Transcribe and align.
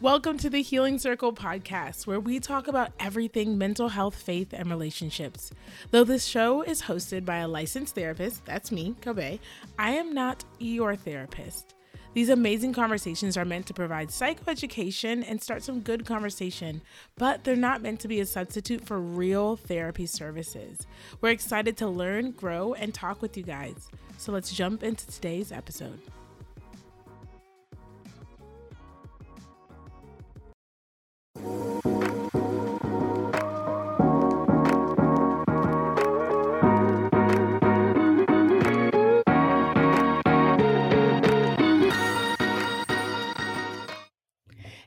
Welcome 0.00 0.38
to 0.38 0.48
the 0.48 0.62
Healing 0.62 1.00
Circle 1.00 1.32
podcast, 1.32 2.06
where 2.06 2.20
we 2.20 2.38
talk 2.38 2.68
about 2.68 2.92
everything 3.00 3.58
mental 3.58 3.88
health, 3.88 4.14
faith, 4.14 4.52
and 4.52 4.70
relationships. 4.70 5.50
Though 5.90 6.04
this 6.04 6.24
show 6.24 6.62
is 6.62 6.82
hosted 6.82 7.24
by 7.24 7.38
a 7.38 7.48
licensed 7.48 7.96
therapist, 7.96 8.44
that's 8.44 8.70
me, 8.70 8.94
Kobe, 9.00 9.40
I 9.76 9.90
am 9.90 10.14
not 10.14 10.44
your 10.60 10.94
therapist. 10.94 11.74
These 12.14 12.28
amazing 12.28 12.74
conversations 12.74 13.36
are 13.36 13.44
meant 13.44 13.66
to 13.66 13.74
provide 13.74 14.10
psychoeducation 14.10 15.28
and 15.28 15.42
start 15.42 15.64
some 15.64 15.80
good 15.80 16.06
conversation, 16.06 16.80
but 17.16 17.42
they're 17.42 17.56
not 17.56 17.82
meant 17.82 17.98
to 17.98 18.08
be 18.08 18.20
a 18.20 18.26
substitute 18.26 18.86
for 18.86 19.00
real 19.00 19.56
therapy 19.56 20.06
services. 20.06 20.86
We're 21.20 21.30
excited 21.30 21.76
to 21.78 21.88
learn, 21.88 22.30
grow, 22.30 22.72
and 22.74 22.94
talk 22.94 23.20
with 23.20 23.36
you 23.36 23.42
guys. 23.42 23.90
So 24.16 24.30
let's 24.30 24.52
jump 24.52 24.84
into 24.84 25.08
today's 25.08 25.50
episode. 25.50 25.98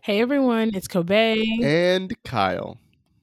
Hey 0.04 0.20
everyone, 0.20 0.72
it's 0.74 0.88
Kobe. 0.88 1.46
And 1.62 2.12
Kyle, 2.24 2.80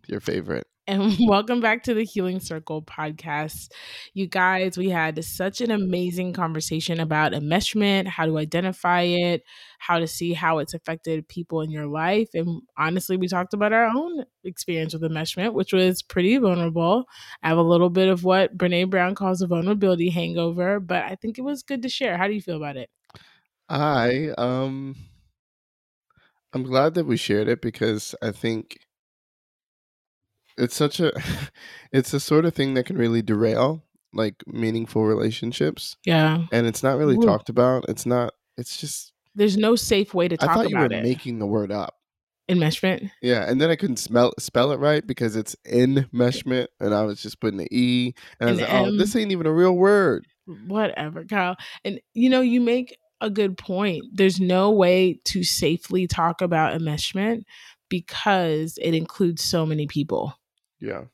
your 0.06 0.20
favorite. 0.20 0.68
And 0.86 1.12
welcome 1.20 1.60
back 1.60 1.82
to 1.82 1.92
the 1.92 2.04
Healing 2.04 2.38
Circle 2.38 2.82
podcast. 2.82 3.72
You 4.14 4.28
guys, 4.28 4.78
we 4.78 4.88
had 4.88 5.24
such 5.24 5.60
an 5.60 5.72
amazing 5.72 6.34
conversation 6.34 7.00
about 7.00 7.32
enmeshment, 7.32 8.06
how 8.06 8.26
to 8.26 8.38
identify 8.38 9.00
it, 9.02 9.42
how 9.80 9.98
to 9.98 10.06
see 10.06 10.34
how 10.34 10.58
it's 10.58 10.72
affected 10.72 11.26
people 11.26 11.62
in 11.62 11.72
your 11.72 11.88
life. 11.88 12.28
And 12.32 12.62
honestly, 12.76 13.16
we 13.16 13.26
talked 13.26 13.54
about 13.54 13.72
our 13.72 13.86
own 13.86 14.24
experience 14.44 14.92
with 14.94 15.02
enmeshment, 15.02 15.54
which 15.54 15.72
was 15.72 16.00
pretty 16.00 16.36
vulnerable. 16.36 17.06
I 17.42 17.48
have 17.48 17.58
a 17.58 17.62
little 17.62 17.90
bit 17.90 18.08
of 18.08 18.22
what 18.22 18.56
Brene 18.56 18.88
Brown 18.88 19.16
calls 19.16 19.42
a 19.42 19.48
vulnerability 19.48 20.10
hangover, 20.10 20.78
but 20.78 21.02
I 21.02 21.16
think 21.16 21.38
it 21.38 21.42
was 21.42 21.64
good 21.64 21.82
to 21.82 21.88
share. 21.88 22.16
How 22.16 22.28
do 22.28 22.34
you 22.34 22.40
feel 22.40 22.56
about 22.56 22.76
it? 22.76 22.88
I 23.68 24.30
um 24.38 24.94
I'm 26.52 26.62
glad 26.62 26.94
that 26.94 27.06
we 27.06 27.16
shared 27.16 27.48
it 27.48 27.60
because 27.60 28.14
I 28.22 28.30
think 28.30 28.78
it's 30.56 30.76
such 30.76 31.00
a 31.00 31.12
it's 31.92 32.10
the 32.10 32.20
sort 32.20 32.44
of 32.44 32.54
thing 32.54 32.74
that 32.74 32.86
can 32.86 32.96
really 32.96 33.22
derail 33.22 33.84
like 34.12 34.42
meaningful 34.46 35.04
relationships. 35.04 35.96
Yeah. 36.04 36.44
And 36.52 36.66
it's 36.66 36.82
not 36.82 36.98
really 36.98 37.16
Ooh. 37.16 37.22
talked 37.22 37.48
about. 37.48 37.84
It's 37.88 38.06
not 38.06 38.34
it's 38.56 38.76
just 38.76 39.12
there's 39.34 39.56
no 39.56 39.76
safe 39.76 40.14
way 40.14 40.28
to 40.28 40.36
talk 40.36 40.50
about 40.50 40.56
it. 40.56 40.58
I 40.58 40.62
thought 40.62 40.70
you 40.70 40.78
were 40.78 41.00
it. 41.00 41.02
making 41.04 41.38
the 41.38 41.46
word 41.46 41.70
up. 41.70 41.94
Enmeshment. 42.50 43.10
Yeah, 43.20 43.44
and 43.46 43.60
then 43.60 43.68
I 43.68 43.76
couldn't 43.76 43.98
spell 43.98 44.32
spell 44.38 44.72
it 44.72 44.78
right 44.78 45.06
because 45.06 45.36
it's 45.36 45.54
enmeshment, 45.70 46.68
and 46.80 46.94
I 46.94 47.02
was 47.02 47.20
just 47.20 47.40
putting 47.40 47.58
the 47.58 47.68
e, 47.70 48.14
and 48.40 48.48
I 48.48 48.52
was 48.52 48.60
like, 48.62 48.72
"Oh, 48.72 48.96
this 48.96 49.14
ain't 49.14 49.32
even 49.32 49.46
a 49.46 49.52
real 49.52 49.76
word." 49.76 50.26
Whatever, 50.66 51.26
Kyle. 51.26 51.56
And 51.84 52.00
you 52.14 52.30
know, 52.30 52.40
you 52.40 52.62
make 52.62 52.96
a 53.20 53.30
good 53.30 53.58
point. 53.58 54.04
There's 54.12 54.40
no 54.40 54.70
way 54.70 55.20
to 55.26 55.42
safely 55.42 56.06
talk 56.06 56.40
about 56.40 56.78
enmeshment 56.78 57.42
because 57.88 58.78
it 58.80 58.94
includes 58.94 59.42
so 59.42 59.66
many 59.66 59.86
people. 59.86 60.34
Yeah. 60.80 61.04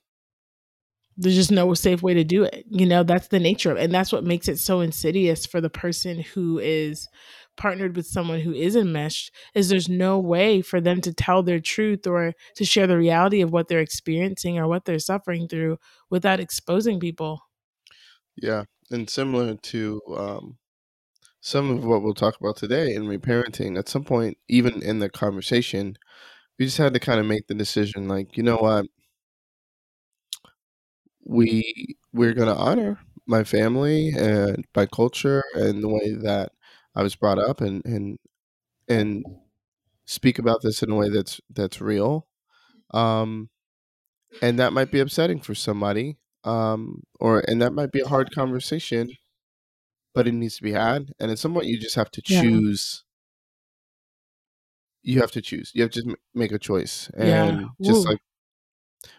There's 1.17 1.37
just 1.37 1.53
no 1.53 1.73
safe 1.75 2.03
way 2.03 2.15
to 2.15 2.25
do 2.25 2.43
it. 2.43 2.65
You 2.69 2.87
know, 2.87 3.05
that's 3.05 3.29
the 3.29 3.39
nature 3.39 3.71
of 3.71 3.77
it. 3.77 3.85
And 3.85 3.95
that's 3.95 4.13
what 4.13 4.25
makes 4.25 4.49
it 4.49 4.59
so 4.59 4.81
insidious 4.81 5.47
for 5.47 5.61
the 5.61 5.71
person 5.71 6.21
who 6.21 6.59
is 6.59 7.09
partnered 7.57 7.95
with 7.95 8.07
someone 8.07 8.41
who 8.41 8.53
is 8.53 8.75
enmeshed 8.75 9.33
is 9.55 9.69
there's 9.69 9.89
no 9.89 10.19
way 10.19 10.61
for 10.61 10.81
them 10.81 11.01
to 11.03 11.15
tell 11.15 11.43
their 11.45 11.61
truth 11.61 12.05
or 12.05 12.35
to 12.57 12.65
share 12.65 12.89
the 12.89 12.99
reality 12.99 13.41
of 13.43 13.53
what 13.53 13.69
they're 13.69 13.79
experiencing 13.79 14.59
or 14.59 14.67
what 14.67 14.85
they're 14.85 14.99
suffering 14.99 15.47
through 15.47 15.79
without 16.11 16.41
exposing 16.41 16.99
people. 16.99 17.41
Yeah. 18.37 18.65
And 18.91 19.09
similar 19.09 19.55
to 19.55 20.01
um 20.17 20.59
some 21.45 21.71
of 21.71 21.85
what 21.87 22.03
we'll 22.03 22.15
talk 22.15 22.41
about 22.41 22.57
today 22.57 22.95
in 22.95 23.05
reparenting, 23.05 23.79
at 23.79 23.89
some 23.89 24.05
point, 24.05 24.39
even 24.49 24.83
in 24.83 25.01
the 25.01 25.11
conversation, 25.11 25.97
we 26.59 26.67
just 26.67 26.79
had 26.79 26.95
to 26.95 27.01
kind 27.01 27.21
of 27.21 27.27
make 27.27 27.49
the 27.49 27.55
decision 27.55 28.09
like, 28.09 28.37
you 28.37 28.43
know 28.45 28.57
what? 28.59 28.87
We 31.25 31.97
we're 32.13 32.35
gonna 32.35 32.55
honor 32.55 32.99
my 33.27 33.45
family 33.45 34.11
and 34.17 34.65
my 34.77 34.87
culture 34.87 35.43
and 35.55 35.83
the 35.83 35.89
way 35.89 36.13
that 36.23 36.53
I 36.95 37.03
was 37.03 37.17
brought 37.17 37.39
up 37.39 37.61
and 37.61 37.85
and 37.87 38.19
and 38.89 39.25
speak 40.07 40.39
about 40.39 40.63
this 40.63 40.83
in 40.83 40.91
a 40.91 40.97
way 40.97 41.11
that's 41.11 41.41
that's 41.51 41.81
real. 41.81 42.29
Um 42.93 43.51
and 44.43 44.59
that 44.61 44.73
might 44.73 44.93
be 44.93 45.01
upsetting 45.01 45.41
for 45.41 45.55
somebody. 45.55 46.19
Um 46.45 47.05
or 47.21 47.41
and 47.49 47.63
that 47.63 47.73
might 47.75 47.93
be 47.93 48.01
a 48.03 48.09
hard 48.09 48.35
conversation 48.35 49.11
but 50.15 50.27
it 50.27 50.33
needs 50.33 50.57
to 50.57 50.63
be 50.63 50.73
had. 50.73 51.13
And 51.19 51.31
at 51.31 51.39
some 51.39 51.53
point, 51.53 51.67
you 51.67 51.79
just 51.79 51.97
have 51.97 52.11
to 52.13 52.23
choose. 52.23 53.05
Yeah. 55.03 55.15
You 55.15 55.21
have 55.21 55.33
to 55.33 55.43
choose. 55.43 55.71
You 55.75 55.83
have 55.83 55.91
to 55.93 56.03
just 56.03 56.17
make 56.35 56.53
a 56.53 56.59
choice. 56.59 57.11
And 57.15 57.61
yeah. 57.79 57.93
just 57.93 58.07
like 58.07 58.21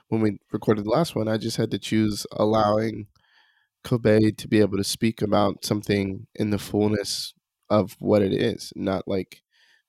when 0.08 0.22
we 0.22 0.40
recorded 0.52 0.86
the 0.86 0.90
last 0.90 1.16
one, 1.16 1.28
I 1.28 1.38
just 1.38 1.58
had 1.58 1.70
to 1.72 1.78
choose 1.78 2.26
allowing 2.32 3.08
Kobe 3.84 4.32
to 4.32 4.48
be 4.48 4.62
able 4.62 4.78
to 4.78 4.84
speak 4.84 5.22
about 5.22 5.64
something 5.64 6.26
in 6.34 6.50
the 6.50 6.58
fullness 6.58 7.34
of 7.70 7.96
what 8.00 8.24
it 8.24 8.34
is, 8.34 8.74
not 8.76 9.08
like 9.08 9.44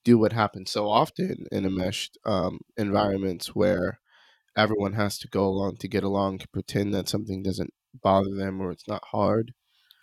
do 0.04 0.18
what 0.18 0.32
happens 0.32 0.70
so 0.70 0.88
often 0.88 1.46
in 1.50 1.64
enmeshed 1.64 2.16
um, 2.24 2.60
environments 2.76 3.56
where 3.56 3.98
everyone 4.56 4.92
has 4.92 5.18
to 5.18 5.28
go 5.28 5.44
along 5.44 5.76
to 5.78 5.88
get 5.88 6.04
along 6.04 6.38
to 6.38 6.48
pretend 6.48 6.94
that 6.94 7.08
something 7.08 7.42
doesn't 7.42 7.72
bother 8.02 8.34
them 8.34 8.60
or 8.60 8.70
it's 8.70 8.86
not 8.86 9.02
hard. 9.10 9.52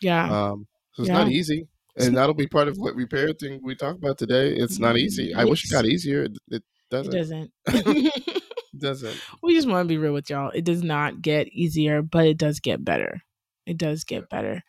Yeah. 0.02 0.30
Um, 0.30 0.68
so 0.94 1.04
it's 1.04 1.10
yeah. 1.10 1.18
not 1.18 1.30
easy. 1.30 1.68
And 1.96 2.18
that'll 2.18 2.34
be 2.34 2.48
part 2.48 2.68
of 2.68 2.78
what 2.78 2.96
reparenting 2.96 3.60
we 3.62 3.76
talk 3.76 3.96
about 3.96 4.18
today. 4.18 4.56
It's 4.56 4.80
not 4.80 4.98
easy. 4.98 5.34
I 5.34 5.46
wish 5.46 5.64
it 5.64 5.72
got 5.72 5.86
easier. 5.86 6.24
It, 6.24 6.38
it 6.50 6.64
doesn't. 6.90 7.14
It 7.14 7.18
doesn't. 7.18 7.52
it 7.68 8.44
doesn't. 8.78 9.22
We 9.44 9.54
just 9.54 9.68
want 9.68 9.88
to 9.88 9.94
be 9.94 10.00
real 10.00 10.14
with 10.14 10.30
y'all. 10.30 10.50
It 10.50 10.66
does 10.66 10.84
not 10.84 11.22
get 11.22 11.48
easier, 11.50 12.02
but 12.02 12.26
it 12.26 12.38
does 12.38 12.60
get 12.60 12.84
better. 12.84 13.22
It 13.66 13.78
does 13.78 14.04
get 14.04 14.30
better. 14.30 14.62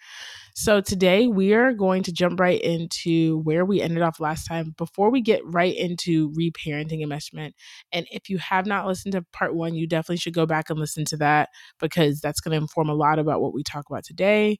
So 0.54 0.80
today 0.80 1.26
we 1.26 1.52
are 1.52 1.72
going 1.72 2.04
to 2.04 2.12
jump 2.12 2.38
right 2.38 2.60
into 2.60 3.38
where 3.40 3.64
we 3.64 3.80
ended 3.80 4.02
off 4.02 4.20
last 4.20 4.46
time 4.46 4.72
before 4.78 5.10
we 5.10 5.20
get 5.20 5.42
right 5.44 5.74
into 5.74 6.30
reparenting 6.32 7.04
enmeshment. 7.04 7.54
And 7.90 8.06
if 8.12 8.28
you 8.28 8.38
have 8.38 8.66
not 8.66 8.86
listened 8.86 9.12
to 9.12 9.26
part 9.32 9.56
one, 9.56 9.74
you 9.74 9.88
definitely 9.88 10.18
should 10.18 10.34
go 10.34 10.46
back 10.46 10.70
and 10.70 10.78
listen 10.78 11.04
to 11.06 11.16
that 11.16 11.48
because 11.80 12.20
that's 12.20 12.40
going 12.40 12.52
to 12.52 12.62
inform 12.62 12.88
a 12.88 12.94
lot 12.94 13.18
about 13.18 13.40
what 13.40 13.52
we 13.52 13.64
talk 13.64 13.86
about 13.90 14.04
today. 14.04 14.58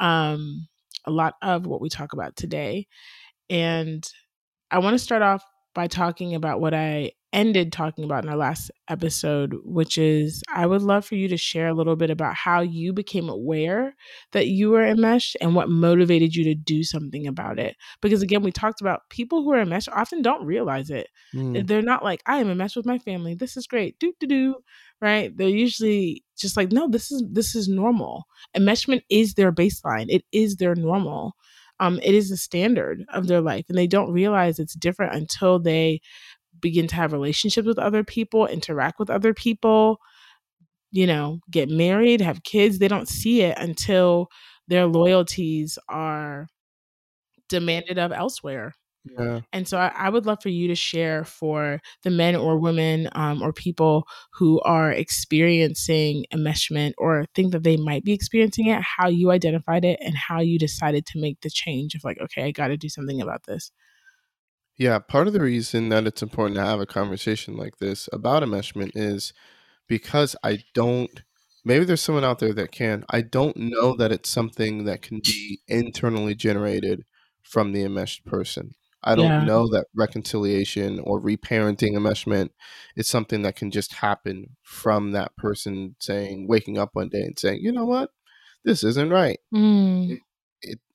Um, 0.00 0.68
a 1.06 1.10
lot 1.10 1.34
of 1.42 1.66
what 1.66 1.80
we 1.80 1.88
talk 1.88 2.12
about 2.12 2.36
today. 2.36 2.86
And 3.48 4.04
I 4.70 4.78
want 4.80 4.94
to 4.94 4.98
start 4.98 5.22
off 5.22 5.42
by 5.74 5.86
talking 5.86 6.34
about 6.34 6.60
what 6.60 6.74
I 6.74 7.12
ended 7.36 7.70
talking 7.70 8.02
about 8.02 8.24
in 8.24 8.30
our 8.30 8.36
last 8.36 8.70
episode, 8.88 9.54
which 9.62 9.98
is 9.98 10.42
I 10.48 10.66
would 10.66 10.80
love 10.80 11.04
for 11.04 11.16
you 11.16 11.28
to 11.28 11.36
share 11.36 11.68
a 11.68 11.74
little 11.74 11.94
bit 11.94 12.08
about 12.08 12.34
how 12.34 12.62
you 12.62 12.94
became 12.94 13.28
aware 13.28 13.94
that 14.32 14.46
you 14.46 14.70
were 14.70 14.84
enmeshed 14.84 15.36
and 15.40 15.54
what 15.54 15.68
motivated 15.68 16.34
you 16.34 16.44
to 16.44 16.54
do 16.54 16.82
something 16.82 17.26
about 17.26 17.58
it. 17.58 17.76
Because 18.00 18.22
again, 18.22 18.42
we 18.42 18.50
talked 18.50 18.80
about 18.80 19.02
people 19.10 19.44
who 19.44 19.52
are 19.52 19.60
enmeshed 19.60 19.90
often 19.90 20.22
don't 20.22 20.46
realize 20.46 20.88
it. 20.88 21.08
Mm. 21.34 21.66
They're 21.66 21.82
not 21.82 22.02
like, 22.02 22.22
I 22.24 22.38
am 22.38 22.50
enmeshed 22.50 22.76
with 22.76 22.86
my 22.86 22.98
family. 22.98 23.34
This 23.34 23.56
is 23.56 23.66
great. 23.66 23.98
Do 23.98 24.14
do 24.18 24.26
do. 24.26 24.54
Right. 25.02 25.36
They're 25.36 25.48
usually 25.48 26.24
just 26.38 26.56
like, 26.56 26.72
no, 26.72 26.88
this 26.88 27.12
is 27.12 27.22
this 27.30 27.54
is 27.54 27.68
normal. 27.68 28.24
Enmeshment 28.56 29.02
is 29.10 29.34
their 29.34 29.52
baseline. 29.52 30.06
It 30.08 30.24
is 30.32 30.56
their 30.56 30.74
normal. 30.74 31.36
Um, 31.78 32.00
it 32.02 32.14
is 32.14 32.30
the 32.30 32.36
standard 32.36 33.04
of 33.12 33.26
their 33.26 33.40
life. 33.40 33.66
And 33.68 33.76
they 33.76 33.86
don't 33.86 34.12
realize 34.12 34.58
it's 34.58 34.74
different 34.74 35.14
until 35.14 35.58
they 35.58 36.00
begin 36.60 36.86
to 36.88 36.96
have 36.96 37.12
relationships 37.12 37.66
with 37.66 37.78
other 37.78 38.04
people, 38.04 38.46
interact 38.46 38.98
with 38.98 39.10
other 39.10 39.34
people, 39.34 39.98
you 40.90 41.06
know, 41.06 41.40
get 41.50 41.68
married, 41.68 42.20
have 42.20 42.42
kids. 42.42 42.78
They 42.78 42.88
don't 42.88 43.08
see 43.08 43.42
it 43.42 43.58
until 43.58 44.28
their 44.68 44.86
loyalties 44.86 45.78
are 45.88 46.48
demanded 47.48 47.98
of 47.98 48.12
elsewhere. 48.12 48.74
Yeah. 49.18 49.40
And 49.52 49.68
so 49.68 49.78
I, 49.78 49.92
I, 49.94 50.08
would 50.08 50.26
love 50.26 50.42
for 50.42 50.48
you 50.48 50.66
to 50.68 50.74
share 50.74 51.24
for 51.24 51.80
the 52.02 52.10
men 52.10 52.34
or 52.34 52.58
women 52.58 53.08
um, 53.12 53.40
or 53.40 53.52
people 53.52 54.04
who 54.32 54.60
are 54.62 54.90
experiencing 54.90 56.24
enmeshment 56.34 56.92
or 56.98 57.26
think 57.34 57.52
that 57.52 57.62
they 57.62 57.76
might 57.76 58.02
be 58.02 58.12
experiencing 58.12 58.66
it, 58.66 58.82
how 58.82 59.08
you 59.08 59.30
identified 59.30 59.84
it 59.84 60.00
and 60.02 60.16
how 60.16 60.40
you 60.40 60.58
decided 60.58 61.06
to 61.06 61.20
make 61.20 61.40
the 61.42 61.50
change 61.50 61.94
of 61.94 62.02
like, 62.02 62.18
okay, 62.20 62.44
I 62.44 62.50
got 62.50 62.68
to 62.68 62.76
do 62.76 62.88
something 62.88 63.20
about 63.20 63.44
this. 63.46 63.70
Yeah, 64.78 64.98
part 64.98 65.26
of 65.26 65.32
the 65.32 65.40
reason 65.40 65.88
that 65.88 66.06
it's 66.06 66.22
important 66.22 66.56
to 66.56 66.64
have 66.64 66.80
a 66.80 66.86
conversation 66.86 67.56
like 67.56 67.78
this 67.78 68.08
about 68.12 68.42
enmeshment 68.42 68.92
is 68.94 69.32
because 69.88 70.36
I 70.42 70.64
don't 70.74 71.22
maybe 71.66 71.84
there's 71.84 72.00
someone 72.00 72.24
out 72.24 72.38
there 72.38 72.54
that 72.54 72.70
can. 72.70 73.04
I 73.10 73.20
don't 73.20 73.56
know 73.56 73.94
that 73.96 74.12
it's 74.12 74.30
something 74.30 74.84
that 74.84 75.02
can 75.02 75.20
be 75.22 75.60
internally 75.68 76.34
generated 76.34 77.04
from 77.42 77.72
the 77.72 77.82
enmeshed 77.82 78.24
person. 78.24 78.74
I 79.02 79.14
don't 79.14 79.26
yeah. 79.26 79.44
know 79.44 79.68
that 79.68 79.86
reconciliation 79.94 80.98
or 81.00 81.20
reparenting 81.20 81.92
enmeshment 81.92 82.50
is 82.96 83.06
something 83.06 83.42
that 83.42 83.54
can 83.54 83.70
just 83.70 83.94
happen 83.94 84.56
from 84.62 85.12
that 85.12 85.36
person 85.36 85.96
saying, 86.00 86.48
waking 86.48 86.78
up 86.78 86.90
one 86.94 87.08
day 87.08 87.22
and 87.22 87.38
saying, 87.38 87.60
you 87.62 87.72
know 87.72 87.84
what, 87.84 88.10
this 88.64 88.82
isn't 88.82 89.10
right. 89.10 89.38
Mm. 89.54 90.20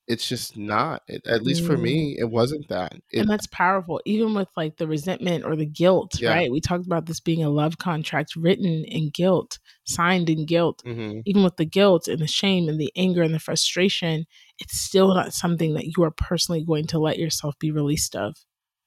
It, 0.06 0.12
it, 0.12 0.14
it's 0.14 0.28
just 0.28 0.56
not. 0.56 1.02
It, 1.06 1.26
at 1.26 1.42
least 1.42 1.62
mm. 1.62 1.66
for 1.66 1.76
me, 1.76 2.16
it 2.18 2.30
wasn't 2.30 2.68
that. 2.68 2.94
and 3.12 3.28
that's 3.28 3.46
powerful. 3.46 4.00
Even 4.04 4.34
with 4.34 4.48
like 4.56 4.76
the 4.76 4.86
resentment 4.86 5.44
or 5.44 5.56
the 5.56 5.66
guilt, 5.66 6.20
yeah. 6.20 6.30
right? 6.30 6.50
We 6.50 6.60
talked 6.60 6.86
about 6.86 7.06
this 7.06 7.20
being 7.20 7.42
a 7.42 7.50
love 7.50 7.78
contract 7.78 8.36
written 8.36 8.84
in 8.84 9.10
guilt, 9.10 9.58
signed 9.84 10.28
in 10.28 10.46
guilt. 10.46 10.82
Mm-hmm. 10.86 11.20
Even 11.24 11.44
with 11.44 11.56
the 11.56 11.64
guilt 11.64 12.08
and 12.08 12.20
the 12.20 12.26
shame 12.26 12.68
and 12.68 12.80
the 12.80 12.92
anger 12.96 13.22
and 13.22 13.34
the 13.34 13.38
frustration, 13.38 14.26
it's 14.58 14.78
still 14.78 15.14
not 15.14 15.32
something 15.32 15.74
that 15.74 15.96
you 15.96 16.02
are 16.04 16.10
personally 16.10 16.64
going 16.64 16.86
to 16.88 16.98
let 16.98 17.18
yourself 17.18 17.58
be 17.58 17.70
released 17.70 18.14
of. 18.16 18.36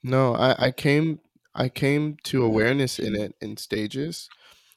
No, 0.03 0.35
I, 0.35 0.67
I 0.67 0.71
came 0.71 1.19
I 1.55 1.69
came 1.69 2.17
to 2.23 2.43
awareness 2.43 2.99
in 2.99 3.15
it 3.15 3.35
in 3.41 3.57
stages. 3.57 4.29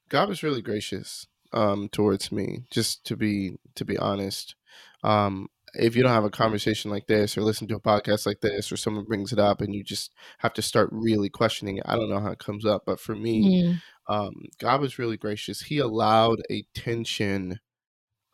God 0.08 0.28
was 0.28 0.42
really 0.42 0.62
gracious 0.62 1.26
um, 1.52 1.88
towards 1.88 2.32
me, 2.32 2.64
just 2.70 3.04
to 3.06 3.16
be 3.16 3.58
to 3.74 3.84
be 3.84 3.98
honest. 3.98 4.54
Um, 5.02 5.48
if 5.78 5.94
you 5.94 6.02
don't 6.02 6.12
have 6.12 6.24
a 6.24 6.30
conversation 6.30 6.90
like 6.90 7.06
this 7.06 7.36
or 7.36 7.42
listen 7.42 7.68
to 7.68 7.76
a 7.76 7.80
podcast 7.80 8.26
like 8.26 8.40
this 8.40 8.72
or 8.72 8.76
someone 8.76 9.04
brings 9.04 9.32
it 9.32 9.38
up 9.38 9.60
and 9.60 9.74
you 9.74 9.84
just 9.84 10.12
have 10.38 10.52
to 10.54 10.62
start 10.62 10.88
really 10.92 11.28
questioning 11.28 11.78
it, 11.78 11.84
I 11.86 11.96
don't 11.96 12.10
know 12.10 12.20
how 12.20 12.30
it 12.30 12.38
comes 12.38 12.66
up, 12.66 12.82
but 12.84 13.00
for 13.00 13.14
me, 13.14 13.62
mm. 13.62 13.82
um, 14.12 14.32
God 14.58 14.80
was 14.80 14.98
really 14.98 15.16
gracious. 15.16 15.62
He 15.62 15.78
allowed 15.78 16.38
a 16.50 16.64
tension 16.74 17.60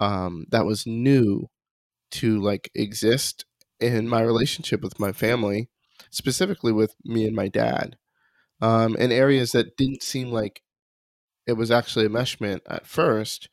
um, 0.01 0.47
that 0.51 0.65
was 0.65 0.87
new 0.87 1.49
to 2.13 2.41
like 2.41 2.71
exist 2.75 3.45
in 3.81 4.09
my 4.09 4.23
relationship 4.23 4.83
with 4.83 4.99
my 4.99 5.13
family, 5.13 5.69
specifically 6.11 6.73
with 6.73 6.95
me 7.05 7.27
and 7.27 7.37
my 7.37 7.49
dad, 7.49 7.97
um, 8.61 8.97
in 8.97 9.13
areas 9.13 9.53
that 9.53 9.77
didn't 9.77 10.03
seem 10.03 10.31
like 10.31 10.63
it 11.47 11.55
was 11.55 11.71
actually 11.71 12.09
enmeshment 12.09 12.61
at 12.69 12.87
first. 12.87 13.49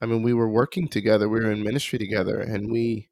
I 0.00 0.06
mean, 0.06 0.22
we 0.22 0.32
were 0.32 0.48
working 0.48 0.88
together, 0.88 1.28
we 1.28 1.40
were 1.40 1.50
in 1.50 1.62
ministry 1.62 1.98
together, 1.98 2.40
and 2.40 2.70
we 2.70 3.10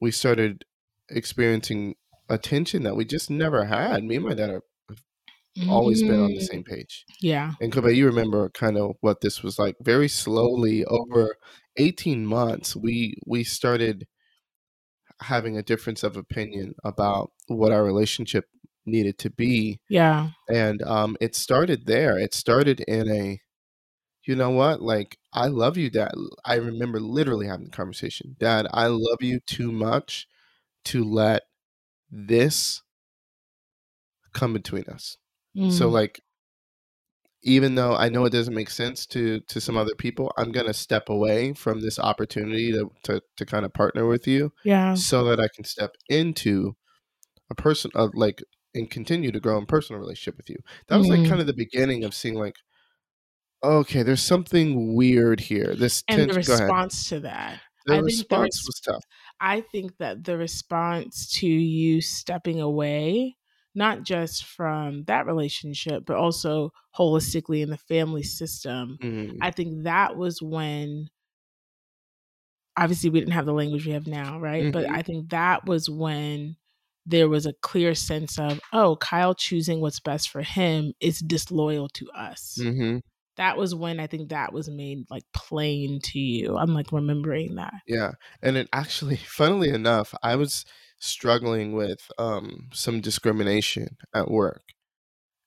we 0.00 0.10
started 0.10 0.64
experiencing 1.08 1.94
a 2.28 2.38
tension 2.38 2.82
that 2.82 2.96
we 2.96 3.04
just 3.04 3.30
never 3.30 3.64
had. 3.64 4.04
Me 4.04 4.16
and 4.16 4.24
my 4.24 4.34
dad 4.34 4.50
have 4.50 4.62
always 5.68 6.02
been 6.02 6.22
on 6.22 6.34
the 6.34 6.40
same 6.40 6.62
mm. 6.62 6.68
page. 6.68 7.04
Yeah. 7.20 7.52
And 7.60 7.72
Kobe, 7.72 7.92
you 7.92 8.06
remember 8.06 8.50
kind 8.50 8.76
of 8.76 8.96
what 9.00 9.20
this 9.20 9.42
was 9.42 9.58
like. 9.58 9.76
Very 9.80 10.08
slowly, 10.08 10.84
over 10.84 11.36
eighteen 11.76 12.26
months, 12.26 12.76
we 12.76 13.18
we 13.26 13.44
started 13.44 14.06
having 15.20 15.56
a 15.56 15.62
difference 15.62 16.04
of 16.04 16.16
opinion 16.16 16.74
about 16.84 17.32
what 17.48 17.72
our 17.72 17.82
relationship 17.82 18.44
needed 18.86 19.18
to 19.18 19.30
be. 19.30 19.80
Yeah. 19.88 20.30
And 20.48 20.82
um, 20.82 21.16
it 21.20 21.34
started 21.34 21.86
there. 21.86 22.18
It 22.18 22.34
started 22.34 22.80
in 22.80 23.10
a, 23.10 23.40
you 24.28 24.36
know 24.36 24.50
what? 24.50 24.82
Like, 24.82 25.18
I 25.32 25.46
love 25.46 25.76
you, 25.76 25.90
Dad. 25.90 26.12
I 26.44 26.56
remember 26.56 27.00
literally 27.00 27.46
having 27.46 27.66
the 27.66 27.72
conversation. 27.72 28.36
Dad, 28.38 28.66
I 28.72 28.86
love 28.86 29.22
you 29.22 29.40
too 29.40 29.72
much 29.72 30.28
to 30.86 31.02
let 31.02 31.42
this 32.10 32.82
come 34.32 34.52
between 34.52 34.84
us. 34.84 35.16
Mm. 35.56 35.72
So, 35.72 35.88
like, 35.88 36.22
even 37.42 37.74
though 37.74 37.94
I 37.94 38.08
know 38.08 38.24
it 38.24 38.32
doesn't 38.32 38.54
make 38.54 38.70
sense 38.70 39.06
to 39.06 39.40
to 39.40 39.60
some 39.60 39.76
other 39.76 39.94
people, 39.94 40.32
I'm 40.36 40.52
gonna 40.52 40.74
step 40.74 41.08
away 41.08 41.54
from 41.54 41.80
this 41.80 41.98
opportunity 41.98 42.72
to 42.72 42.90
to, 43.04 43.22
to 43.36 43.46
kind 43.46 43.64
of 43.64 43.72
partner 43.72 44.06
with 44.06 44.26
you, 44.26 44.52
yeah, 44.64 44.94
so 44.94 45.24
that 45.24 45.40
I 45.40 45.48
can 45.54 45.64
step 45.64 45.92
into 46.08 46.76
a 47.50 47.54
person 47.54 47.90
of 47.94 48.10
like 48.14 48.42
and 48.74 48.90
continue 48.90 49.32
to 49.32 49.40
grow 49.40 49.58
in 49.58 49.66
personal 49.66 50.00
relationship 50.00 50.36
with 50.36 50.50
you. 50.50 50.58
That 50.88 50.98
was 50.98 51.08
mm-hmm. 51.08 51.22
like 51.22 51.28
kind 51.28 51.40
of 51.40 51.46
the 51.46 51.54
beginning 51.54 52.04
of 52.04 52.14
seeing 52.14 52.34
like, 52.34 52.56
okay, 53.62 54.02
there's 54.02 54.22
something 54.22 54.94
weird 54.94 55.40
here. 55.40 55.74
This 55.74 56.02
and 56.08 56.18
ten- 56.18 56.28
the 56.28 56.34
response 56.34 57.08
to 57.10 57.20
that. 57.20 57.60
The 57.86 57.94
I 57.94 57.98
response 57.98 58.60
res- 58.60 58.66
was 58.66 58.80
tough. 58.80 59.04
I 59.40 59.60
think 59.60 59.96
that 59.98 60.24
the 60.24 60.36
response 60.36 61.30
to 61.38 61.46
you 61.46 62.00
stepping 62.00 62.60
away 62.60 63.36
not 63.74 64.02
just 64.02 64.44
from 64.44 65.04
that 65.04 65.24
relationship, 65.24 66.04
but 66.04 66.16
also 66.16 66.72
holistically 66.98 67.62
in 67.62 67.70
the 67.70 67.78
family 67.78 68.24
system. 68.24 68.98
Mm-hmm. 69.00 69.38
I 69.40 69.52
think 69.52 69.84
that 69.84 70.16
was 70.16 70.42
when 70.42 71.08
obviously 72.76 73.10
we 73.10 73.20
didn't 73.20 73.34
have 73.34 73.46
the 73.46 73.52
language 73.52 73.86
we 73.86 73.92
have 73.92 74.08
now, 74.08 74.40
right? 74.40 74.64
Mm-hmm. 74.64 74.70
But 74.72 74.90
I 74.90 75.02
think 75.02 75.30
that 75.30 75.66
was 75.66 75.88
when 75.88 76.56
there 77.06 77.28
was 77.28 77.46
a 77.46 77.54
clear 77.62 77.94
sense 77.94 78.38
of, 78.38 78.60
oh, 78.72 78.96
Kyle 78.96 79.34
choosing 79.34 79.80
what's 79.80 80.00
best 80.00 80.28
for 80.28 80.42
him 80.42 80.92
is 81.00 81.20
disloyal 81.20 81.88
to 81.90 82.10
us. 82.10 82.58
Mm-hmm. 82.60 82.98
That 83.38 83.56
was 83.56 83.74
when 83.74 83.98
I 83.98 84.06
think 84.06 84.28
that 84.28 84.52
was 84.52 84.68
made 84.68 85.06
like 85.10 85.24
plain 85.32 86.00
to 86.02 86.18
you. 86.18 86.56
I'm 86.56 86.74
like 86.74 86.92
remembering 86.92 87.54
that. 87.54 87.72
Yeah. 87.86 88.12
And 88.42 88.56
it 88.56 88.68
actually, 88.72 89.16
funnily 89.24 89.70
enough, 89.70 90.14
I 90.22 90.36
was 90.36 90.64
struggling 90.98 91.72
with 91.72 92.10
um, 92.18 92.68
some 92.72 93.00
discrimination 93.00 93.96
at 94.14 94.30
work. 94.30 94.62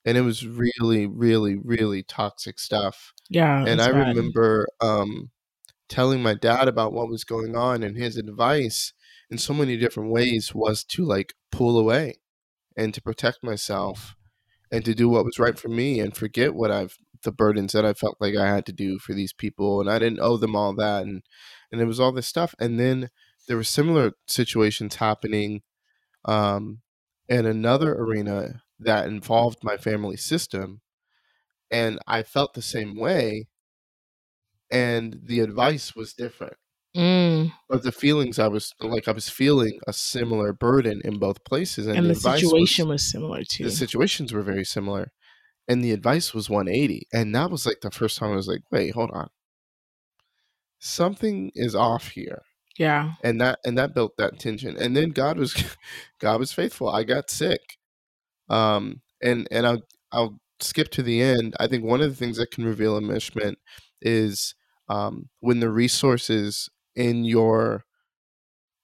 And 0.04 0.18
it 0.18 0.22
was 0.22 0.48
really, 0.48 1.06
really, 1.06 1.56
really 1.56 2.02
toxic 2.02 2.58
stuff. 2.58 3.14
Yeah. 3.30 3.64
And 3.66 3.80
I 3.80 3.92
bad. 3.92 4.16
remember 4.16 4.68
um, 4.82 5.30
telling 5.90 6.24
my 6.24 6.34
dad 6.34 6.68
about 6.68 6.94
what 6.94 7.10
was 7.10 7.24
going 7.24 7.56
on, 7.56 7.84
and 7.84 7.96
his 7.96 8.18
advice 8.18 8.94
in 9.30 9.38
so 9.38 9.54
many 9.54 9.78
different 9.78 10.12
ways 10.12 10.56
was 10.56 10.84
to 10.86 11.06
like 11.06 11.34
pull 11.52 11.78
away 11.78 12.16
and 12.76 12.94
to 12.94 13.02
protect 13.02 13.44
myself 13.44 14.16
and 14.72 14.84
to 14.86 14.96
do 14.96 15.10
what 15.10 15.26
was 15.26 15.38
right 15.38 15.60
for 15.60 15.68
me 15.68 16.00
and 16.00 16.16
forget 16.16 16.56
what 16.56 16.72
I've 16.72 16.98
the 17.23 17.31
burdens 17.31 17.73
that 17.73 17.85
I 17.85 17.94
felt 17.94 18.18
like 18.19 18.35
I 18.35 18.47
had 18.47 18.65
to 18.68 18.73
do 18.73 19.00
for 19.00 19.13
these 19.13 19.33
people 19.33 19.81
and 19.81 19.89
I 19.89 20.00
didn't 20.00 20.19
owe 20.21 20.38
them 20.38 20.56
all 20.56 20.75
that 20.75 21.03
and 21.03 21.23
and 21.71 21.81
it 21.81 21.85
was 21.85 22.00
all 22.00 22.12
this 22.12 22.27
stuff 22.27 22.56
and 22.59 22.79
then 22.79 23.09
there 23.47 23.57
were 23.57 23.63
similar 23.63 24.13
situations 24.27 24.95
happening 24.95 25.62
um, 26.25 26.79
in 27.27 27.45
another 27.45 27.94
arena 27.94 28.62
that 28.79 29.07
involved 29.07 29.59
my 29.63 29.77
family 29.77 30.18
system, 30.18 30.81
and 31.69 32.00
I 32.07 32.23
felt 32.23 32.53
the 32.53 32.62
same 32.62 32.97
way, 32.97 33.47
and 34.69 35.19
the 35.23 35.39
advice 35.39 35.95
was 35.95 36.13
different. 36.13 36.57
Mm. 36.95 37.53
But 37.69 37.83
the 37.83 37.91
feelings 37.91 38.38
I 38.38 38.50
was 38.50 38.73
like, 38.81 39.07
I 39.07 39.13
was 39.13 39.29
feeling 39.29 39.79
a 39.88 39.94
similar 39.94 40.51
burden 40.51 41.01
in 41.06 41.19
both 41.19 41.44
places, 41.45 41.88
and, 41.88 41.97
and 41.97 42.09
the, 42.09 42.13
the 42.13 42.19
situation 42.19 42.88
was, 42.88 42.95
was, 42.95 43.12
similar 43.12 43.44
too. 43.44 43.63
The 43.63 43.71
situations 43.71 44.33
were 44.33 44.41
very 44.41 44.65
similar, 44.65 45.12
and 45.68 45.84
the 45.84 45.92
advice 45.92 46.34
was 46.34 46.50
180. 46.50 47.08
And 47.13 47.33
that 47.35 47.52
was 47.52 47.66
like 47.66 47.81
the 47.81 47.92
first 47.92 48.18
time 48.18 48.31
I 48.31 48.35
was 48.35 48.47
like, 48.47 48.64
wait, 48.71 48.94
hold 48.94 49.12
on, 49.12 49.30
something 50.80 51.52
is 51.56 51.76
off 51.76 52.09
here. 52.09 52.42
Yeah. 52.78 53.14
And 53.24 53.40
that 53.42 53.59
and 53.66 53.78
that 53.78 53.94
built 53.94 54.18
that 54.18 54.40
tension. 54.40 54.76
And 54.78 54.95
then 54.95 55.09
God 55.09 55.38
was 55.38 55.54
God 56.19 56.40
was 56.40 56.52
faithful. 56.52 56.90
I 56.90 57.04
got 57.04 57.30
sick. 57.30 57.78
Um 58.50 59.02
and 59.21 59.47
and 59.52 59.68
I'll 59.68 59.81
I'll 60.12 60.40
skip 60.59 60.90
to 60.92 61.04
the 61.04 61.21
end. 61.21 61.56
I 61.59 61.68
think 61.68 61.83
one 61.83 62.02
of 62.02 62.09
the 62.09 62.16
things 62.16 62.38
that 62.38 62.52
can 62.52 62.66
reveal 62.66 62.97
a 62.97 63.02
enmeshment 63.02 63.56
is 64.02 64.56
um 64.90 65.30
when 65.40 65.59
the 65.59 65.69
resources 65.69 66.69
in 66.95 67.24
your 67.24 67.85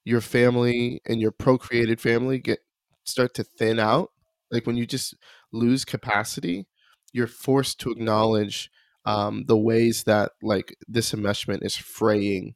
your 0.06 0.22
family 0.22 1.02
and 1.06 1.20
your 1.20 1.32
procreated 1.32 2.00
family 2.00 2.40
get 2.40 2.60
start 3.04 3.34
to 3.36 3.44
thin 3.44 3.80
out. 3.80 4.12
Like 4.52 4.66
when 4.66 4.78
you 4.78 4.86
just 4.86 5.16
lose 5.52 5.84
capacity, 5.84 6.68
you're 7.14 7.28
forced 7.28 7.80
to 7.82 7.92
acknowledge 7.92 8.70
um, 9.06 9.46
the 9.48 9.58
ways 9.58 10.04
that 10.04 10.32
like 10.42 10.76
this 10.88 11.14
enmeshment 11.14 11.64
is 11.64 11.76
fraying 11.76 12.56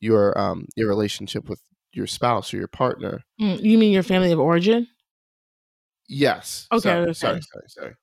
your 0.00 0.38
um 0.38 0.66
your 0.76 0.88
relationship 0.88 1.48
with 1.48 1.60
your 1.92 2.06
spouse 2.06 2.54
or 2.54 2.58
your 2.58 2.68
partner. 2.68 3.24
Mm, 3.40 3.62
you 3.62 3.78
mean 3.78 3.92
your 3.92 4.02
family 4.02 4.30
of 4.30 4.38
origin? 4.38 4.86
Yes. 6.08 6.66
Okay. 6.72 6.80
Sorry, 6.80 7.02
okay. 7.02 7.12
sorry, 7.12 7.40
sorry, 7.42 7.64
sorry. 7.68 7.94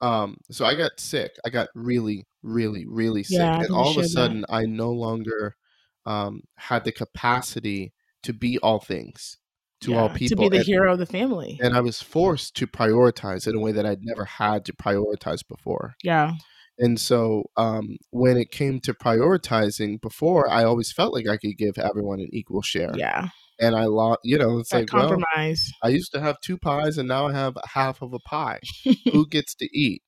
Um, 0.00 0.36
so 0.50 0.64
I 0.64 0.74
got 0.74 0.98
sick. 0.98 1.36
I 1.46 1.50
got 1.50 1.68
really, 1.74 2.26
really, 2.42 2.84
really 2.86 3.22
sick, 3.22 3.38
yeah, 3.38 3.60
and 3.60 3.70
all 3.70 3.90
of 3.90 3.96
a 3.96 4.08
sudden, 4.08 4.42
that. 4.42 4.52
I 4.52 4.66
no 4.66 4.90
longer 4.90 5.56
um, 6.04 6.42
had 6.56 6.84
the 6.84 6.92
capacity 6.92 7.94
to 8.24 8.32
be 8.32 8.58
all 8.58 8.80
things 8.80 9.38
to 9.84 9.92
yeah, 9.92 10.00
all 10.00 10.08
people, 10.10 10.36
to 10.36 10.50
be 10.50 10.56
the 10.56 10.56
and, 10.58 10.66
hero 10.66 10.92
of 10.92 10.98
the 10.98 11.06
family. 11.06 11.58
And 11.62 11.74
I 11.74 11.80
was 11.80 12.02
forced 12.02 12.56
to 12.56 12.66
prioritize 12.66 13.46
in 13.46 13.54
a 13.54 13.60
way 13.60 13.72
that 13.72 13.86
I'd 13.86 14.02
never 14.02 14.24
had 14.24 14.64
to 14.66 14.72
prioritize 14.72 15.46
before. 15.46 15.94
Yeah. 16.02 16.32
And 16.78 16.98
so 16.98 17.44
um, 17.56 17.96
when 18.10 18.36
it 18.36 18.50
came 18.50 18.80
to 18.80 18.94
prioritizing 18.94 20.00
before, 20.00 20.50
I 20.50 20.64
always 20.64 20.92
felt 20.92 21.14
like 21.14 21.28
I 21.28 21.36
could 21.36 21.56
give 21.56 21.78
everyone 21.78 22.20
an 22.20 22.28
equal 22.32 22.62
share. 22.62 22.92
Yeah. 22.96 23.28
And 23.60 23.76
I 23.76 23.84
lost, 23.84 24.20
you 24.24 24.36
know, 24.36 24.58
it's 24.58 24.70
that 24.70 24.80
like 24.80 24.88
compromise. 24.88 25.70
Well, 25.82 25.90
I 25.90 25.94
used 25.94 26.12
to 26.12 26.20
have 26.20 26.40
two 26.40 26.58
pies, 26.58 26.98
and 26.98 27.06
now 27.06 27.28
I 27.28 27.32
have 27.32 27.56
half 27.72 28.02
of 28.02 28.12
a 28.12 28.18
pie. 28.18 28.58
Who 29.12 29.26
gets 29.30 29.54
to 29.56 29.68
eat? 29.72 30.02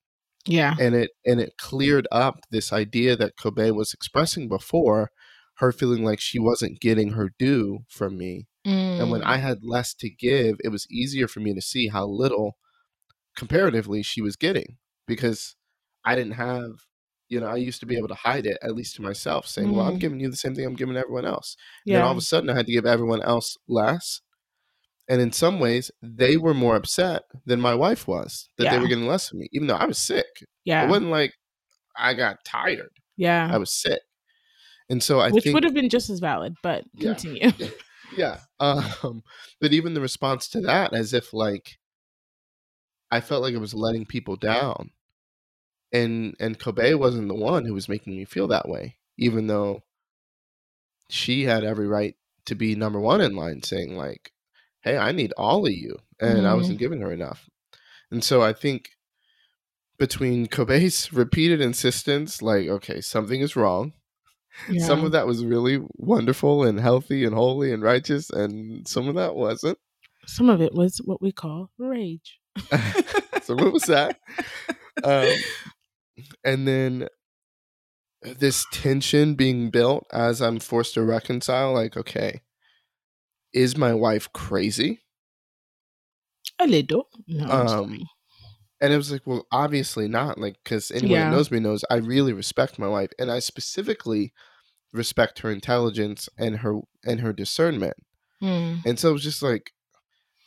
Yeah. 0.47 0.75
And 0.80 0.97
it 0.97 1.11
and 1.25 1.40
it 1.40 1.52
cleared 1.56 2.09
up 2.11 2.40
this 2.50 2.73
idea 2.73 3.14
that 3.16 3.37
Kobe 3.37 3.71
was 3.71 3.92
expressing 3.92 4.49
before 4.49 5.11
her 5.59 5.73
feeling 5.73 6.05
like 6.05 6.21
she 6.21 6.39
wasn't 6.39 6.81
getting 6.81 7.13
her 7.13 7.31
due 7.39 7.81
from 7.89 8.19
me. 8.19 8.47
Mm. 8.67 9.01
And 9.01 9.11
when 9.11 9.23
I 9.23 9.39
mm. 9.39 9.41
had 9.41 9.59
less 9.63 9.95
to 9.95 10.11
give, 10.11 10.57
it 10.63 10.69
was 10.69 10.87
easier 10.91 11.29
for 11.29 11.41
me 11.41 11.55
to 11.55 11.63
see 11.63 11.89
how 11.89 12.07
little 12.07 12.57
comparatively 13.37 14.03
she 14.03 14.21
was 14.21 14.37
getting 14.37 14.77
because 15.07 15.57
I 16.05 16.15
didn't 16.15 16.33
have, 16.33 16.71
you 17.29 17.41
know, 17.41 17.47
I 17.47 17.57
used 17.57 17.81
to 17.81 17.87
be 17.87 17.97
able 17.97 18.09
to 18.09 18.15
hide 18.15 18.47
it, 18.47 18.59
at 18.63 18.75
least 18.75 18.97
to 18.97 19.03
myself, 19.03 19.47
saying, 19.47 19.69
mm. 19.69 19.75
well, 19.75 19.87
I'm 19.87 19.97
mm. 19.97 20.01
giving 20.01 20.21
you 20.21 20.31
the 20.31 20.37
same 20.37 20.55
thing 20.55 20.67
I'm 20.67 20.77
giving 20.77 20.97
everyone 20.97 21.25
else. 21.27 21.57
And 21.87 21.93
yeah. 21.93 21.99
then 21.99 22.07
all 22.07 22.13
of 22.13 22.19
a 22.19 22.23
sudden 22.23 22.51
I 22.51 22.55
had 22.55 22.67
to 22.67 22.73
give 22.73 22.87
everyone 22.87 23.23
else 23.23 23.57
less. 23.67 24.21
And 25.09 25.21
in 25.21 25.33
some 25.33 25.61
ways, 25.61 25.91
they 26.03 26.37
were 26.37 26.55
more 26.55 26.75
upset 26.75 27.23
than 27.47 27.61
my 27.61 27.75
wife 27.75 28.09
was 28.09 28.49
that 28.59 28.65
yeah. 28.65 28.71
they 28.73 28.79
were 28.79 28.89
getting 28.89 29.07
less 29.07 29.29
from 29.29 29.39
me, 29.39 29.49
even 29.53 29.69
though 29.69 29.77
I 29.77 29.87
was 29.87 29.99
sick. 29.99 30.27
Yeah. 30.65 30.85
It 30.85 30.89
wasn't 30.89 31.13
like 31.13 31.33
I 31.97 32.15
got 32.15 32.45
tired. 32.45 32.91
Yeah. 33.17 33.49
I 33.51 33.57
was 33.59 33.73
sick. 33.73 34.01
And 34.88 35.02
so 35.02 35.21
I 35.21 35.31
Which 35.31 35.45
think, 35.45 35.55
would 35.55 35.64
have 35.64 35.75
been 35.75 35.88
just 35.88 36.11
as 36.11 36.21
valid, 36.21 36.57
but 36.62 36.85
continue. 37.00 37.50
Yeah. 37.59 37.69
yeah. 38.16 38.38
Um, 38.61 39.23
but 39.61 39.73
even 39.73 39.95
the 39.95 40.00
response 40.00 40.49
to 40.50 40.61
that, 40.62 40.95
as 40.95 41.12
if 41.12 41.33
like 41.33 41.78
I 43.11 43.21
felt 43.21 43.43
like 43.43 43.55
it 43.55 43.59
was 43.61 43.75
letting 43.75 44.07
people 44.07 44.37
down. 44.37 44.90
And 45.93 46.35
and 46.40 46.59
Kobe 46.59 46.95
wasn't 46.95 47.28
the 47.28 47.35
one 47.35 47.64
who 47.64 47.75
was 47.75 47.88
making 47.88 48.16
me 48.16 48.25
feel 48.25 48.49
that 48.49 48.69
way, 48.69 48.97
even 49.19 49.47
though 49.47 49.83
she 51.09 51.45
had 51.45 51.64
every 51.64 51.87
right 51.87 52.16
to 52.47 52.55
be 52.55 52.75
number 52.75 53.00
one 53.00 53.21
in 53.21 53.37
line 53.37 53.62
saying 53.62 53.97
like, 53.97 54.33
Hey, 54.83 54.97
I 54.97 55.12
need 55.12 55.33
all 55.37 55.66
of 55.66 55.73
you. 55.73 55.97
And 56.21 56.38
mm-hmm. 56.38 56.47
I 56.47 56.55
wasn't 56.55 56.78
giving 56.78 57.00
her 57.00 57.12
enough. 57.12 57.49
And 58.11 58.23
so 58.23 58.43
I 58.43 58.52
think 58.52 58.90
between 59.99 60.47
Kobe's 60.47 61.12
repeated 61.12 61.61
insistence, 61.61 62.43
like, 62.43 62.69
okay, 62.69 63.00
something 63.00 63.40
is 63.40 63.57
wrong. 63.57 63.93
Yeah. 64.69 64.85
Some 64.85 65.05
of 65.05 65.13
that 65.13 65.27
was 65.27 65.45
really 65.45 65.81
wonderful 65.97 66.65
and 66.65 66.81
healthy 66.81 67.25
and 67.25 67.35
holy 67.35 67.73
and 67.73 67.83
righteous, 67.83 68.31
and 68.31 68.87
some 68.87 69.09
of 69.09 69.15
that 69.15 69.35
wasn't. 69.37 69.79
Some 70.27 70.51
of 70.51 70.61
it 70.61 70.75
was 70.75 70.99
what 71.05 71.23
we 71.23 71.33
call 71.33 71.71
rage. 71.79 72.39
some 73.43 73.59
of 73.59 73.67
it 73.67 73.73
was 73.73 73.85
that. 73.85 74.19
Um, 75.05 75.29
and 76.43 76.67
then 76.67 77.09
this 78.23 78.65
tension 78.73 79.35
being 79.35 79.69
built 79.69 80.07
as 80.11 80.41
I'm 80.41 80.59
forced 80.59 80.95
to 80.95 81.03
reconcile, 81.03 81.75
like, 81.75 81.99
okay, 81.99 82.41
is 83.53 83.77
my 83.77 83.93
wife 83.93 84.33
crazy? 84.33 85.03
A 86.59 86.67
little. 86.67 87.09
No, 87.27 87.47
um, 87.47 88.07
and 88.80 88.92
it 88.92 88.97
was 88.97 89.11
like, 89.11 89.26
well, 89.26 89.47
obviously 89.50 90.09
not. 90.09 90.38
Like, 90.38 90.56
because 90.62 90.90
anyone 90.90 91.11
yeah. 91.11 91.30
that 91.30 91.37
knows 91.37 91.50
me 91.50 91.61
knows 91.61 91.85
I 91.90 91.97
really 91.97 92.33
respect 92.33 92.78
my 92.78 92.88
wife, 92.88 93.11
and 93.18 93.30
I 93.30 93.38
specifically 93.38 94.33
respect 94.92 95.40
her 95.40 95.50
intelligence 95.50 96.28
and 96.38 96.59
her 96.59 96.80
and 97.04 97.21
her 97.21 97.33
discernment. 97.33 97.97
Mm. 98.42 98.85
And 98.85 98.99
so 98.99 99.11
it 99.11 99.14
was 99.14 99.23
just 99.23 99.42
like, 99.42 99.73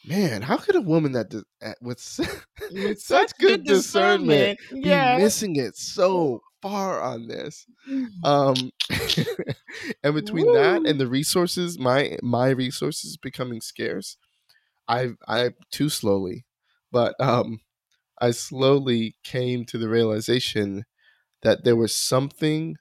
man, 0.05 0.43
how 0.43 0.57
could 0.57 0.75
a 0.75 0.81
woman 0.81 1.13
that 1.13 1.33
with, 1.81 2.19
with 2.71 3.01
such 3.01 3.31
good, 3.39 3.63
good 3.63 3.63
discernment, 3.65 4.59
discernment 4.59 4.85
yeah. 4.85 5.17
be 5.17 5.23
missing 5.23 5.55
it 5.55 5.75
so 5.75 6.41
far 6.61 7.01
on 7.01 7.27
this? 7.27 7.65
Mm. 7.89 8.07
Um, 8.23 8.71
and 10.03 10.13
between 10.13 10.47
Woo. 10.47 10.53
that 10.53 10.85
and 10.85 10.99
the 10.99 11.07
resources, 11.07 11.79
my 11.79 12.17
my 12.21 12.49
resources 12.49 13.17
becoming 13.17 13.61
scarce, 13.61 14.17
I 14.87 15.09
I 15.27 15.51
too 15.71 15.89
slowly, 15.89 16.45
but 16.91 17.15
um 17.19 17.59
I 18.21 18.31
slowly 18.31 19.15
came 19.23 19.65
to 19.65 19.77
the 19.77 19.89
realization 19.89 20.85
that 21.41 21.63
there 21.63 21.75
was 21.75 21.95
something 21.95 22.75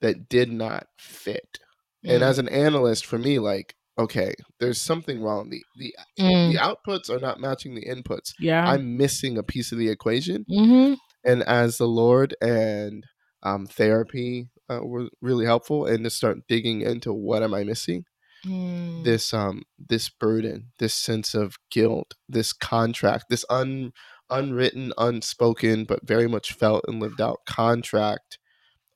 that 0.00 0.28
did 0.28 0.50
not 0.50 0.86
fit. 0.98 1.58
Mm. 2.06 2.14
And 2.14 2.22
as 2.22 2.38
an 2.38 2.48
analyst, 2.48 3.04
for 3.04 3.18
me, 3.18 3.38
like, 3.38 3.74
okay, 3.98 4.34
there's 4.58 4.80
something 4.80 5.22
wrong. 5.22 5.50
The 5.50 5.62
the 5.76 5.94
mm. 6.18 6.52
the 6.52 6.58
outputs 6.58 7.10
are 7.10 7.20
not 7.20 7.40
matching 7.40 7.74
the 7.74 7.84
inputs. 7.86 8.32
Yeah, 8.38 8.66
I'm 8.66 8.96
missing 8.96 9.36
a 9.36 9.42
piece 9.42 9.72
of 9.72 9.78
the 9.78 9.88
equation. 9.88 10.46
Mm-hmm. 10.50 10.94
And 11.24 11.42
as 11.42 11.76
the 11.76 11.88
Lord 11.88 12.34
and 12.40 13.04
um, 13.42 13.66
therapy 13.66 14.48
uh, 14.70 14.80
were 14.82 15.08
really 15.20 15.44
helpful, 15.44 15.84
and 15.84 16.04
to 16.04 16.10
start 16.10 16.38
digging 16.48 16.80
into 16.80 17.12
what 17.12 17.42
am 17.42 17.52
I 17.52 17.64
missing, 17.64 18.04
mm. 18.46 19.04
this 19.04 19.34
um 19.34 19.64
this 19.78 20.08
burden, 20.08 20.72
this 20.78 20.94
sense 20.94 21.34
of 21.34 21.56
guilt, 21.70 22.14
this 22.28 22.52
contract, 22.54 23.26
this 23.28 23.44
un 23.50 23.92
unwritten, 24.30 24.92
unspoken, 24.98 25.84
but 25.84 26.06
very 26.06 26.28
much 26.28 26.52
felt 26.52 26.84
and 26.88 27.00
lived 27.00 27.20
out 27.20 27.40
contract 27.46 28.38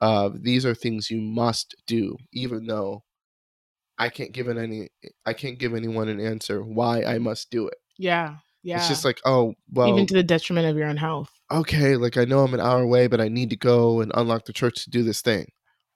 of 0.01 0.43
these 0.43 0.67
are 0.67 0.75
things 0.75 1.11
you 1.11 1.21
must 1.21 1.75
do, 1.87 2.17
even 2.33 2.67
though 2.67 3.05
I 3.97 4.09
can't 4.09 4.33
give 4.33 4.49
it 4.49 4.57
any 4.57 4.89
I 5.25 5.33
can't 5.33 5.59
give 5.59 5.75
anyone 5.75 6.09
an 6.09 6.21
answer 6.21 6.63
why 6.63 7.05
I 7.05 7.19
must 7.19 7.51
do 7.51 7.69
it. 7.69 7.79
Yeah. 7.99 8.37
Yeah. 8.63 8.79
It's 8.79 8.89
just 8.89 9.05
like, 9.05 9.21
oh, 9.25 9.55
well 9.71 9.89
even 9.89 10.07
to 10.07 10.15
the 10.15 10.23
detriment 10.23 10.67
of 10.67 10.77
your 10.77 10.89
own 10.89 10.97
health. 10.97 11.31
Okay, 11.51 11.97
like 11.97 12.17
I 12.17 12.25
know 12.25 12.41
I'm 12.41 12.55
an 12.55 12.61
hour 12.61 12.83
away, 12.83 13.07
but 13.07 13.21
I 13.21 13.29
need 13.29 13.51
to 13.51 13.57
go 13.57 14.01
and 14.01 14.11
unlock 14.15 14.47
the 14.47 14.53
church 14.53 14.85
to 14.85 14.91
do 14.91 15.03
this 15.03 15.21
thing. 15.21 15.51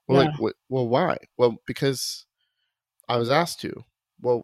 Well, 0.07 0.23
yeah. 0.23 0.31
like, 0.39 0.53
well, 0.69 0.87
why? 0.87 1.17
Well, 1.37 1.57
because 1.67 2.25
I 3.07 3.17
was 3.17 3.29
asked 3.29 3.59
to. 3.61 3.83
Well, 4.21 4.43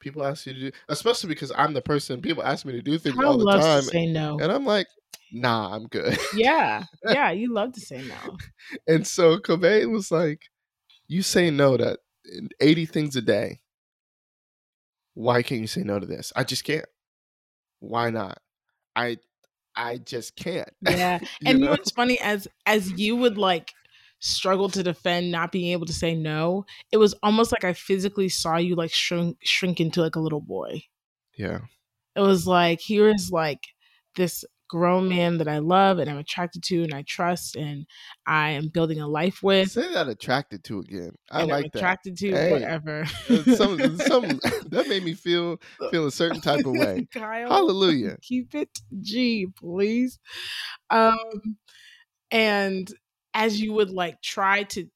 people 0.00 0.24
ask 0.24 0.46
you 0.46 0.54
to 0.54 0.60
do, 0.60 0.70
especially 0.88 1.28
because 1.28 1.52
I'm 1.56 1.72
the 1.74 1.82
person 1.82 2.20
people 2.20 2.42
ask 2.42 2.64
me 2.64 2.72
to 2.72 2.82
do 2.82 2.98
things 2.98 3.16
all 3.22 3.38
the 3.38 3.58
time. 3.58 3.82
say 3.82 4.06
no, 4.06 4.38
and 4.40 4.50
I'm 4.50 4.64
like, 4.64 4.86
nah, 5.32 5.74
I'm 5.74 5.86
good. 5.86 6.18
Yeah, 6.34 6.84
yeah, 7.04 7.30
you 7.32 7.52
love 7.52 7.72
to 7.72 7.80
say 7.80 8.02
no. 8.02 8.36
and 8.86 9.06
so 9.06 9.38
Kobe 9.38 9.84
was 9.86 10.10
like, 10.10 10.42
you 11.06 11.22
say 11.22 11.50
no 11.50 11.76
to 11.76 11.98
80 12.60 12.86
things 12.86 13.16
a 13.16 13.22
day. 13.22 13.60
Why 15.14 15.42
can't 15.42 15.60
you 15.60 15.66
say 15.66 15.82
no 15.82 15.98
to 15.98 16.06
this? 16.06 16.32
I 16.36 16.44
just 16.44 16.64
can't. 16.64 16.86
Why 17.80 18.10
not? 18.10 18.38
I 18.94 19.18
I 19.74 19.98
just 19.98 20.36
can't. 20.36 20.70
Yeah. 20.82 21.18
and 21.46 21.58
you 21.58 21.64
know 21.64 21.70
what's 21.70 21.92
funny 21.92 22.18
as 22.20 22.48
as 22.66 22.92
you 22.92 23.16
would 23.16 23.38
like 23.38 23.72
struggle 24.20 24.68
to 24.70 24.82
defend 24.82 25.30
not 25.30 25.52
being 25.52 25.72
able 25.72 25.86
to 25.86 25.92
say 25.92 26.14
no, 26.14 26.64
it 26.92 26.96
was 26.96 27.14
almost 27.22 27.52
like 27.52 27.64
I 27.64 27.72
physically 27.72 28.28
saw 28.28 28.56
you 28.56 28.74
like 28.74 28.92
shrink 28.92 29.38
shrink 29.42 29.80
into 29.80 30.00
like 30.00 30.16
a 30.16 30.20
little 30.20 30.40
boy. 30.40 30.82
Yeah. 31.36 31.60
It 32.16 32.20
was 32.20 32.46
like 32.46 32.80
here's 32.82 33.30
like 33.30 33.60
this 34.16 34.44
grown 34.68 35.08
man 35.08 35.38
that 35.38 35.48
I 35.48 35.58
love 35.58 35.98
and 35.98 36.08
I'm 36.10 36.18
attracted 36.18 36.62
to 36.64 36.82
and 36.82 36.92
I 36.92 37.02
trust 37.08 37.56
and 37.56 37.86
I 38.26 38.50
am 38.50 38.68
building 38.68 39.00
a 39.00 39.08
life 39.08 39.42
with. 39.42 39.70
Say 39.70 39.92
that 39.94 40.08
attracted 40.08 40.62
to 40.64 40.80
again. 40.80 41.12
I 41.30 41.44
like 41.44 41.64
I'm 41.64 41.70
attracted 41.74 42.14
that. 42.14 42.20
to 42.20 42.30
hey, 42.32 42.52
whatever. 42.52 43.06
some, 43.06 43.98
some, 43.98 44.28
that 44.68 44.86
made 44.88 45.02
me 45.02 45.14
feel 45.14 45.58
feel 45.90 46.06
a 46.06 46.12
certain 46.12 46.40
type 46.40 46.66
of 46.66 46.72
way. 46.72 47.08
Kyle, 47.12 47.48
Hallelujah. 47.48 48.18
Keep 48.20 48.54
it 48.54 48.78
G, 49.00 49.46
please. 49.58 50.18
Um 50.90 51.56
and 52.30 52.92
as 53.34 53.60
you 53.60 53.72
would 53.72 53.90
like 53.90 54.20
try 54.22 54.62
to 54.64 54.86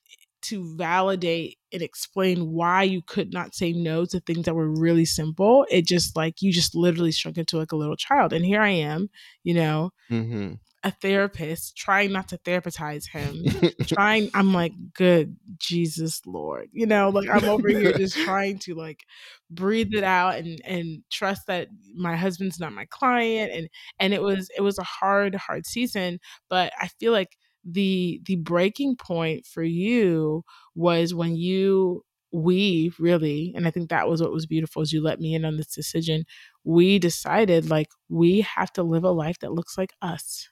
to 0.43 0.77
validate 0.77 1.59
and 1.73 1.83
explain 1.83 2.51
why 2.51 2.83
you 2.83 3.01
could 3.01 3.33
not 3.33 3.55
say 3.55 3.73
no 3.73 4.05
to 4.05 4.21
things 4.21 4.45
that 4.45 4.55
were 4.55 4.69
really 4.69 5.05
simple 5.05 5.65
it 5.71 5.87
just 5.87 6.17
like 6.17 6.43
you 6.43 6.53
just 6.53 6.75
literally 6.75 7.13
shrunk 7.13 7.39
into 7.39 7.57
like 7.57 7.73
a 7.73 7.77
little 7.77 7.97
child 7.97 8.33
and 8.33 8.45
here 8.45 8.61
i 8.61 8.69
am 8.69 9.09
you 9.45 9.55
know 9.55 9.91
mm-hmm. 10.11 10.55
a 10.83 10.91
therapist 10.91 11.77
trying 11.77 12.11
not 12.11 12.27
to 12.29 12.39
therapize 12.39 13.09
him 13.09 13.45
trying 13.87 14.29
i'm 14.35 14.53
like 14.53 14.73
good 14.95 15.37
jesus 15.59 16.21
lord 16.27 16.69
you 16.73 16.87
know 16.87 17.09
like 17.09 17.29
i'm 17.31 17.49
over 17.49 17.69
here 17.69 17.93
just 17.93 18.17
trying 18.25 18.59
to 18.59 18.75
like 18.75 19.05
breathe 19.49 19.95
it 19.95 20.05
out 20.05 20.35
and 20.35 20.61
and 20.65 21.03
trust 21.11 21.43
that 21.47 21.69
my 21.95 22.17
husband's 22.17 22.59
not 22.59 22.73
my 22.73 22.87
client 22.91 23.53
and 23.53 23.69
and 24.01 24.13
it 24.13 24.23
was 24.23 24.51
it 24.57 24.61
was 24.61 24.79
a 24.79 24.85
hard 24.85 25.37
hard 25.37 25.65
season 25.67 26.19
but 26.51 26.73
i 26.81 26.89
feel 26.99 27.13
like 27.13 27.37
the 27.65 28.21
the 28.27 28.37
breaking 28.37 28.97
point 28.97 29.47
for 29.47 29.63
you 29.63 30.45
was 30.75 31.15
when 31.15 31.37
you 31.37 32.03
we 32.33 32.91
really 32.99 33.53
and 33.55 33.67
i 33.67 33.71
think 33.71 33.91
that 33.91 34.09
was 34.09 34.23
what 34.23 34.33
was 34.33 34.47
beautiful 34.47 34.83
is 34.83 34.93
you 34.93 35.03
let 35.03 35.21
me 35.21 35.35
in 35.35 35.45
on 35.45 35.57
this 35.57 35.75
decision 35.75 36.25
we 36.65 36.99
decided 36.99 37.69
like 37.69 37.89
we 38.09 38.41
have 38.41 38.73
to 38.73 38.83
live 38.83 39.05
a 39.05 39.11
life 39.11 39.39
that 39.41 39.53
looks 39.53 39.77
like 39.77 39.93
us 40.01 40.49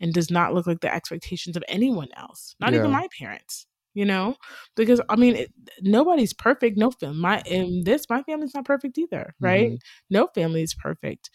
and 0.00 0.12
does 0.12 0.30
not 0.30 0.52
look 0.52 0.66
like 0.66 0.80
the 0.80 0.92
expectations 0.92 1.56
of 1.56 1.64
anyone 1.68 2.08
else 2.16 2.56
not 2.60 2.72
yeah. 2.72 2.80
even 2.80 2.90
my 2.90 3.06
parents 3.18 3.66
you 3.94 4.04
know 4.04 4.34
because 4.76 5.00
i 5.08 5.16
mean 5.16 5.36
it, 5.36 5.52
nobody's 5.80 6.32
perfect 6.32 6.76
no 6.76 6.90
film 6.90 7.18
my 7.18 7.40
in 7.46 7.82
this 7.84 8.06
my 8.08 8.22
family's 8.22 8.54
not 8.54 8.64
perfect 8.64 8.98
either 8.98 9.34
right 9.40 9.72
mm-hmm. 9.72 9.76
no 10.10 10.26
family 10.34 10.62
is 10.62 10.74
perfect 10.74 11.30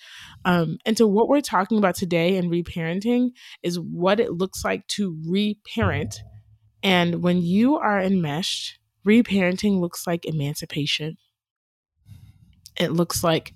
um 0.45 0.77
and 0.85 0.97
so 0.97 1.07
what 1.07 1.27
we're 1.27 1.41
talking 1.41 1.77
about 1.77 1.95
today 1.95 2.35
in 2.35 2.49
reparenting 2.49 3.29
is 3.63 3.79
what 3.79 4.19
it 4.19 4.31
looks 4.33 4.63
like 4.63 4.85
to 4.87 5.17
reparent 5.27 6.21
and 6.83 7.21
when 7.21 7.41
you 7.41 7.77
are 7.77 7.99
enmeshed 7.99 8.79
reparenting 9.05 9.79
looks 9.79 10.07
like 10.07 10.25
emancipation 10.25 11.17
it 12.79 12.91
looks 12.91 13.23
like 13.23 13.53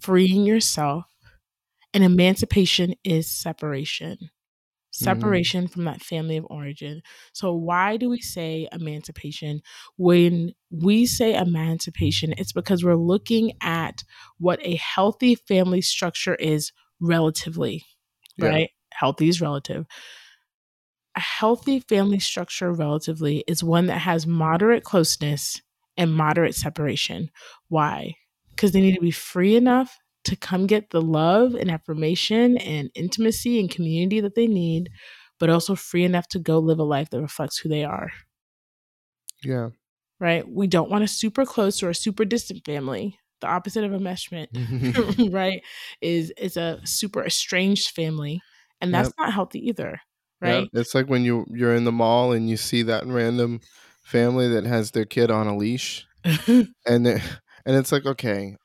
freeing 0.00 0.44
yourself 0.44 1.06
and 1.94 2.02
emancipation 2.02 2.94
is 3.04 3.30
separation. 3.30 4.18
Separation 4.94 5.64
mm. 5.66 5.70
from 5.70 5.84
that 5.84 6.00
family 6.00 6.36
of 6.36 6.46
origin. 6.48 7.02
So, 7.32 7.52
why 7.52 7.96
do 7.96 8.08
we 8.08 8.20
say 8.20 8.68
emancipation? 8.72 9.60
When 9.96 10.52
we 10.70 11.04
say 11.06 11.34
emancipation, 11.34 12.32
it's 12.38 12.52
because 12.52 12.84
we're 12.84 12.94
looking 12.94 13.52
at 13.60 14.04
what 14.38 14.60
a 14.62 14.76
healthy 14.76 15.34
family 15.34 15.82
structure 15.82 16.36
is 16.36 16.72
relatively, 17.00 17.84
yeah. 18.36 18.48
right? 18.48 18.70
Healthy 18.92 19.28
is 19.28 19.40
relative. 19.40 19.84
A 21.16 21.20
healthy 21.20 21.80
family 21.80 22.20
structure 22.20 22.72
relatively 22.72 23.44
is 23.46 23.62
one 23.62 23.86
that 23.86 23.98
has 23.98 24.26
moderate 24.26 24.84
closeness 24.84 25.60
and 25.96 26.14
moderate 26.14 26.54
separation. 26.54 27.30
Why? 27.68 28.14
Because 28.50 28.72
they 28.72 28.80
need 28.80 28.94
to 28.94 29.00
be 29.00 29.10
free 29.10 29.56
enough 29.56 29.98
to 30.24 30.36
come 30.36 30.66
get 30.66 30.90
the 30.90 31.02
love 31.02 31.54
and 31.54 31.70
affirmation 31.70 32.56
and 32.58 32.90
intimacy 32.94 33.60
and 33.60 33.70
community 33.70 34.20
that 34.20 34.34
they 34.34 34.46
need, 34.46 34.90
but 35.38 35.50
also 35.50 35.74
free 35.74 36.04
enough 36.04 36.28
to 36.28 36.38
go 36.38 36.58
live 36.58 36.78
a 36.78 36.84
life 36.84 37.10
that 37.10 37.20
reflects 37.20 37.58
who 37.58 37.68
they 37.68 37.84
are. 37.84 38.10
Yeah. 39.44 39.70
Right? 40.20 40.48
We 40.48 40.66
don't 40.66 40.90
want 40.90 41.04
a 41.04 41.08
super 41.08 41.44
close 41.44 41.82
or 41.82 41.90
a 41.90 41.94
super 41.94 42.24
distant 42.24 42.64
family. 42.64 43.18
The 43.40 43.48
opposite 43.48 43.84
of 43.84 43.90
enmeshment, 43.90 44.48
right? 45.32 45.62
Is 46.00 46.32
is 46.38 46.56
a 46.56 46.80
super 46.84 47.24
estranged 47.24 47.90
family. 47.90 48.40
And 48.80 48.92
that's 48.92 49.08
yep. 49.08 49.14
not 49.18 49.32
healthy 49.32 49.68
either. 49.68 50.00
Right. 50.40 50.68
Yeah. 50.72 50.80
It's 50.80 50.94
like 50.94 51.08
when 51.08 51.24
you 51.24 51.46
you're 51.50 51.74
in 51.74 51.84
the 51.84 51.92
mall 51.92 52.32
and 52.32 52.48
you 52.48 52.56
see 52.56 52.82
that 52.82 53.06
random 53.06 53.60
family 54.02 54.48
that 54.48 54.64
has 54.64 54.92
their 54.92 55.04
kid 55.04 55.30
on 55.30 55.46
a 55.46 55.56
leash. 55.56 56.06
and 56.46 56.70
and 56.86 57.20
it's 57.66 57.92
like, 57.92 58.06
okay, 58.06 58.56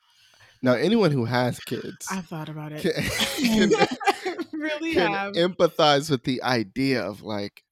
now, 0.61 0.73
anyone 0.73 1.11
who 1.11 1.25
has 1.25 1.59
kids, 1.59 2.07
I've 2.11 2.25
thought 2.25 2.49
about 2.49 2.73
it. 2.73 2.81
Can, 2.81 3.69
can, 3.69 3.87
really 4.51 4.93
can 4.93 5.13
have. 5.13 5.33
empathize 5.33 6.09
with 6.09 6.23
the 6.23 6.43
idea 6.43 7.01
of 7.01 7.21
like, 7.21 7.63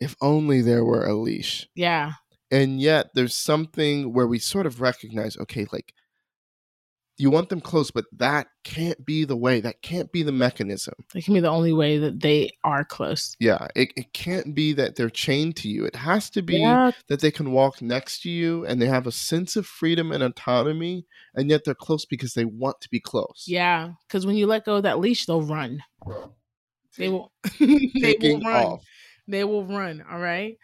if 0.00 0.16
only 0.20 0.62
there 0.62 0.84
were 0.84 1.06
a 1.06 1.14
leash. 1.14 1.68
Yeah. 1.74 2.12
And 2.50 2.80
yet, 2.80 3.10
there's 3.14 3.34
something 3.34 4.12
where 4.12 4.26
we 4.26 4.38
sort 4.38 4.66
of 4.66 4.80
recognize, 4.80 5.36
okay, 5.38 5.66
like 5.72 5.94
you 7.22 7.30
want 7.30 7.50
them 7.50 7.60
close, 7.60 7.92
but 7.92 8.06
that 8.16 8.48
can't 8.64 9.06
be 9.06 9.24
the 9.24 9.36
way. 9.36 9.60
That 9.60 9.80
can't 9.80 10.10
be 10.10 10.24
the 10.24 10.32
mechanism. 10.32 10.94
It 11.14 11.24
can 11.24 11.34
be 11.34 11.40
the 11.40 11.48
only 11.48 11.72
way 11.72 11.96
that 11.98 12.18
they 12.18 12.50
are 12.64 12.84
close. 12.84 13.36
Yeah. 13.38 13.68
It, 13.76 13.92
it 13.96 14.12
can't 14.12 14.56
be 14.56 14.72
that 14.72 14.96
they're 14.96 15.08
chained 15.08 15.54
to 15.58 15.68
you. 15.68 15.84
It 15.84 15.94
has 15.94 16.30
to 16.30 16.42
be 16.42 16.58
yeah. 16.58 16.90
that 17.06 17.20
they 17.20 17.30
can 17.30 17.52
walk 17.52 17.80
next 17.80 18.22
to 18.22 18.30
you 18.30 18.66
and 18.66 18.82
they 18.82 18.86
have 18.86 19.06
a 19.06 19.12
sense 19.12 19.54
of 19.54 19.66
freedom 19.66 20.10
and 20.10 20.20
autonomy, 20.20 21.06
and 21.32 21.48
yet 21.48 21.62
they're 21.64 21.76
close 21.76 22.04
because 22.04 22.34
they 22.34 22.44
want 22.44 22.80
to 22.80 22.90
be 22.90 22.98
close. 22.98 23.44
Yeah. 23.46 23.92
Because 24.08 24.26
when 24.26 24.34
you 24.34 24.48
let 24.48 24.64
go 24.64 24.76
of 24.76 24.82
that 24.82 24.98
leash, 24.98 25.26
they'll 25.26 25.42
run. 25.42 25.84
They 26.98 27.08
will, 27.08 27.30
they 27.60 28.16
will 28.20 28.40
run. 28.40 28.66
Off. 28.66 28.84
They 29.28 29.44
will 29.44 29.64
run. 29.64 30.04
All 30.10 30.18
right. 30.18 30.58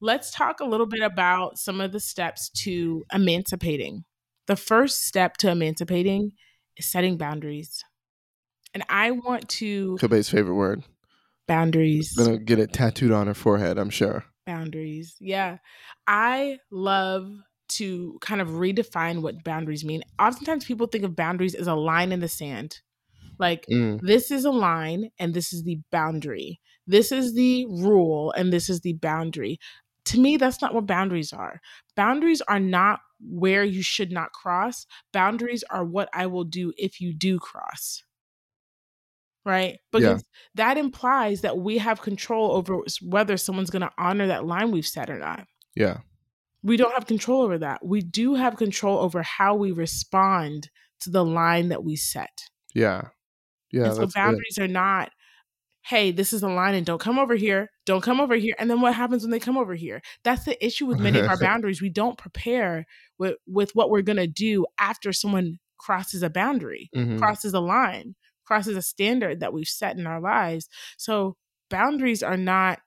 Let's 0.00 0.32
talk 0.32 0.58
a 0.58 0.64
little 0.64 0.86
bit 0.86 1.02
about 1.02 1.58
some 1.58 1.80
of 1.80 1.92
the 1.92 2.00
steps 2.00 2.48
to 2.64 3.04
emancipating 3.12 4.04
the 4.46 4.56
first 4.56 5.04
step 5.06 5.36
to 5.38 5.50
emancipating 5.50 6.32
is 6.76 6.90
setting 6.90 7.16
boundaries. 7.16 7.84
And 8.74 8.84
I 8.88 9.10
want 9.10 9.48
to 9.50 9.96
Kobe's 10.00 10.28
favorite 10.28 10.54
word. 10.54 10.82
Boundaries. 11.46 12.14
Gonna 12.16 12.38
get 12.38 12.58
it 12.58 12.72
tattooed 12.72 13.12
on 13.12 13.26
her 13.26 13.34
forehead, 13.34 13.78
I'm 13.78 13.90
sure. 13.90 14.24
Boundaries. 14.46 15.16
Yeah. 15.20 15.58
I 16.06 16.58
love 16.70 17.30
to 17.68 18.18
kind 18.20 18.40
of 18.40 18.48
redefine 18.48 19.22
what 19.22 19.44
boundaries 19.44 19.84
mean. 19.84 20.02
Oftentimes 20.18 20.64
people 20.64 20.86
think 20.86 21.04
of 21.04 21.16
boundaries 21.16 21.54
as 21.54 21.66
a 21.66 21.74
line 21.74 22.12
in 22.12 22.20
the 22.20 22.28
sand. 22.28 22.80
Like 23.38 23.66
mm. 23.66 24.00
this 24.00 24.30
is 24.30 24.44
a 24.44 24.50
line 24.50 25.10
and 25.18 25.34
this 25.34 25.52
is 25.52 25.64
the 25.64 25.78
boundary. 25.90 26.60
This 26.86 27.12
is 27.12 27.34
the 27.34 27.66
rule 27.66 28.32
and 28.36 28.52
this 28.52 28.68
is 28.68 28.80
the 28.80 28.94
boundary. 28.94 29.58
To 30.06 30.20
me, 30.20 30.36
that's 30.36 30.60
not 30.60 30.74
what 30.74 30.86
boundaries 30.86 31.32
are. 31.32 31.60
Boundaries 31.96 32.42
are 32.42 32.60
not 32.60 33.00
where 33.22 33.64
you 33.64 33.82
should 33.82 34.10
not 34.10 34.32
cross. 34.32 34.86
Boundaries 35.12 35.64
are 35.70 35.84
what 35.84 36.08
I 36.12 36.26
will 36.26 36.44
do 36.44 36.72
if 36.76 37.00
you 37.00 37.14
do 37.14 37.38
cross. 37.38 38.02
Right? 39.44 39.78
Because 39.90 40.22
yeah. 40.22 40.54
that 40.54 40.78
implies 40.78 41.40
that 41.40 41.58
we 41.58 41.78
have 41.78 42.00
control 42.00 42.52
over 42.52 42.78
whether 43.02 43.36
someone's 43.36 43.70
going 43.70 43.82
to 43.82 43.90
honor 43.98 44.28
that 44.28 44.44
line 44.44 44.70
we've 44.70 44.86
set 44.86 45.10
or 45.10 45.18
not. 45.18 45.46
Yeah. 45.74 45.98
We 46.62 46.76
don't 46.76 46.94
have 46.94 47.06
control 47.06 47.42
over 47.42 47.58
that. 47.58 47.84
We 47.84 48.02
do 48.02 48.34
have 48.34 48.56
control 48.56 48.98
over 48.98 49.22
how 49.22 49.56
we 49.56 49.72
respond 49.72 50.70
to 51.00 51.10
the 51.10 51.24
line 51.24 51.70
that 51.70 51.82
we 51.82 51.96
set. 51.96 52.50
Yeah. 52.72 53.08
Yeah. 53.72 53.86
And 53.86 53.94
so 53.96 54.06
boundaries 54.06 54.58
are 54.58 54.68
not 54.68 55.10
hey, 55.84 56.12
this 56.12 56.32
is 56.32 56.42
a 56.42 56.48
line 56.48 56.74
and 56.74 56.86
don't 56.86 57.00
come 57.00 57.18
over 57.18 57.34
here. 57.34 57.68
Don't 57.86 58.02
come 58.02 58.20
over 58.20 58.36
here. 58.36 58.54
And 58.58 58.70
then 58.70 58.80
what 58.80 58.94
happens 58.94 59.22
when 59.22 59.30
they 59.30 59.40
come 59.40 59.58
over 59.58 59.74
here? 59.74 60.00
That's 60.22 60.44
the 60.44 60.64
issue 60.64 60.86
with 60.86 61.00
many 61.00 61.18
of 61.18 61.28
our 61.28 61.36
boundaries. 61.40 61.82
We 61.82 61.90
don't 61.90 62.16
prepare 62.16 62.86
with, 63.18 63.34
with 63.46 63.72
what 63.74 63.90
we're 63.90 64.02
going 64.02 64.16
to 64.16 64.28
do 64.28 64.64
after 64.78 65.12
someone 65.12 65.58
crosses 65.78 66.22
a 66.22 66.30
boundary, 66.30 66.88
mm-hmm. 66.94 67.18
crosses 67.18 67.52
a 67.52 67.60
line, 67.60 68.14
crosses 68.46 68.76
a 68.76 68.82
standard 68.82 69.40
that 69.40 69.52
we've 69.52 69.66
set 69.66 69.96
in 69.96 70.06
our 70.06 70.20
lives. 70.20 70.68
So 70.98 71.36
boundaries 71.68 72.22
are 72.22 72.36
not, 72.36 72.78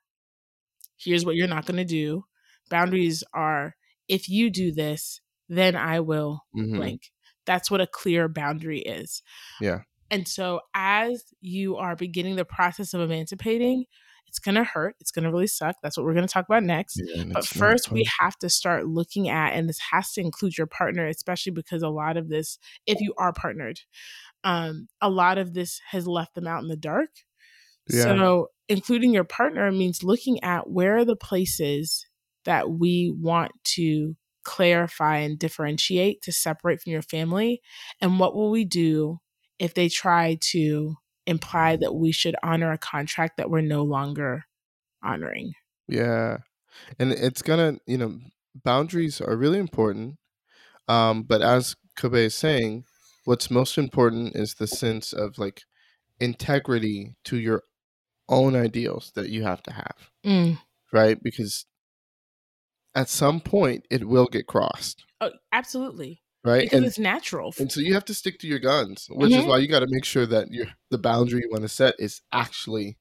here's 0.97 1.25
what 1.25 1.35
you're 1.35 1.47
not 1.47 1.65
going 1.65 1.77
to 1.77 1.85
do. 1.85 2.23
Boundaries 2.69 3.23
are, 3.33 3.75
if 4.07 4.29
you 4.29 4.49
do 4.49 4.71
this, 4.71 5.19
then 5.49 5.75
I 5.75 5.99
will 5.99 6.41
mm-hmm. 6.55 6.77
blank. 6.77 7.01
That's 7.45 7.69
what 7.69 7.81
a 7.81 7.87
clear 7.87 8.27
boundary 8.27 8.79
is. 8.79 9.21
Yeah. 9.59 9.81
And 10.11 10.27
so, 10.27 10.61
as 10.73 11.23
you 11.41 11.77
are 11.77 11.95
beginning 11.95 12.35
the 12.35 12.45
process 12.45 12.93
of 12.93 13.01
emancipating, 13.01 13.85
it's 14.27 14.39
going 14.39 14.55
to 14.55 14.63
hurt. 14.63 14.95
It's 14.99 15.11
going 15.11 15.23
to 15.23 15.31
really 15.31 15.47
suck. 15.47 15.77
That's 15.81 15.97
what 15.97 16.05
we're 16.05 16.13
going 16.13 16.27
to 16.27 16.33
talk 16.33 16.45
about 16.45 16.63
next. 16.63 17.01
Yeah, 17.03 17.23
but 17.31 17.45
first, 17.45 17.91
we 17.91 18.07
have 18.19 18.37
to 18.39 18.49
start 18.49 18.85
looking 18.85 19.29
at, 19.29 19.53
and 19.53 19.69
this 19.69 19.79
has 19.91 20.11
to 20.13 20.21
include 20.21 20.57
your 20.57 20.67
partner, 20.67 21.07
especially 21.07 21.53
because 21.53 21.81
a 21.81 21.89
lot 21.89 22.17
of 22.17 22.29
this, 22.29 22.59
if 22.85 22.99
you 22.99 23.13
are 23.17 23.33
partnered, 23.33 23.79
um, 24.43 24.87
a 25.01 25.09
lot 25.09 25.37
of 25.37 25.53
this 25.53 25.79
has 25.91 26.05
left 26.05 26.35
them 26.35 26.47
out 26.47 26.61
in 26.61 26.67
the 26.67 26.75
dark. 26.75 27.09
Yeah. 27.89 28.03
So, 28.03 28.47
including 28.67 29.13
your 29.13 29.23
partner 29.23 29.71
means 29.71 30.03
looking 30.03 30.43
at 30.43 30.69
where 30.69 30.97
are 30.97 31.05
the 31.05 31.15
places 31.15 32.05
that 32.43 32.69
we 32.69 33.13
want 33.15 33.53
to 33.75 34.15
clarify 34.43 35.17
and 35.17 35.39
differentiate 35.39 36.21
to 36.23 36.31
separate 36.31 36.81
from 36.81 36.91
your 36.91 37.01
family, 37.01 37.61
and 38.01 38.19
what 38.19 38.35
will 38.35 38.51
we 38.51 38.65
do 38.65 39.19
if 39.59 39.73
they 39.73 39.89
try 39.89 40.37
to 40.51 40.95
imply 41.25 41.75
that 41.75 41.95
we 41.95 42.11
should 42.11 42.35
honor 42.43 42.71
a 42.71 42.77
contract 42.77 43.37
that 43.37 43.49
we're 43.49 43.61
no 43.61 43.83
longer 43.83 44.45
honoring. 45.03 45.53
Yeah. 45.87 46.37
And 46.99 47.11
it's 47.11 47.41
gonna, 47.41 47.77
you 47.85 47.97
know, 47.97 48.19
boundaries 48.63 49.21
are 49.21 49.35
really 49.35 49.59
important. 49.59 50.17
Um, 50.87 51.23
but 51.23 51.41
as 51.41 51.75
Kobe 51.97 52.25
is 52.25 52.35
saying, 52.35 52.83
what's 53.23 53.49
most 53.49 53.77
important 53.77 54.35
is 54.35 54.55
the 54.55 54.67
sense 54.67 55.13
of 55.13 55.37
like 55.37 55.61
integrity 56.19 57.15
to 57.25 57.37
your 57.37 57.63
own 58.29 58.55
ideals 58.55 59.11
that 59.15 59.29
you 59.29 59.43
have 59.43 59.63
to 59.63 59.73
have. 59.73 60.11
Mm. 60.25 60.59
Right? 60.91 61.21
Because 61.21 61.65
at 62.93 63.09
some 63.09 63.39
point 63.39 63.85
it 63.89 64.07
will 64.07 64.27
get 64.27 64.47
crossed. 64.47 65.05
Oh, 65.21 65.31
absolutely 65.51 66.21
right? 66.45 66.63
Because 66.63 66.77
and, 66.77 66.85
it's 66.85 66.99
natural. 66.99 67.53
And 67.59 67.71
so 67.71 67.79
you 67.79 67.93
have 67.93 68.05
to 68.05 68.13
stick 68.13 68.39
to 68.39 68.47
your 68.47 68.59
guns, 68.59 69.07
which 69.09 69.31
mm-hmm. 69.31 69.41
is 69.41 69.45
why 69.45 69.57
you 69.57 69.67
got 69.67 69.79
to 69.79 69.87
make 69.89 70.05
sure 70.05 70.25
that 70.25 70.51
your 70.51 70.67
the 70.91 70.97
boundary 70.97 71.41
you 71.43 71.49
want 71.49 71.63
to 71.63 71.69
set 71.69 71.95
is 71.99 72.21
actually 72.31 72.97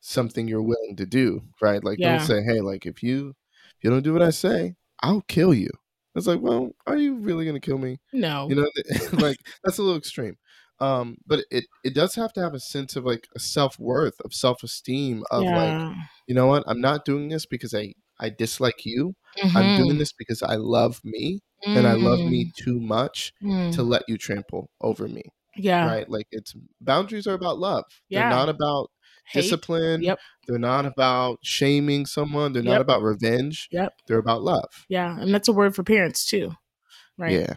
something 0.00 0.48
you're 0.48 0.62
willing 0.62 0.96
to 0.96 1.06
do, 1.06 1.42
right? 1.62 1.82
Like 1.82 1.98
yeah. 1.98 2.18
don't 2.18 2.26
say, 2.26 2.42
"Hey, 2.42 2.60
like 2.60 2.86
if 2.86 3.02
you 3.02 3.34
if 3.78 3.84
you 3.84 3.90
don't 3.90 4.02
do 4.02 4.12
what 4.12 4.22
I 4.22 4.30
say, 4.30 4.74
I'll 5.02 5.22
kill 5.22 5.54
you." 5.54 5.70
It's 6.16 6.26
like, 6.26 6.40
well, 6.40 6.72
are 6.86 6.96
you 6.96 7.14
really 7.14 7.46
gonna 7.46 7.60
kill 7.60 7.78
me? 7.78 7.98
No, 8.12 8.48
you 8.48 8.56
know, 8.56 8.68
like 9.12 9.38
that's 9.64 9.78
a 9.78 9.82
little 9.82 9.98
extreme. 9.98 10.36
Um, 10.80 11.18
but 11.26 11.44
it 11.50 11.66
it 11.84 11.94
does 11.94 12.14
have 12.14 12.32
to 12.34 12.40
have 12.40 12.54
a 12.54 12.60
sense 12.60 12.96
of 12.96 13.04
like 13.04 13.28
a 13.36 13.38
self 13.38 13.78
worth, 13.78 14.20
of 14.24 14.34
self 14.34 14.62
esteem, 14.62 15.24
of 15.30 15.44
yeah. 15.44 15.88
like, 15.88 15.96
you 16.26 16.34
know 16.34 16.46
what, 16.46 16.64
I'm 16.66 16.80
not 16.80 17.04
doing 17.04 17.28
this 17.28 17.46
because 17.46 17.74
I 17.74 17.94
I 18.20 18.30
dislike 18.30 18.84
you. 18.84 19.14
Mm-hmm. 19.38 19.56
I'm 19.56 19.76
doing 19.76 19.90
mm-hmm. 19.90 19.98
this 19.98 20.12
because 20.12 20.42
I 20.42 20.56
love 20.56 21.00
me 21.04 21.40
mm. 21.66 21.76
and 21.76 21.86
I 21.86 21.94
love 21.94 22.18
me 22.20 22.46
mm. 22.46 22.54
too 22.54 22.80
much 22.80 23.32
mm. 23.42 23.72
to 23.74 23.82
let 23.82 24.02
you 24.08 24.18
trample 24.18 24.70
over 24.80 25.08
me. 25.08 25.22
Yeah. 25.56 25.86
Right? 25.86 26.08
Like 26.08 26.26
it's 26.30 26.54
boundaries 26.80 27.26
are 27.26 27.34
about 27.34 27.58
love. 27.58 27.84
Yeah. 28.08 28.20
They're 28.20 28.38
not 28.38 28.48
about 28.48 28.90
Hate. 29.26 29.42
discipline. 29.42 30.02
Yep. 30.02 30.18
They're 30.46 30.58
not 30.58 30.86
about 30.86 31.38
shaming 31.42 32.06
someone. 32.06 32.52
They're 32.52 32.62
yep. 32.62 32.72
not 32.72 32.80
about 32.80 33.02
revenge. 33.02 33.68
Yep. 33.72 33.92
They're 34.06 34.18
about 34.18 34.42
love. 34.42 34.70
Yeah. 34.88 35.18
And 35.18 35.32
that's 35.32 35.48
a 35.48 35.52
word 35.52 35.74
for 35.74 35.82
parents 35.82 36.24
too. 36.24 36.52
Right. 37.18 37.32
Yeah. 37.32 37.54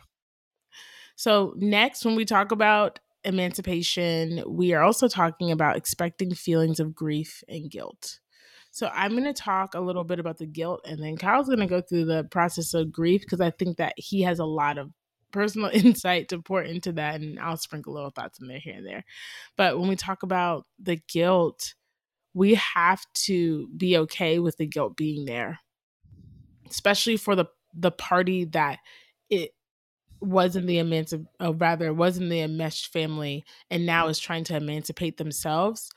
So 1.15 1.54
next 1.58 2.06
when 2.06 2.15
we 2.15 2.26
talk 2.26 2.52
about 2.52 2.99
emancipation, 3.23 4.43
we 4.47 4.73
are 4.73 4.84
also 4.84 5.08
talking 5.08 5.52
about 5.52 5.78
expecting 5.78 6.34
feelings 6.34 6.80
of 6.80 6.93
grief 6.95 7.43
and 7.47 7.69
guilt. 7.69 8.19
So 8.73 8.89
I'm 8.93 9.12
going 9.12 9.23
to 9.23 9.33
talk 9.33 9.75
a 9.75 9.79
little 9.79 10.03
bit 10.03 10.19
about 10.19 10.39
the 10.39 10.45
guilt, 10.45 10.81
and 10.83 11.01
then 11.01 11.15
Kyle's 11.15 11.47
going 11.47 11.59
to 11.59 11.67
go 11.67 11.79
through 11.79 12.05
the 12.05 12.25
process 12.25 12.73
of 12.73 12.91
grief 12.91 13.21
because 13.21 13.39
I 13.39 13.51
think 13.51 13.77
that 13.77 13.93
he 13.95 14.23
has 14.23 14.39
a 14.39 14.45
lot 14.45 14.77
of 14.77 14.89
personal 15.31 15.69
insight 15.73 16.27
to 16.29 16.41
pour 16.41 16.62
into 16.62 16.91
that, 16.93 17.21
and 17.21 17.39
I'll 17.39 17.55
sprinkle 17.55 17.93
little 17.93 18.09
thoughts 18.09 18.41
in 18.41 18.47
there 18.47 18.59
here 18.59 18.75
and 18.75 18.86
there. 18.86 19.05
But 19.55 19.79
when 19.79 19.88
we 19.88 19.95
talk 19.95 20.23
about 20.23 20.65
the 20.77 20.99
guilt, 21.07 21.75
we 22.33 22.55
have 22.55 23.05
to 23.13 23.69
be 23.77 23.95
okay 23.99 24.39
with 24.39 24.57
the 24.57 24.65
guilt 24.65 24.97
being 24.97 25.25
there 25.25 25.59
especially 26.73 27.17
for 27.17 27.36
the 27.36 27.45
the 27.75 27.91
party 27.91 28.45
that 28.45 28.79
it 29.29 29.51
wasn't 30.19 30.65
the 30.65 30.77
emancip 30.77 31.25
or 31.39 31.53
rather 31.53 31.93
wasn't 31.93 32.29
the 32.29 32.39
enmeshed 32.39 32.91
family 32.91 33.43
and 33.69 33.86
now 33.86 34.07
is 34.07 34.19
trying 34.19 34.43
to 34.43 34.55
emancipate 34.55 35.17
themselves 35.17 35.91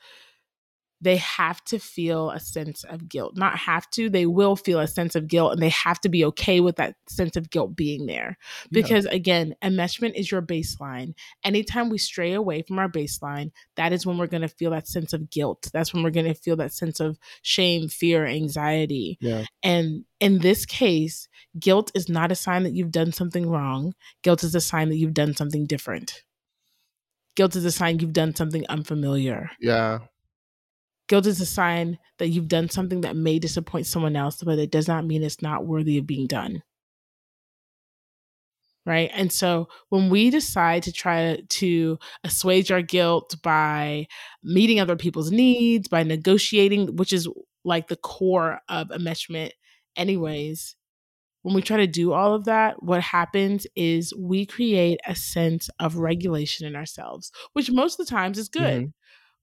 they 0.99 1.17
have 1.17 1.63
to 1.65 1.77
feel 1.77 2.31
a 2.31 2.39
sense 2.39 2.83
of 2.83 3.07
guilt. 3.07 3.37
Not 3.37 3.57
have 3.57 3.89
to, 3.91 4.09
they 4.09 4.25
will 4.25 4.55
feel 4.55 4.79
a 4.79 4.87
sense 4.87 5.15
of 5.15 5.27
guilt 5.27 5.53
and 5.53 5.61
they 5.61 5.69
have 5.69 5.99
to 6.01 6.09
be 6.09 6.25
okay 6.25 6.59
with 6.59 6.77
that 6.77 6.95
sense 7.07 7.35
of 7.35 7.49
guilt 7.51 7.75
being 7.75 8.07
there. 8.07 8.37
Because 8.71 9.05
yeah. 9.05 9.13
again, 9.13 9.55
enmeshment 9.61 10.15
is 10.15 10.31
your 10.31 10.41
baseline. 10.41 11.13
Anytime 11.43 11.89
we 11.89 11.99
stray 11.99 12.33
away 12.33 12.63
from 12.63 12.79
our 12.79 12.89
baseline, 12.89 13.51
that 13.75 13.93
is 13.93 14.05
when 14.05 14.17
we're 14.17 14.27
going 14.27 14.41
to 14.41 14.47
feel 14.47 14.71
that 14.71 14.87
sense 14.87 15.13
of 15.13 15.29
guilt. 15.29 15.69
That's 15.71 15.93
when 15.93 16.01
we're 16.01 16.09
going 16.09 16.25
to 16.25 16.33
feel 16.33 16.55
that 16.57 16.73
sense 16.73 16.99
of 16.99 17.19
shame, 17.43 17.89
fear, 17.89 18.25
anxiety. 18.25 19.17
Yeah. 19.21 19.45
And 19.61 20.03
in 20.19 20.39
this 20.39 20.65
case, 20.65 21.27
guilt 21.59 21.91
is 21.93 22.09
not 22.09 22.31
a 22.31 22.35
sign 22.35 22.63
that 22.63 22.73
you've 22.73 22.91
done 22.91 23.11
something 23.11 23.47
wrong. 23.47 23.93
Guilt 24.23 24.43
is 24.43 24.55
a 24.55 24.61
sign 24.61 24.89
that 24.89 24.97
you've 24.97 25.13
done 25.13 25.35
something 25.35 25.65
different. 25.67 26.23
Guilt 27.35 27.55
is 27.55 27.65
a 27.65 27.71
sign 27.71 27.99
you've 27.99 28.13
done 28.13 28.33
something 28.33 28.65
unfamiliar. 28.67 29.51
Yeah. 29.59 29.99
Guilt 31.07 31.25
is 31.25 31.39
a 31.39 31.45
sign 31.45 31.97
that 32.19 32.29
you've 32.29 32.47
done 32.47 32.69
something 32.69 33.01
that 33.01 33.15
may 33.15 33.39
disappoint 33.39 33.87
someone 33.87 34.15
else, 34.15 34.43
but 34.43 34.59
it 34.59 34.71
does 34.71 34.87
not 34.87 35.05
mean 35.05 35.23
it's 35.23 35.41
not 35.41 35.65
worthy 35.65 35.97
of 35.97 36.07
being 36.07 36.27
done. 36.27 36.63
Right. 38.85 39.11
And 39.13 39.31
so 39.33 39.67
when 39.89 40.09
we 40.09 40.29
decide 40.29 40.83
to 40.83 40.93
try 40.93 41.41
to 41.47 41.99
assuage 42.23 42.71
our 42.71 42.81
guilt 42.81 43.35
by 43.43 44.07
meeting 44.43 44.79
other 44.79 44.95
people's 44.95 45.29
needs, 45.29 45.89
by 45.89 46.03
negotiating, 46.03 46.95
which 46.95 47.11
is 47.11 47.27
like 47.65 47.89
the 47.89 47.97
core 47.97 48.61
of 48.69 48.87
enmeshment, 48.87 49.51
anyways, 49.97 50.77
when 51.41 51.53
we 51.53 51.61
try 51.61 51.77
to 51.77 51.87
do 51.87 52.13
all 52.13 52.33
of 52.33 52.45
that, 52.45 52.81
what 52.81 53.01
happens 53.01 53.67
is 53.75 54.13
we 54.17 54.45
create 54.45 54.99
a 55.05 55.15
sense 55.15 55.69
of 55.79 55.97
regulation 55.97 56.65
in 56.65 56.75
ourselves, 56.75 57.31
which 57.53 57.69
most 57.69 57.99
of 57.99 58.05
the 58.05 58.09
times 58.09 58.37
is 58.37 58.47
good. 58.47 58.83
Mm-hmm. 58.83 58.89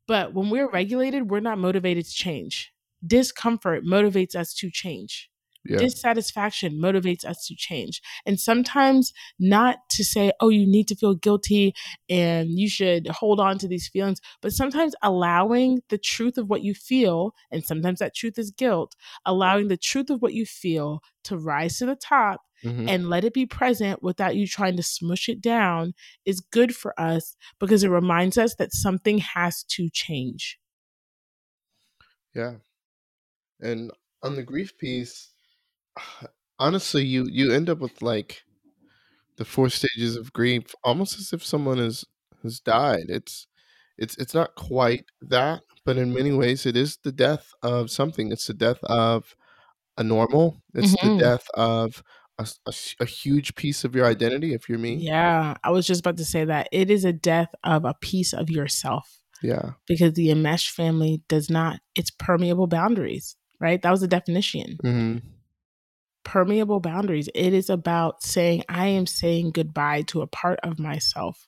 But 0.06 0.34
when 0.34 0.50
we're 0.50 0.70
regulated, 0.70 1.30
we're 1.30 1.40
not 1.40 1.58
motivated 1.58 2.04
to 2.04 2.12
change. 2.12 2.72
Discomfort 3.06 3.84
motivates 3.84 4.34
us 4.34 4.54
to 4.54 4.70
change. 4.70 5.30
Yeah. 5.66 5.78
Dissatisfaction 5.78 6.74
motivates 6.74 7.24
us 7.24 7.46
to 7.46 7.54
change. 7.56 8.02
And 8.26 8.38
sometimes 8.38 9.14
not 9.38 9.78
to 9.92 10.04
say, 10.04 10.30
oh, 10.40 10.50
you 10.50 10.66
need 10.66 10.88
to 10.88 10.94
feel 10.94 11.14
guilty 11.14 11.74
and 12.10 12.50
you 12.50 12.68
should 12.68 13.06
hold 13.08 13.40
on 13.40 13.56
to 13.58 13.68
these 13.68 13.88
feelings, 13.88 14.20
but 14.42 14.52
sometimes 14.52 14.94
allowing 15.02 15.80
the 15.88 15.96
truth 15.96 16.36
of 16.36 16.50
what 16.50 16.62
you 16.62 16.74
feel, 16.74 17.34
and 17.50 17.64
sometimes 17.64 18.00
that 18.00 18.14
truth 18.14 18.38
is 18.38 18.50
guilt, 18.50 18.94
allowing 19.24 19.68
the 19.68 19.78
truth 19.78 20.10
of 20.10 20.20
what 20.20 20.34
you 20.34 20.44
feel 20.44 21.00
to 21.24 21.38
rise 21.38 21.78
to 21.78 21.86
the 21.86 21.96
top 21.96 22.42
mm-hmm. 22.64 22.88
and 22.88 23.08
let 23.08 23.24
it 23.24 23.34
be 23.34 23.46
present 23.46 24.02
without 24.02 24.36
you 24.36 24.46
trying 24.46 24.76
to 24.76 24.82
smush 24.82 25.28
it 25.28 25.40
down 25.40 25.94
is 26.24 26.40
good 26.40 26.74
for 26.74 26.98
us 26.98 27.36
because 27.60 27.84
it 27.84 27.90
reminds 27.90 28.38
us 28.38 28.54
that 28.56 28.72
something 28.72 29.18
has 29.18 29.62
to 29.64 29.88
change. 29.90 30.58
Yeah. 32.34 32.54
And 33.60 33.92
on 34.22 34.36
the 34.36 34.42
grief 34.42 34.76
piece, 34.78 35.32
honestly, 36.58 37.04
you 37.04 37.26
you 37.30 37.52
end 37.52 37.68
up 37.68 37.78
with 37.78 38.02
like 38.02 38.42
the 39.36 39.44
four 39.44 39.68
stages 39.68 40.16
of 40.16 40.32
grief 40.32 40.74
almost 40.82 41.18
as 41.18 41.32
if 41.32 41.44
someone 41.44 41.78
has 41.78 42.04
has 42.42 42.60
died. 42.60 43.04
It's 43.08 43.46
it's 43.96 44.16
it's 44.18 44.34
not 44.34 44.54
quite 44.54 45.04
that, 45.20 45.62
but 45.84 45.96
in 45.96 46.12
many 46.12 46.32
ways 46.32 46.66
it 46.66 46.76
is 46.76 46.98
the 47.02 47.12
death 47.12 47.52
of 47.62 47.90
something. 47.90 48.32
It's 48.32 48.46
the 48.46 48.54
death 48.54 48.82
of 48.84 49.34
a 49.96 50.02
normal. 50.02 50.62
It's 50.74 50.96
mm-hmm. 50.96 51.16
the 51.16 51.22
death 51.22 51.46
of 51.54 52.02
a, 52.38 52.48
a, 52.66 52.72
a, 53.00 53.04
huge 53.04 53.54
piece 53.54 53.84
of 53.84 53.94
your 53.94 54.06
identity 54.06 54.54
if 54.54 54.68
you're 54.68 54.78
me. 54.78 54.94
Yeah, 54.94 55.54
I 55.62 55.70
was 55.70 55.86
just 55.86 56.00
about 56.00 56.16
to 56.16 56.24
say 56.24 56.44
that 56.44 56.68
it 56.72 56.90
is 56.90 57.04
a 57.04 57.12
death 57.12 57.54
of 57.62 57.84
a 57.84 57.94
piece 57.94 58.32
of 58.32 58.50
yourself. 58.50 59.20
Yeah. 59.42 59.72
Because 59.86 60.14
the 60.14 60.30
enmeshed 60.30 60.70
family 60.70 61.22
does 61.28 61.50
not, 61.50 61.80
it's 61.94 62.10
permeable 62.10 62.66
boundaries, 62.66 63.36
right? 63.60 63.80
That 63.80 63.90
was 63.90 64.00
the 64.00 64.08
definition. 64.08 64.78
Mm-hmm. 64.82 65.18
Permeable 66.24 66.80
boundaries. 66.80 67.28
It 67.34 67.52
is 67.52 67.68
about 67.68 68.22
saying, 68.22 68.64
I 68.68 68.88
am 68.88 69.06
saying 69.06 69.50
goodbye 69.52 70.02
to 70.08 70.22
a 70.22 70.26
part 70.26 70.58
of 70.62 70.78
myself. 70.78 71.46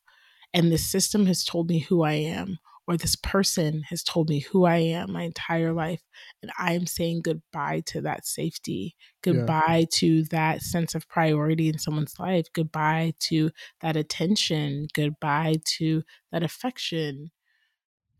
And 0.53 0.70
the 0.70 0.79
system 0.79 1.27
has 1.27 1.44
told 1.44 1.68
me 1.68 1.81
who 1.81 2.03
I 2.03 2.12
am 2.12 2.59
or 2.87 2.96
this 2.96 3.16
person 3.16 3.83
has 3.88 4.03
told 4.03 4.29
me 4.29 4.40
who 4.40 4.64
I 4.64 4.77
am 4.77 5.12
my 5.12 5.22
entire 5.22 5.72
life. 5.72 6.03
And 6.42 6.53
I'm 6.59 6.87
saying 6.87 7.22
goodbye 7.22 7.83
to 7.87 8.01
that 8.03 8.27
safety, 8.27 8.94
goodbye 9.22 9.79
yeah. 9.79 9.87
to 9.94 10.25
that 10.25 10.62
sense 10.62 10.94
of 10.94 11.09
priority 11.09 11.68
in 11.68 11.79
someone's 11.79 12.18
life, 12.18 12.46
goodbye 12.53 13.14
to 13.20 13.51
that 13.81 13.96
attention, 13.96 14.87
goodbye 14.94 15.57
to 15.79 16.05
that 16.31 16.42
affection. 16.42 17.33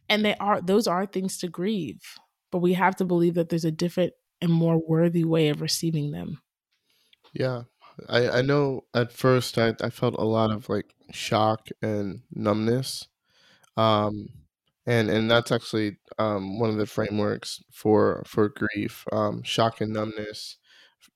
And 0.09 0.25
they 0.25 0.35
are 0.37 0.61
those 0.61 0.87
are 0.87 1.07
things 1.07 1.39
to 1.39 1.49
grieve, 1.49 2.03
but 2.51 2.59
we 2.59 2.75
have 2.75 2.97
to 2.97 3.05
believe 3.05 3.35
that 3.35 3.49
there's 3.49 3.65
a 3.65 3.71
different 3.71 4.13
and 4.41 4.53
more 4.53 4.79
worthy 4.79 5.25
way 5.25 5.49
of 5.49 5.61
receiving 5.61 6.11
them. 6.11 6.41
Yeah. 7.33 7.63
I, 8.09 8.29
I 8.29 8.43
know 8.43 8.85
at 8.95 9.13
first 9.13 9.57
I, 9.59 9.75
I 9.83 9.91
felt 9.91 10.17
a 10.19 10.25
lot 10.25 10.51
of 10.51 10.69
like 10.69 10.95
shock 11.13 11.69
and 11.81 12.21
numbness. 12.31 13.09
Um, 13.77 14.29
and 14.87 15.11
and 15.11 15.31
that's 15.31 15.51
actually 15.51 15.97
um, 16.19 16.59
one 16.59 16.71
of 16.71 16.77
the 16.77 16.87
frameworks 16.87 17.63
for 17.73 18.23
for 18.27 18.49
grief 18.49 19.05
um, 19.13 19.43
shock 19.43 19.81
and 19.81 19.93
numbness 19.93 20.59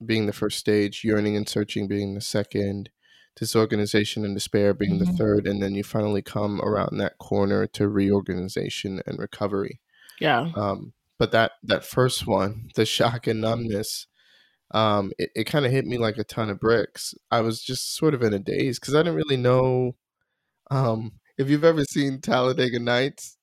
being 0.05 0.27
the 0.27 0.33
first 0.33 0.59
stage 0.59 1.03
yearning 1.05 1.37
and 1.37 1.49
searching 1.49 1.87
being 1.87 2.15
the 2.15 2.21
second 2.21 2.91
disorganization 3.37 4.25
and 4.25 4.35
despair 4.35 4.75
being 4.75 4.99
mm-hmm. 4.99 5.11
the 5.11 5.17
third 5.17 5.47
and 5.47 5.63
then 5.63 5.75
you 5.75 5.85
finally 5.85 6.23
come 6.23 6.61
around 6.63 6.99
that 6.99 7.17
corner 7.19 7.67
to 7.67 7.89
reorganization 7.89 9.01
and 9.07 9.19
recovery. 9.19 9.81
Yeah. 10.21 10.51
Um, 10.55 10.93
but 11.19 11.33
that 11.33 11.53
that 11.63 11.85
first 11.85 12.27
one 12.27 12.71
the 12.75 12.85
shock 12.85 13.27
and 13.27 13.41
numbness 13.41 14.07
um, 14.73 15.13
it, 15.19 15.31
it 15.35 15.45
kind 15.45 15.67
of 15.67 15.73
hit 15.73 15.85
me 15.85 15.99
like 15.99 16.17
a 16.17 16.23
ton 16.23 16.49
of 16.49 16.61
bricks. 16.61 17.13
I 17.33 17.41
was 17.41 17.61
just 17.61 17.97
sort 17.97 18.15
of 18.15 18.23
in 18.23 18.33
a 18.33 18.39
daze 18.39 18.79
because 18.79 18.95
i 18.95 18.99
didn't 18.99 19.17
really 19.17 19.37
know 19.37 19.97
um, 20.71 21.13
if 21.39 21.49
you've 21.49 21.65
ever 21.65 21.85
seen 21.85 22.21
talladega 22.21 22.79
nights 22.79 23.37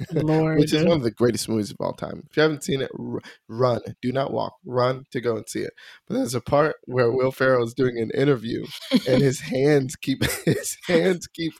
Lord. 0.12 0.58
which 0.58 0.72
is 0.72 0.84
one 0.84 0.96
of 0.96 1.02
the 1.02 1.10
greatest 1.10 1.48
movies 1.48 1.70
of 1.70 1.76
all 1.80 1.92
time. 1.92 2.22
If 2.30 2.36
you 2.36 2.42
haven't 2.42 2.64
seen 2.64 2.80
it, 2.80 2.90
r- 2.98 3.20
run. 3.48 3.80
Do 4.02 4.12
not 4.12 4.32
walk. 4.32 4.54
Run 4.64 5.04
to 5.12 5.20
go 5.20 5.36
and 5.36 5.48
see 5.48 5.60
it. 5.60 5.72
But 6.06 6.14
there's 6.14 6.34
a 6.34 6.40
part 6.40 6.76
where 6.84 7.10
Will 7.10 7.32
Ferrell 7.32 7.64
is 7.64 7.74
doing 7.74 7.98
an 7.98 8.10
interview, 8.14 8.66
and 9.08 9.22
his 9.22 9.40
hands 9.52 9.96
keep 9.96 10.24
his 10.44 10.76
hands 10.86 11.26
keep 11.26 11.52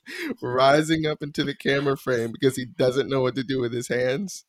rising 0.42 1.07
up 1.07 1.22
into 1.22 1.44
the 1.44 1.55
camera 1.55 1.96
frame 1.96 2.33
because 2.33 2.57
he 2.57 2.64
doesn't 2.64 3.09
know 3.09 3.20
what 3.22 3.35
to 3.37 3.44
do 3.44 3.61
with 3.61 3.72
his 3.72 3.88
hands, 3.88 4.44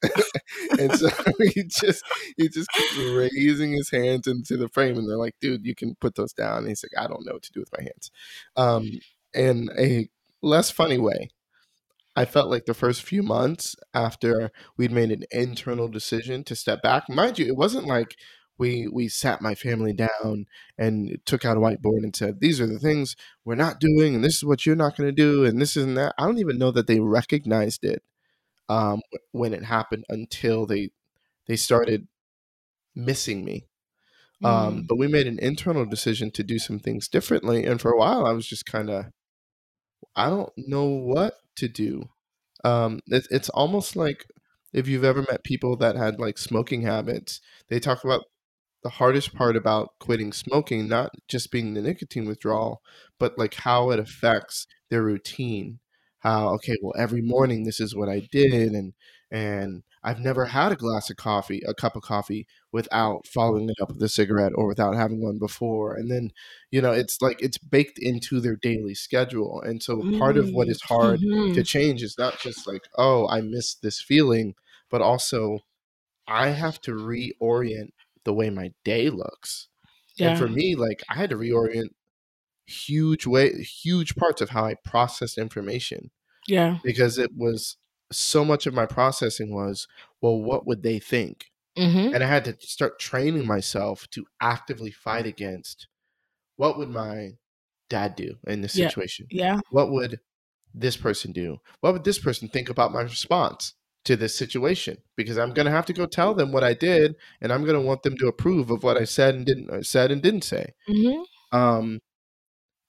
and 0.79 0.93
so 0.93 1.09
he 1.53 1.63
just 1.63 2.03
he 2.37 2.47
just 2.49 2.69
keeps 2.71 2.97
raising 2.97 3.73
his 3.73 3.89
hands 3.89 4.27
into 4.27 4.57
the 4.57 4.69
frame, 4.69 4.97
and 4.97 5.09
they're 5.09 5.17
like, 5.17 5.35
"Dude, 5.41 5.65
you 5.65 5.75
can 5.75 5.95
put 5.99 6.15
those 6.15 6.33
down." 6.33 6.59
And 6.59 6.67
he's 6.69 6.83
like, 6.83 7.03
"I 7.03 7.07
don't 7.07 7.25
know 7.25 7.33
what 7.33 7.43
to 7.43 7.51
do 7.53 7.59
with 7.59 7.71
my 7.77 7.83
hands." 7.83 8.11
Um, 8.55 8.89
in 9.33 9.69
a 9.77 10.09
less 10.41 10.69
funny 10.71 10.97
way 10.97 11.29
I 12.15 12.25
felt 12.25 12.49
like 12.49 12.65
the 12.65 12.73
first 12.73 13.03
few 13.03 13.23
months 13.23 13.75
after 13.93 14.51
we'd 14.77 14.91
made 14.91 15.11
an 15.11 15.23
internal 15.31 15.87
decision 15.87 16.43
to 16.45 16.55
step 16.55 16.81
back, 16.81 17.09
mind 17.09 17.39
you, 17.39 17.45
it 17.47 17.55
wasn't 17.55 17.85
like 17.87 18.15
we 18.57 18.87
we 18.87 19.07
sat 19.07 19.41
my 19.41 19.55
family 19.55 19.93
down 19.93 20.45
and 20.77 21.17
took 21.25 21.45
out 21.45 21.57
a 21.57 21.59
whiteboard 21.59 22.03
and 22.03 22.15
said, 22.15 22.39
"These 22.41 22.61
are 22.61 22.67
the 22.67 22.79
things 22.79 23.15
we're 23.45 23.55
not 23.55 23.79
doing, 23.79 24.13
and 24.15 24.23
this 24.23 24.35
is 24.35 24.45
what 24.45 24.65
you're 24.65 24.75
not 24.75 24.95
going 24.97 25.09
to 25.09 25.13
do, 25.15 25.45
and 25.45 25.59
this 25.61 25.75
isn't 25.77 25.95
that." 25.95 26.13
I 26.17 26.25
don't 26.25 26.37
even 26.39 26.57
know 26.59 26.71
that 26.71 26.87
they 26.87 26.99
recognized 26.99 27.83
it 27.83 28.03
um, 28.69 29.01
when 29.31 29.53
it 29.53 29.63
happened 29.65 30.05
until 30.09 30.65
they 30.65 30.89
they 31.47 31.55
started 31.55 32.07
missing 32.95 33.43
me. 33.45 33.67
Um, 34.43 34.51
mm. 34.51 34.67
Um, 34.67 34.85
but 34.87 34.97
we 34.97 35.07
made 35.07 35.27
an 35.27 35.39
internal 35.39 35.85
decision 35.85 36.31
to 36.31 36.43
do 36.43 36.59
some 36.59 36.79
things 36.79 37.07
differently, 37.07 37.65
and 37.65 37.79
for 37.81 37.91
a 37.91 37.97
while, 37.97 38.25
I 38.25 38.31
was 38.33 38.47
just 38.47 38.65
kind 38.65 38.89
of, 38.89 39.05
I 40.15 40.29
don't 40.29 40.51
know 40.57 40.85
what 40.85 41.35
to 41.57 41.67
do. 41.67 42.09
Um, 42.63 42.99
it, 43.07 43.27
it's 43.31 43.49
almost 43.49 43.95
like 43.95 44.25
if 44.73 44.87
you've 44.87 45.03
ever 45.03 45.21
met 45.29 45.43
people 45.43 45.75
that 45.77 45.95
had 45.95 46.19
like 46.19 46.37
smoking 46.37 46.83
habits, 46.83 47.41
they 47.69 47.79
talk 47.79 48.03
about 48.03 48.23
the 48.83 48.89
hardest 48.89 49.35
part 49.35 49.55
about 49.55 49.89
quitting 49.99 50.33
smoking, 50.33 50.87
not 50.87 51.11
just 51.27 51.51
being 51.51 51.73
the 51.73 51.81
nicotine 51.81 52.25
withdrawal, 52.25 52.81
but 53.19 53.37
like 53.37 53.53
how 53.55 53.91
it 53.91 53.99
affects 53.99 54.67
their 54.89 55.03
routine. 55.03 55.79
How, 56.19 56.49
okay, 56.55 56.75
well, 56.81 56.93
every 56.97 57.21
morning 57.21 57.63
this 57.63 57.79
is 57.79 57.95
what 57.95 58.09
I 58.09 58.27
did, 58.31 58.73
and 58.73 58.93
and 59.31 59.83
I've 60.03 60.19
never 60.19 60.45
had 60.45 60.71
a 60.71 60.75
glass 60.75 61.09
of 61.09 61.17
coffee, 61.17 61.61
a 61.67 61.73
cup 61.73 61.95
of 61.95 62.01
coffee, 62.01 62.47
without 62.71 63.27
following 63.27 63.69
it 63.69 63.75
up 63.81 63.89
with 63.89 64.01
a 64.01 64.09
cigarette 64.09 64.53
or 64.55 64.67
without 64.67 64.95
having 64.95 65.21
one 65.21 65.37
before. 65.37 65.93
And 65.93 66.09
then, 66.09 66.31
you 66.71 66.81
know, 66.81 66.91
it's 66.91 67.21
like 67.21 67.41
it's 67.41 67.59
baked 67.59 67.99
into 67.99 68.39
their 68.39 68.55
daily 68.55 68.95
schedule. 68.95 69.61
And 69.61 69.81
so 69.83 70.01
part 70.17 70.37
of 70.37 70.49
what 70.49 70.69
is 70.69 70.81
hard 70.81 71.19
mm-hmm. 71.19 71.53
to 71.53 71.63
change 71.63 72.01
is 72.01 72.17
not 72.17 72.39
just 72.39 72.67
like, 72.67 72.83
oh, 72.97 73.27
I 73.27 73.41
miss 73.41 73.75
this 73.75 74.01
feeling, 74.01 74.55
but 74.89 75.01
also 75.01 75.59
I 76.27 76.49
have 76.49 76.81
to 76.81 76.91
reorient 76.91 77.91
the 78.23 78.33
way 78.33 78.49
my 78.49 78.71
day 78.83 79.09
looks. 79.09 79.67
Yeah. 80.15 80.31
And 80.31 80.39
for 80.39 80.47
me, 80.47 80.75
like 80.75 81.03
I 81.09 81.15
had 81.15 81.29
to 81.29 81.35
reorient 81.35 81.89
huge 82.65 83.27
way 83.27 83.51
huge 83.61 84.15
parts 84.15 84.41
of 84.41 84.49
how 84.49 84.65
I 84.65 84.75
processed 84.83 85.37
information. 85.37 86.09
Yeah. 86.47 86.79
Because 86.83 87.19
it 87.19 87.31
was 87.35 87.77
so 88.11 88.45
much 88.45 88.67
of 88.67 88.73
my 88.73 88.85
processing 88.85 89.53
was, 89.53 89.87
well, 90.21 90.41
what 90.41 90.65
would 90.67 90.83
they 90.83 90.99
think? 90.99 91.45
Mm-hmm. 91.77 92.13
And 92.13 92.23
I 92.23 92.27
had 92.27 92.45
to 92.45 92.55
start 92.59 92.99
training 92.99 93.47
myself 93.47 94.07
to 94.11 94.25
actively 94.41 94.91
fight 94.91 95.25
against 95.25 95.87
what 96.57 96.77
would 96.77 96.89
my 96.89 97.31
dad 97.89 98.15
do 98.15 98.35
in 98.47 98.61
this 98.61 98.73
situation? 98.73 99.27
Yeah. 99.29 99.59
What 99.69 99.91
would 99.91 100.19
this 100.73 100.97
person 100.97 101.31
do? 101.31 101.57
What 101.79 101.93
would 101.93 102.03
this 102.03 102.19
person 102.19 102.47
think 102.47 102.69
about 102.69 102.93
my 102.93 103.01
response 103.01 103.73
to 104.05 104.15
this 104.15 104.37
situation? 104.37 104.97
Because 105.15 105.37
I'm 105.37 105.53
going 105.53 105.65
to 105.65 105.71
have 105.71 105.85
to 105.87 105.93
go 105.93 106.05
tell 106.05 106.33
them 106.33 106.51
what 106.51 106.63
I 106.63 106.73
did, 106.73 107.15
and 107.41 107.51
I'm 107.51 107.63
going 107.63 107.79
to 107.79 107.85
want 107.85 108.03
them 108.03 108.17
to 108.17 108.27
approve 108.27 108.69
of 108.69 108.83
what 108.83 108.97
I 108.97 109.05
said 109.05 109.35
and 109.35 109.45
didn't 109.45 109.69
uh, 109.69 109.83
said 109.83 110.11
and 110.11 110.21
didn't 110.21 110.43
say. 110.43 110.73
Mm-hmm. 110.89 111.57
Um, 111.57 111.99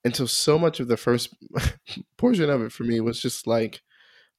and 0.05 0.15
so 0.15 0.27
so 0.27 0.59
much 0.59 0.81
of 0.81 0.89
the 0.89 0.97
first 0.97 1.35
portion 2.17 2.51
of 2.51 2.63
it 2.63 2.73
for 2.73 2.85
me 2.85 3.01
was 3.01 3.21
just 3.21 3.47
like 3.47 3.83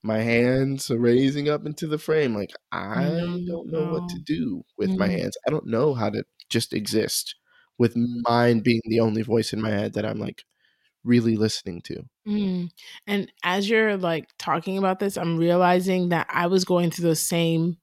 my 0.04 0.20
hands 0.20 0.90
raising 0.90 1.50
up 1.50 1.66
into 1.66 1.88
the 1.88 1.98
frame 1.98 2.36
like 2.36 2.52
i 2.72 3.04
mm-hmm. 3.04 3.46
don't 3.46 3.72
know 3.72 3.92
what 3.92 4.08
to 4.10 4.20
do 4.20 4.64
with 4.78 4.90
mm-hmm. 4.90 5.00
my 5.00 5.08
hands 5.08 5.38
i 5.48 5.50
don't 5.50 5.66
know 5.66 5.94
how 5.94 6.10
to 6.10 6.24
just 6.50 6.74
exist 6.74 7.36
with 7.80 7.94
mine 7.96 8.60
being 8.60 8.82
the 8.86 9.00
only 9.00 9.22
voice 9.22 9.54
in 9.54 9.62
my 9.62 9.72
head 9.72 9.94
that 9.94 10.06
i'm 10.06 10.20
like 10.20 10.44
really 11.04 11.36
listening 11.36 11.82
to 11.82 12.02
mm. 12.28 12.70
and 13.08 13.32
as 13.44 13.70
you're 13.70 13.98
like 13.98 14.30
talking 14.38 14.78
about 14.78 15.00
this 15.00 15.18
i'm 15.18 15.38
realizing 15.38 16.10
that 16.10 16.28
i 16.30 16.48
was 16.48 16.64
going 16.64 16.92
through 16.92 17.04
those 17.04 17.20
same 17.20 17.78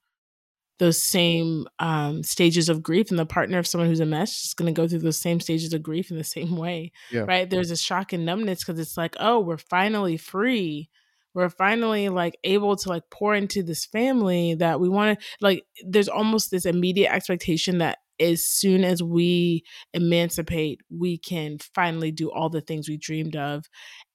those 0.78 1.00
same 1.00 1.66
um, 1.78 2.22
stages 2.22 2.70
of 2.70 2.82
grief 2.82 3.10
and 3.10 3.18
the 3.18 3.26
partner 3.26 3.58
of 3.58 3.66
someone 3.66 3.86
who's 3.86 4.00
a 4.00 4.06
mess 4.06 4.44
is 4.44 4.54
going 4.54 4.74
to 4.74 4.80
go 4.80 4.88
through 4.88 5.00
those 5.00 5.20
same 5.20 5.38
stages 5.38 5.74
of 5.74 5.82
grief 5.82 6.10
in 6.10 6.16
the 6.16 6.24
same 6.24 6.56
way 6.56 6.90
yeah. 7.10 7.20
right 7.20 7.50
there's 7.50 7.70
a 7.70 7.76
shock 7.76 8.14
and 8.14 8.24
numbness 8.24 8.64
because 8.64 8.80
it's 8.80 8.96
like 8.96 9.14
oh 9.20 9.38
we're 9.38 9.58
finally 9.58 10.16
free 10.16 10.88
we're 11.34 11.48
finally 11.48 12.08
like 12.08 12.36
able 12.44 12.76
to 12.76 12.88
like 12.88 13.04
pour 13.10 13.34
into 13.34 13.62
this 13.62 13.86
family 13.86 14.54
that 14.54 14.80
we 14.80 14.88
want 14.88 15.18
to 15.18 15.26
like 15.40 15.64
there's 15.86 16.08
almost 16.08 16.50
this 16.50 16.66
immediate 16.66 17.12
expectation 17.12 17.78
that 17.78 17.98
as 18.20 18.44
soon 18.44 18.84
as 18.84 19.02
we 19.02 19.64
emancipate 19.94 20.80
we 20.90 21.16
can 21.16 21.56
finally 21.74 22.12
do 22.12 22.30
all 22.30 22.50
the 22.50 22.60
things 22.60 22.88
we 22.88 22.96
dreamed 22.96 23.36
of 23.36 23.64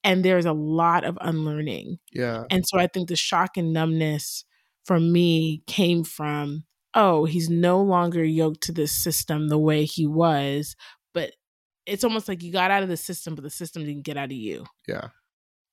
and 0.04 0.24
there's 0.24 0.46
a 0.46 0.52
lot 0.52 1.04
of 1.04 1.18
unlearning. 1.20 1.98
Yeah. 2.12 2.44
And 2.50 2.66
so 2.66 2.78
i 2.78 2.86
think 2.86 3.08
the 3.08 3.16
shock 3.16 3.56
and 3.56 3.72
numbness 3.72 4.44
for 4.84 5.00
me 5.00 5.62
came 5.66 6.04
from 6.04 6.64
oh 6.94 7.24
he's 7.24 7.50
no 7.50 7.80
longer 7.82 8.24
yoked 8.24 8.62
to 8.62 8.72
this 8.72 8.92
system 8.92 9.48
the 9.48 9.58
way 9.58 9.84
he 9.84 10.06
was 10.06 10.76
but 11.12 11.32
it's 11.86 12.04
almost 12.04 12.28
like 12.28 12.42
you 12.42 12.52
got 12.52 12.70
out 12.70 12.82
of 12.82 12.88
the 12.88 12.96
system 12.96 13.34
but 13.34 13.42
the 13.42 13.50
system 13.50 13.84
didn't 13.84 14.04
get 14.04 14.16
out 14.16 14.26
of 14.26 14.32
you. 14.32 14.64
Yeah 14.86 15.08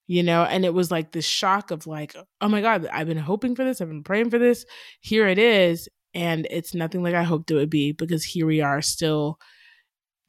you 0.08 0.24
know 0.24 0.44
and 0.44 0.66
it 0.66 0.74
was 0.74 0.92
like 0.92 1.12
this 1.12 1.26
shock 1.26 1.72
of 1.72 1.88
like 1.88 2.16
oh 2.42 2.48
my 2.48 2.62
god 2.62 2.88
i've 2.92 3.08
been 3.08 3.18
hoping 3.18 3.56
for 3.56 3.63
this 3.63 3.82
i've 3.82 3.88
been 3.88 4.04
praying 4.04 4.30
for 4.30 4.39
this 4.39 4.66
here 5.02 5.28
it 5.28 5.38
is 5.38 5.88
and 6.13 6.48
it's 6.50 6.74
nothing 6.74 7.04
like 7.04 7.16
i 7.16 7.24
hoped 7.24 7.50
it 7.52 7.56
would 7.56 7.70
be 7.70 7.92
because 7.92 8.24
here 8.24 8.46
we 8.46 8.62
are 8.62 8.82
still 8.82 9.39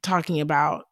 talking 0.02 0.40
about 0.40 0.84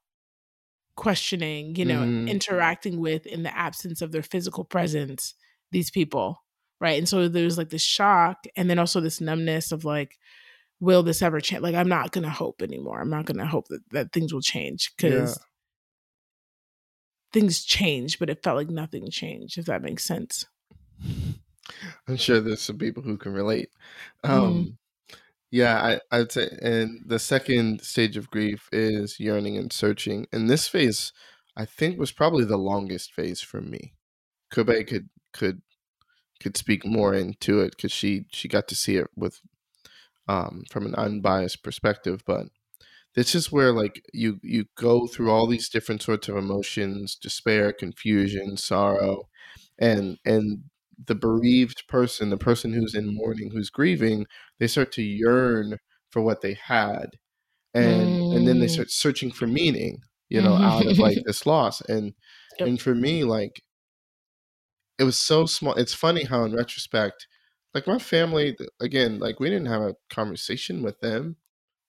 questioning 0.97 1.75
you 1.77 1.85
know 1.85 2.01
mm. 2.01 2.29
interacting 2.29 3.01
with 3.01 3.25
in 3.27 3.43
the 3.43 3.57
absence 3.57 4.03
of 4.03 4.13
their 4.13 4.23
physical 4.23 4.65
presence 4.65 5.35
these 5.71 5.91
people 5.91 6.43
right 6.81 6.99
and 6.99 7.09
so 7.09 7.29
there's 7.29 7.57
like 7.57 7.71
this 7.71 7.83
shock 7.83 8.45
and 8.57 8.69
then 8.69 8.79
also 8.79 9.01
this 9.01 9.21
numbness 9.21 9.73
of 9.73 9.85
like 9.85 10.19
will 10.81 11.03
this 11.03 11.23
ever 11.23 11.41
change 11.41 11.63
like 11.63 11.75
i'm 11.75 11.89
not 11.89 12.13
gonna 12.13 12.29
hope 12.29 12.61
anymore 12.61 13.01
i'm 13.01 13.09
not 13.09 13.25
gonna 13.25 13.47
hope 13.47 13.69
that, 13.69 13.81
that 13.93 14.13
things 14.13 14.35
will 14.35 14.43
change 14.43 14.93
because 14.97 15.31
yeah. 15.31 15.45
Things 17.33 17.65
change 17.65 18.19
but 18.19 18.31
it 18.31 18.43
felt 18.43 18.57
like 18.57 18.69
nothing 18.69 19.11
changed 19.11 19.59
if 19.59 19.67
that 19.67 19.83
makes 19.83 20.05
sense 20.05 20.47
i'm 22.09 22.17
sure 22.17 22.41
there's 22.41 22.61
some 22.61 22.79
people 22.79 23.03
who 23.03 23.17
can 23.17 23.33
relate 23.33 23.71
mm-hmm. 24.25 24.35
um 24.35 24.79
yeah 25.51 25.83
i 25.83 26.17
i'd 26.17 26.33
say 26.33 26.49
and 26.63 27.01
the 27.07 27.19
second 27.19 27.81
stage 27.81 28.17
of 28.17 28.31
grief 28.31 28.69
is 28.73 29.19
yearning 29.19 29.57
and 29.57 29.73
searching 29.73 30.27
and 30.33 30.49
this 30.49 30.69
phase 30.69 31.13
i 31.57 31.65
think 31.65 31.99
was 31.99 32.13
probably 32.13 32.45
the 32.45 32.59
longest 32.59 33.13
phase 33.13 33.41
for 33.41 33.61
me 33.61 33.95
kobe 34.51 34.85
could 34.85 35.09
could 35.33 35.63
could 36.41 36.57
speak 36.57 36.85
more 36.85 37.15
into 37.15 37.61
it 37.61 37.71
because 37.77 37.93
she 37.93 38.25
she 38.33 38.49
got 38.49 38.67
to 38.69 38.75
see 38.75 38.97
it 38.97 39.07
with 39.17 39.41
um, 40.29 40.65
from 40.71 40.87
an 40.87 40.95
unbiased 40.95 41.63
perspective. 41.63 42.23
But 42.27 42.47
this 43.15 43.35
is 43.35 43.53
where 43.53 43.73
like 43.73 44.03
you 44.13 44.39
you 44.43 44.67
go 44.77 45.07
through 45.07 45.31
all 45.31 45.47
these 45.47 45.69
different 45.69 46.03
sorts 46.03 46.29
of 46.29 46.37
emotions: 46.37 47.17
despair, 47.17 47.73
confusion, 47.73 48.57
sorrow, 48.57 49.29
and 49.79 50.19
and 50.25 50.65
the 51.07 51.15
bereaved 51.15 51.85
person, 51.89 52.31
the 52.31 52.37
person 52.37 52.73
who's 52.73 52.95
in 52.95 53.15
mourning, 53.15 53.51
who's 53.51 53.71
grieving, 53.71 54.27
they 54.59 54.67
start 54.67 54.93
to 54.93 55.03
yearn 55.03 55.79
for 56.11 56.23
what 56.23 56.41
they 56.41 56.55
had, 56.55 57.11
and 57.75 58.07
mm. 58.07 58.37
and 58.37 58.47
then 58.47 58.61
they 58.61 58.67
mm. 58.67 58.71
start 58.71 58.91
searching 58.91 59.31
for 59.31 59.47
meaning, 59.47 60.03
you 60.29 60.41
know, 60.41 60.55
out 60.55 60.87
of 60.87 60.99
like 60.99 61.19
this 61.27 61.47
loss. 61.47 61.81
And 61.83 62.15
yep. 62.59 62.69
and 62.69 62.81
for 62.81 62.95
me, 62.95 63.25
like 63.25 63.63
it 64.99 65.05
was 65.05 65.19
so 65.19 65.47
small. 65.47 65.75
It's 65.75 65.95
funny 65.95 66.25
how, 66.25 66.45
in 66.45 66.55
retrospect, 66.55 67.27
like 67.75 67.87
my 67.87 67.99
family, 67.99 68.57
again, 68.81 69.19
like 69.19 69.41
we 69.41 69.49
didn't 69.49 69.67
have 69.67 69.83
a 69.83 69.97
conversation 70.11 70.83
with 70.83 71.01
them. 71.01 71.37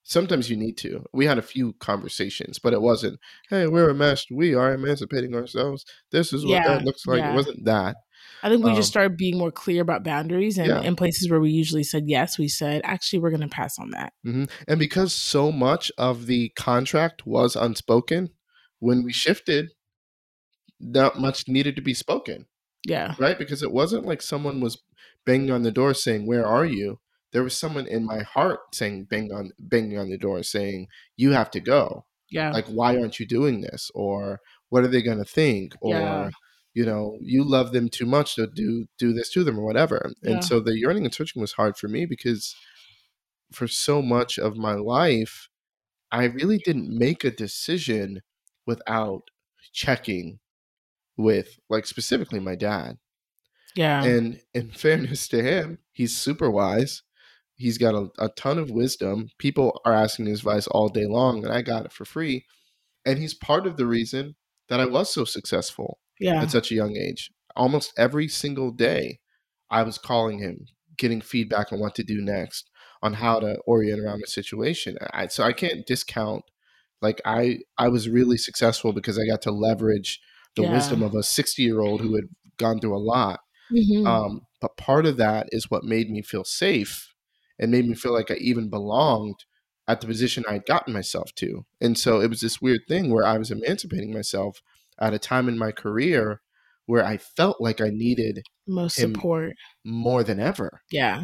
Sometimes 0.04 0.50
you 0.50 0.58
need 0.58 0.78
to. 0.80 1.06
We 1.14 1.26
had 1.26 1.38
a 1.38 1.44
few 1.44 1.74
conversations, 1.74 2.60
but 2.60 2.74
it 2.74 2.82
wasn't, 2.82 3.20
hey, 3.50 3.68
we're 3.68 3.90
a 3.90 3.94
mess. 3.94 4.26
We 4.30 4.54
are 4.54 4.74
emancipating 4.74 5.34
ourselves. 5.34 5.86
This 6.12 6.34
is 6.34 6.44
what 6.44 6.52
yeah, 6.52 6.68
that 6.68 6.84
looks 6.84 7.08
like. 7.08 7.20
Yeah. 7.20 7.32
It 7.32 7.36
wasn't 7.36 7.66
that. 7.66 7.96
I 8.42 8.50
think 8.50 8.64
we 8.64 8.72
um, 8.72 8.76
just 8.76 8.90
started 8.90 9.16
being 9.16 9.38
more 9.38 9.52
clear 9.52 9.82
about 9.82 10.04
boundaries 10.04 10.58
and 10.58 10.68
yeah. 10.68 10.82
in 10.82 10.98
places 10.98 11.30
where 11.30 11.40
we 11.40 11.52
usually 11.52 11.84
said 11.84 12.04
yes, 12.08 12.38
we 12.38 12.50
said, 12.50 12.82
actually, 12.84 13.20
we're 13.20 13.30
going 13.30 13.42
to 13.42 13.48
pass 13.48 13.80
on 13.80 13.92
that. 13.92 14.12
Mm-hmm. 14.26 14.46
And 14.68 14.80
because 14.80 15.14
so 15.14 15.52
much 15.52 15.92
of 15.98 16.26
the 16.26 16.50
contract 16.50 17.26
was 17.26 17.56
unspoken, 17.56 18.30
when 18.80 19.04
we 19.04 19.14
shifted, 19.14 19.70
not 20.82 21.18
much 21.18 21.48
needed 21.48 21.78
to 21.78 21.82
be 21.82 21.94
spoken. 21.94 22.46
Yeah. 22.86 23.16
Right? 23.18 23.38
Because 23.38 23.64
it 23.64 23.72
wasn't 23.72 24.06
like 24.06 24.22
someone 24.22 24.60
was 24.60 24.82
banging 25.26 25.52
on 25.52 25.64
the 25.64 25.72
door 25.72 25.94
saying, 25.94 26.28
Where 26.28 26.46
are 26.46 26.66
you? 26.66 27.00
There 27.34 27.44
was 27.44 27.58
someone 27.58 27.88
in 27.88 28.06
my 28.06 28.22
heart 28.22 28.60
saying 28.74 29.06
bang 29.10 29.32
on 29.34 29.52
banging 29.60 29.98
on 29.98 30.10
the 30.10 30.18
door 30.18 30.44
saying, 30.44 30.88
You 31.18 31.32
have 31.32 31.52
to 31.52 31.60
go. 31.60 32.06
Yeah. 32.30 32.52
Like, 32.52 32.66
why 32.68 32.98
aren't 32.98 33.20
you 33.20 33.28
doing 33.28 33.62
this? 33.62 33.92
Or 33.94 34.40
what 34.70 34.84
are 34.84 34.88
they 34.88 35.02
gonna 35.02 35.26
think? 35.26 35.74
Or 35.82 35.96
yeah. 35.96 36.30
you 36.74 36.86
know, 36.86 37.18
you 37.22 37.44
love 37.44 37.74
them 37.74 37.90
too 37.90 38.06
much 38.06 38.36
to 38.36 38.48
do 38.48 38.86
do 38.98 39.14
this 39.14 39.30
to 39.32 39.44
them 39.44 39.60
or 39.60 39.66
whatever. 39.66 40.12
And 40.24 40.36
yeah. 40.36 40.40
so 40.40 40.60
the 40.60 40.78
yearning 40.78 41.06
and 41.06 41.14
searching 41.14 41.42
was 41.42 41.54
hard 41.54 41.78
for 41.78 41.88
me 41.88 42.06
because 42.06 42.56
for 43.52 43.68
so 43.68 44.02
much 44.02 44.38
of 44.38 44.58
my 44.58 44.74
life, 44.74 45.50
I 46.12 46.26
really 46.26 46.58
didn't 46.58 46.96
make 46.96 47.24
a 47.24 47.32
decision 47.32 48.22
without 48.66 49.24
checking 49.72 50.40
with 51.18 51.60
like 51.70 51.86
specifically 51.86 52.40
my 52.40 52.56
dad. 52.56 52.98
Yeah. 53.76 54.04
And 54.04 54.40
in 54.54 54.72
fairness 54.74 55.28
to 55.30 55.42
him, 55.42 55.80
he's 55.92 56.16
super 56.16 56.50
wise. 56.50 57.04
He's 57.56 57.78
got 57.78 57.94
a, 57.94 58.10
a 58.20 58.30
ton 58.30 58.58
of 58.58 58.72
wisdom. 58.72 59.30
People 59.38 59.80
are 59.86 59.94
asking 59.94 60.26
his 60.26 60.40
advice 60.40 60.68
all 60.68 60.90
day 60.90 61.06
long, 61.06 61.44
and 61.44 61.54
I 61.54 61.62
got 61.62 61.86
it 61.86 61.94
for 61.94 62.06
free. 62.06 62.46
And 63.06 63.20
he's 63.20 63.34
part 63.34 63.68
of 63.68 63.78
the 63.78 63.86
reason 63.86 64.36
that 64.70 64.80
I 64.80 64.86
was 64.86 65.12
so 65.12 65.26
successful 65.26 66.00
yeah. 66.20 66.42
at 66.42 66.52
such 66.52 66.72
a 66.72 66.76
young 66.76 66.96
age. 66.98 67.32
Almost 67.56 67.94
every 67.98 68.28
single 68.28 68.72
day, 68.72 69.20
I 69.70 69.84
was 69.84 69.98
calling 69.98 70.40
him, 70.40 70.66
getting 70.98 71.22
feedback 71.22 71.72
on 71.72 71.80
what 71.80 71.96
to 71.96 72.04
do 72.04 72.22
next, 72.22 72.70
on 73.02 73.14
how 73.14 73.40
to 73.40 73.58
orient 73.68 74.00
around 74.00 74.22
the 74.22 74.28
situation. 74.28 74.98
I, 75.14 75.28
so 75.28 75.44
I 75.44 75.54
can't 75.54 75.86
discount. 75.86 76.44
Like 77.02 77.22
I, 77.26 77.60
I 77.78 77.90
was 77.90 78.10
really 78.10 78.38
successful 78.38 78.94
because 78.94 79.20
I 79.20 79.26
got 79.26 79.42
to 79.44 79.52
leverage 79.52 80.20
the 80.56 80.64
yeah. 80.64 80.72
wisdom 80.72 81.04
of 81.04 81.14
a 81.14 81.24
60 81.24 81.62
year 81.62 81.82
old 81.82 82.02
who 82.02 82.16
had 82.16 82.26
gone 82.58 82.80
through 82.80 82.96
a 82.96 82.98
lot. 82.98 83.42
Mm-hmm. 83.72 84.08
Um, 84.08 84.42
but 84.62 84.78
part 84.78 85.06
of 85.06 85.18
that 85.18 85.48
is 85.52 85.70
what 85.70 85.84
made 85.84 86.10
me 86.10 86.22
feel 86.22 86.44
safe 86.44 87.13
and 87.64 87.72
made 87.72 87.88
me 87.88 87.96
feel 87.96 88.12
like 88.12 88.30
I 88.30 88.36
even 88.36 88.70
belonged 88.70 89.46
at 89.88 90.02
the 90.02 90.08
position 90.08 90.44
I 90.48 90.54
had 90.54 90.66
gotten 90.66 90.94
myself 90.94 91.34
to. 91.36 91.66
And 91.80 91.98
so 91.98 92.20
it 92.20 92.30
was 92.30 92.42
this 92.42 92.62
weird 92.62 92.82
thing 92.90 93.10
where 93.10 93.26
I 93.26 93.38
was 93.38 93.52
emancipating 93.52 94.14
myself 94.14 94.62
at 95.00 95.14
a 95.14 95.20
time 95.20 95.48
in 95.48 95.58
my 95.58 95.72
career 95.72 96.42
where 96.88 97.06
I 97.06 97.16
felt 97.16 97.62
like 97.62 97.80
I 97.80 97.90
needed 97.90 98.44
most 98.68 98.98
support 98.98 99.54
more 99.86 100.26
than 100.26 100.42
ever. 100.42 100.82
Yeah. 100.92 101.24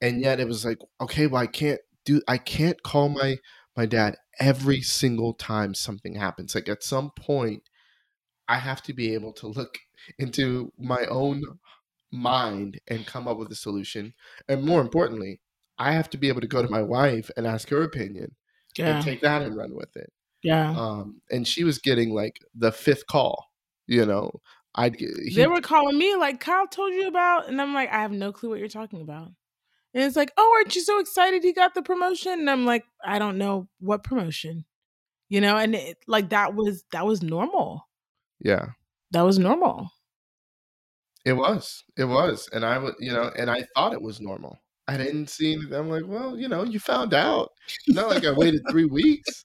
And 0.00 0.20
yet 0.20 0.38
it 0.38 0.46
was 0.46 0.64
like, 0.64 0.78
okay, 1.00 1.26
well 1.26 1.42
I 1.42 1.48
can't 1.48 1.80
do 2.04 2.22
I 2.28 2.38
can't 2.38 2.80
call 2.84 3.08
my 3.08 3.38
my 3.76 3.84
dad 3.84 4.14
every 4.38 4.80
single 4.80 5.34
time 5.34 5.74
something 5.74 6.14
happens. 6.14 6.54
Like 6.54 6.68
at 6.68 6.84
some 6.84 7.10
point 7.16 7.64
I 8.46 8.58
have 8.58 8.80
to 8.82 8.94
be 8.94 9.12
able 9.14 9.32
to 9.34 9.48
look 9.48 9.78
into 10.20 10.72
my 10.78 11.04
own 11.06 11.42
mind 12.12 12.80
and 12.86 13.06
come 13.06 13.26
up 13.26 13.38
with 13.38 13.50
a 13.50 13.56
solution. 13.56 14.14
And 14.48 14.64
more 14.64 14.80
importantly, 14.80 15.40
I 15.78 15.92
have 15.92 16.10
to 16.10 16.18
be 16.18 16.28
able 16.28 16.40
to 16.40 16.46
go 16.46 16.62
to 16.62 16.68
my 16.68 16.82
wife 16.82 17.30
and 17.36 17.46
ask 17.46 17.68
her 17.70 17.82
opinion 17.82 18.34
yeah. 18.76 18.96
and 18.96 19.04
take 19.04 19.20
that 19.22 19.42
and 19.42 19.56
run 19.56 19.74
with 19.74 19.96
it. 19.96 20.12
Yeah. 20.42 20.70
Um, 20.70 21.20
and 21.30 21.46
she 21.46 21.64
was 21.64 21.78
getting 21.78 22.14
like 22.14 22.38
the 22.54 22.72
fifth 22.72 23.06
call, 23.06 23.46
you 23.86 24.06
know. 24.06 24.32
I'd 24.74 24.96
he, 24.96 25.34
they 25.34 25.46
were 25.46 25.60
calling 25.60 25.98
me 25.98 26.14
like 26.14 26.40
Kyle 26.40 26.68
told 26.68 26.92
you 26.92 27.08
about, 27.08 27.48
and 27.48 27.60
I'm 27.60 27.74
like, 27.74 27.90
I 27.90 28.00
have 28.02 28.12
no 28.12 28.32
clue 28.32 28.50
what 28.50 28.58
you're 28.60 28.68
talking 28.68 29.00
about. 29.00 29.28
And 29.94 30.04
it's 30.04 30.14
like, 30.14 30.30
oh, 30.36 30.52
aren't 30.54 30.76
you 30.76 30.82
so 30.82 31.00
excited 31.00 31.42
he 31.42 31.52
got 31.52 31.74
the 31.74 31.82
promotion? 31.82 32.32
And 32.32 32.50
I'm 32.50 32.66
like, 32.66 32.84
I 33.04 33.18
don't 33.18 33.38
know 33.38 33.68
what 33.80 34.04
promotion, 34.04 34.64
you 35.28 35.40
know. 35.40 35.56
And 35.56 35.74
it, 35.74 35.98
like 36.06 36.28
that 36.28 36.54
was 36.54 36.84
that 36.92 37.06
was 37.06 37.22
normal. 37.22 37.88
Yeah, 38.38 38.66
that 39.10 39.22
was 39.22 39.38
normal. 39.38 39.90
It 41.24 41.32
was, 41.32 41.82
it 41.96 42.04
was, 42.04 42.48
and 42.52 42.64
I 42.64 42.78
was, 42.78 42.94
you 43.00 43.12
know, 43.12 43.30
and 43.36 43.50
I 43.50 43.64
thought 43.74 43.92
it 43.92 44.00
was 44.00 44.20
normal. 44.20 44.60
I 44.88 44.96
didn't 44.96 45.28
see 45.28 45.52
anything. 45.52 45.74
I'm 45.74 45.90
like, 45.90 46.04
well, 46.06 46.38
you 46.38 46.48
know, 46.48 46.64
you 46.64 46.80
found 46.80 47.12
out. 47.12 47.52
not 47.88 48.08
like 48.08 48.24
I 48.24 48.32
waited 48.32 48.62
three 48.70 48.86
weeks. 48.86 49.44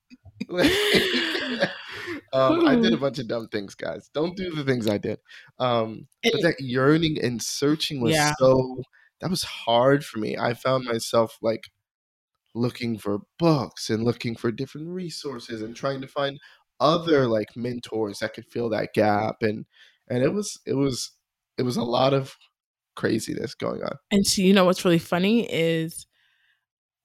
um, 2.34 2.65
I 2.65 2.75
did 2.75 2.93
a 2.93 2.97
bunch 2.97 3.19
of 3.19 3.27
dumb 3.27 3.49
things, 3.49 3.75
guys. 3.75 4.10
Don't 4.13 4.38
do 4.38 4.51
the 4.51 4.63
things 4.63 4.88
I 4.88 4.97
did. 4.97 5.19
Um, 5.60 6.08
but 6.23 6.41
that 6.43 6.56
yearning 6.60 7.21
and 7.21 7.41
searching 7.41 8.01
was 8.01 8.13
yeah. 8.13 8.34
so 8.39 8.82
that 9.19 9.29
was 9.29 9.43
hard 9.43 10.06
for 10.06 10.19
me. 10.19 10.38
I 10.38 10.53
found 10.53 10.86
myself 10.86 11.38
like 11.41 11.65
looking 12.56 12.97
for 12.97 13.19
books 13.38 13.89
and 13.89 14.03
looking 14.03 14.36
for 14.36 14.51
different 14.51 14.88
resources 14.89 15.62
and 15.62 15.75
trying 15.75 16.01
to 16.01 16.08
find 16.08 16.39
other 16.79 17.27
like 17.27 17.56
mentors 17.56 18.19
that 18.19 18.34
could 18.34 18.45
fill 18.45 18.69
that 18.69 18.93
gap 18.93 19.38
and 19.41 19.65
and 20.10 20.23
it 20.23 20.34
was 20.34 20.60
it 20.65 20.73
was 20.73 21.12
it 21.58 21.63
was 21.63 21.77
a 21.77 21.84
lot 21.84 22.13
of 22.13 22.36
craziness 22.95 23.56
going 23.56 23.82
on. 23.84 23.97
And 24.12 24.25
so 24.25 24.41
you 24.41 24.53
know 24.53 24.65
what's 24.65 24.86
really 24.86 24.99
funny 24.99 25.51
is 25.51 26.06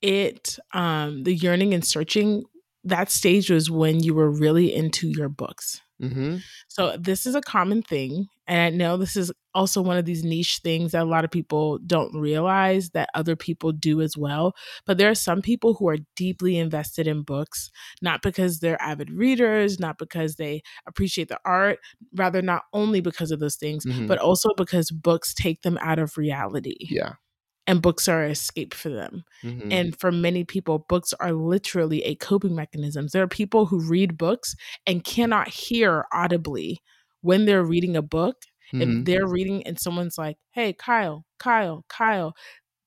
it 0.01 0.59
um 0.74 1.24
the 1.24 1.35
yearning 1.35 1.74
and 1.74 1.85
searching 1.85 2.44
that 2.85 3.11
stage 3.11 3.51
was 3.51 3.70
when 3.70 4.03
you 4.03 4.14
were 4.14 4.31
really 4.31 4.74
into 4.74 5.09
your 5.09 5.29
books. 5.29 5.81
Mm-hmm. 6.01 6.37
So 6.68 6.96
this 6.96 7.27
is 7.27 7.35
a 7.35 7.40
common 7.40 7.83
thing, 7.83 8.29
and 8.48 8.61
I 8.61 8.70
know 8.70 8.96
this 8.96 9.14
is 9.14 9.30
also 9.54 9.82
one 9.82 9.98
of 9.98 10.06
these 10.06 10.24
niche 10.24 10.61
things 10.64 10.92
that 10.92 11.02
a 11.02 11.04
lot 11.04 11.24
of 11.24 11.30
people 11.30 11.78
don't 11.87 12.14
realize 12.14 12.90
that 12.90 13.11
other 13.14 13.37
people 13.37 13.72
do 13.72 14.00
as 14.00 14.16
well. 14.16 14.54
But 14.87 14.96
there 14.96 15.11
are 15.11 15.14
some 15.14 15.42
people 15.42 15.74
who 15.74 15.88
are 15.88 15.98
deeply 16.16 16.56
invested 16.56 17.06
in 17.06 17.22
books, 17.22 17.70
not 18.00 18.22
because 18.22 18.61
they're 18.61 18.80
avid 18.80 19.11
readers, 19.11 19.78
not 19.78 19.98
because 19.98 20.37
they 20.37 20.62
appreciate 20.87 21.28
the 21.28 21.38
art, 21.44 21.78
rather 22.14 22.40
not 22.40 22.62
only 22.72 23.02
because 23.02 23.30
of 23.30 23.38
those 23.38 23.56
things, 23.56 23.84
mm-hmm. 23.84 24.06
but 24.06 24.18
also 24.18 24.48
because 24.56 24.90
books 24.90 25.34
take 25.34 25.61
them 25.61 25.78
out 25.82 25.98
of 25.98 26.16
reality. 26.16 26.76
Yeah 26.80 27.14
and 27.66 27.82
books 27.82 28.08
are 28.08 28.24
escape 28.24 28.72
for 28.72 28.88
them. 28.88 29.24
Mm-hmm. 29.44 29.70
And 29.70 30.00
for 30.00 30.11
many 30.11 30.42
people, 30.42 30.87
books 30.88 31.12
are 31.20 31.34
literally 31.34 32.02
a 32.02 32.14
coping 32.14 32.54
mechanism. 32.54 33.08
There 33.12 33.22
are 33.22 33.28
people 33.28 33.66
who 33.66 33.87
read 33.87 34.16
books 34.16 34.56
and 34.87 35.04
cannot 35.04 35.48
hear 35.48 36.06
audibly 36.11 36.80
when 37.20 37.44
they're 37.44 37.64
reading 37.64 37.96
a 37.96 38.02
book. 38.02 38.37
Mm-hmm. 38.72 39.00
If 39.00 39.04
they're 39.07 39.26
reading 39.26 39.62
and 39.66 39.78
someone's 39.78 40.18
like, 40.18 40.37
hey, 40.50 40.74
Kyle, 40.74 41.24
Kyle, 41.38 41.85
Kyle, 41.88 42.35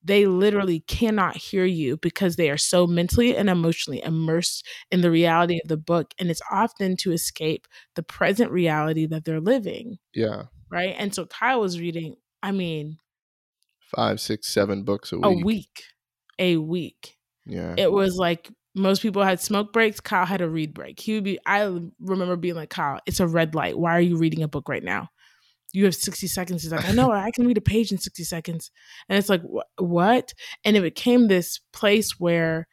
they 0.04 0.26
literally 0.26 0.80
cannot 0.82 1.38
hear 1.38 1.66
you 1.66 1.98
because 1.98 2.36
they 2.36 2.50
are 2.50 2.58
so 2.58 2.88
mentally 2.88 3.36
and 3.36 3.50
emotionally 3.50 4.04
immersed 4.04 4.66
in 4.90 5.02
the 5.02 5.12
reality 5.12 5.60
of 5.64 5.68
the 5.68 5.78
book. 5.78 6.14
And 6.20 6.30
it's 6.30 6.42
often 6.52 6.98
to 6.98 7.12
escape 7.12 7.68
the 7.96 8.04
present 8.04 8.52
reality 8.52 9.06
that 9.08 9.26
they're 9.26 9.42
living. 9.42 9.98
Yeah. 10.14 10.44
Right. 10.72 10.96
And 10.98 11.14
so 11.14 11.26
Kyle 11.26 11.62
was 11.62 11.80
reading, 11.80 12.16
I 12.42 12.52
mean, 12.52 12.98
five, 13.96 14.20
six, 14.20 14.48
seven 14.48 14.84
books 14.84 15.12
a 15.12 15.20
week. 15.20 15.26
A 15.26 15.44
week. 15.44 15.84
A 16.40 16.58
week. 16.58 17.18
Yeah. 17.46 17.76
It 17.78 17.92
was 17.92 18.16
like 18.16 18.50
most 18.76 19.02
people 19.02 19.24
had 19.24 19.42
smoke 19.42 19.74
breaks. 19.74 20.00
Kyle 20.00 20.26
had 20.26 20.42
a 20.42 20.50
read 20.50 20.74
break. 20.74 21.00
He 21.00 21.16
would 21.16 21.24
be, 21.24 21.40
I 21.46 21.62
remember 22.00 22.36
being 22.36 22.56
like, 22.56 22.70
Kyle, 22.70 23.00
it's 23.06 23.20
a 23.20 23.28
red 23.28 23.54
light. 23.56 23.78
Why 23.78 23.96
are 23.96 24.02
you 24.02 24.18
reading 24.18 24.44
a 24.44 24.48
book 24.48 24.70
right 24.70 24.84
now? 24.84 25.10
You 25.74 25.86
have 25.86 25.96
60 25.96 26.28
seconds. 26.28 26.64
He's 26.64 26.72
like, 26.72 26.88
I 26.88 26.92
know, 26.92 27.12
I 27.12 27.32
can 27.32 27.48
read 27.48 27.58
a 27.58 27.62
page 27.62 27.92
in 27.92 27.98
60 27.98 28.24
seconds. 28.24 28.72
And 29.08 29.18
it's 29.18 29.30
like, 29.30 29.42
what? 29.78 30.34
And 30.66 30.76
it 30.76 30.82
became 30.82 31.28
this 31.28 31.60
place 31.72 32.20
where 32.20 32.68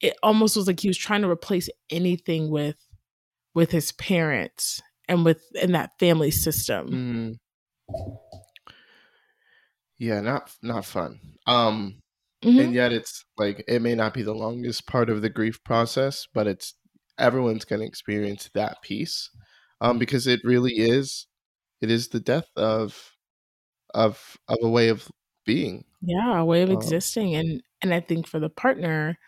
it 0.00 0.16
almost 0.22 0.56
was 0.56 0.66
like 0.66 0.80
he 0.80 0.88
was 0.88 0.98
trying 0.98 1.22
to 1.22 1.30
replace 1.30 1.68
anything 1.90 2.50
with 2.50 2.76
with 3.54 3.70
his 3.70 3.92
parents 3.92 4.82
and 5.08 5.24
with 5.24 5.42
in 5.54 5.72
that 5.72 5.92
family 5.98 6.30
system. 6.30 7.38
Mm. 7.88 8.04
Yeah, 9.98 10.20
not 10.20 10.50
not 10.62 10.84
fun. 10.84 11.20
Um, 11.46 12.02
mm-hmm. 12.44 12.60
and 12.60 12.74
yet 12.74 12.92
it's 12.92 13.24
like 13.36 13.64
it 13.66 13.82
may 13.82 13.94
not 13.94 14.14
be 14.14 14.22
the 14.22 14.34
longest 14.34 14.86
part 14.86 15.10
of 15.10 15.22
the 15.22 15.30
grief 15.30 15.62
process, 15.64 16.26
but 16.32 16.46
it's 16.46 16.74
everyone's 17.18 17.64
going 17.64 17.80
to 17.80 17.86
experience 17.86 18.50
that 18.54 18.82
piece, 18.82 19.30
um, 19.80 19.98
because 19.98 20.26
it 20.26 20.40
really 20.44 20.74
is, 20.74 21.26
it 21.80 21.90
is 21.90 22.08
the 22.08 22.20
death 22.20 22.48
of, 22.56 23.12
of 23.94 24.36
of 24.48 24.58
a 24.62 24.68
way 24.68 24.88
of 24.88 25.08
being. 25.46 25.84
Yeah, 26.00 26.40
a 26.40 26.44
way 26.44 26.62
of 26.62 26.70
um, 26.70 26.76
existing, 26.76 27.34
and 27.34 27.62
and 27.82 27.94
I 27.94 28.00
think 28.00 28.26
for 28.26 28.38
the 28.38 28.50
partner, 28.50 29.18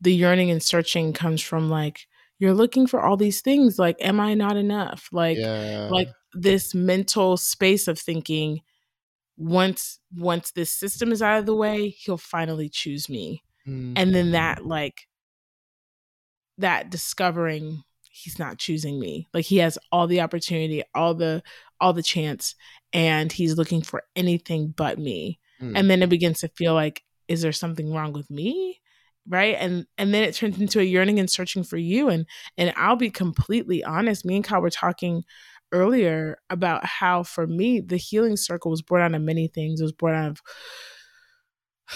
the 0.00 0.14
yearning 0.14 0.50
and 0.50 0.62
searching 0.62 1.12
comes 1.12 1.42
from 1.42 1.68
like 1.68 2.06
you're 2.38 2.54
looking 2.54 2.86
for 2.86 3.02
all 3.02 3.16
these 3.16 3.42
things 3.42 3.78
like 3.78 3.96
am 4.00 4.18
i 4.18 4.34
not 4.34 4.56
enough 4.56 5.08
like 5.12 5.36
yeah. 5.38 5.88
like 5.90 6.08
this 6.32 6.74
mental 6.74 7.36
space 7.36 7.86
of 7.86 7.98
thinking 7.98 8.60
once 9.40 9.98
once 10.14 10.50
this 10.50 10.70
system 10.70 11.12
is 11.12 11.22
out 11.22 11.38
of 11.38 11.46
the 11.46 11.54
way 11.54 11.88
he'll 11.88 12.18
finally 12.18 12.68
choose 12.68 13.08
me. 13.08 13.42
Mm-hmm. 13.68 13.92
and 13.96 14.14
then 14.14 14.30
that 14.32 14.64
like 14.64 15.06
that 16.56 16.88
discovering 16.88 17.82
he's 18.10 18.38
not 18.38 18.58
choosing 18.58 18.98
me 18.98 19.28
like 19.34 19.44
he 19.44 19.58
has 19.58 19.78
all 19.92 20.06
the 20.06 20.22
opportunity 20.22 20.82
all 20.94 21.12
the 21.12 21.42
all 21.78 21.92
the 21.92 22.02
chance 22.02 22.54
and 22.92 23.30
he's 23.30 23.56
looking 23.56 23.82
for 23.82 24.02
anything 24.16 24.72
but 24.76 24.98
me. 24.98 25.38
Mm. 25.60 25.72
and 25.76 25.90
then 25.90 26.02
it 26.02 26.08
begins 26.08 26.40
to 26.40 26.48
feel 26.48 26.74
like 26.74 27.02
is 27.28 27.42
there 27.42 27.52
something 27.52 27.92
wrong 27.92 28.12
with 28.12 28.30
me? 28.30 28.80
Right? 29.28 29.56
And 29.58 29.86
and 29.98 30.12
then 30.12 30.24
it 30.24 30.34
turns 30.34 30.58
into 30.58 30.80
a 30.80 30.84
yearning 30.84 31.18
and 31.18 31.30
searching 31.30 31.62
for 31.62 31.76
you. 31.76 32.08
And 32.08 32.26
and 32.56 32.72
i'll 32.76 32.96
be 32.96 33.10
completely 33.10 33.84
honest 33.84 34.24
me 34.24 34.36
and 34.36 34.44
kyle 34.44 34.60
were 34.60 34.70
talking 34.70 35.24
earlier 35.72 36.38
about 36.50 36.84
how 36.84 37.22
for 37.22 37.46
me 37.46 37.80
the 37.80 37.96
healing 37.96 38.36
circle 38.36 38.70
was 38.70 38.82
born 38.82 39.02
out 39.02 39.14
of 39.14 39.22
many 39.22 39.48
things. 39.48 39.80
It 39.80 39.84
was 39.84 39.92
born 39.92 40.14
out 40.14 40.30
of 40.30 40.42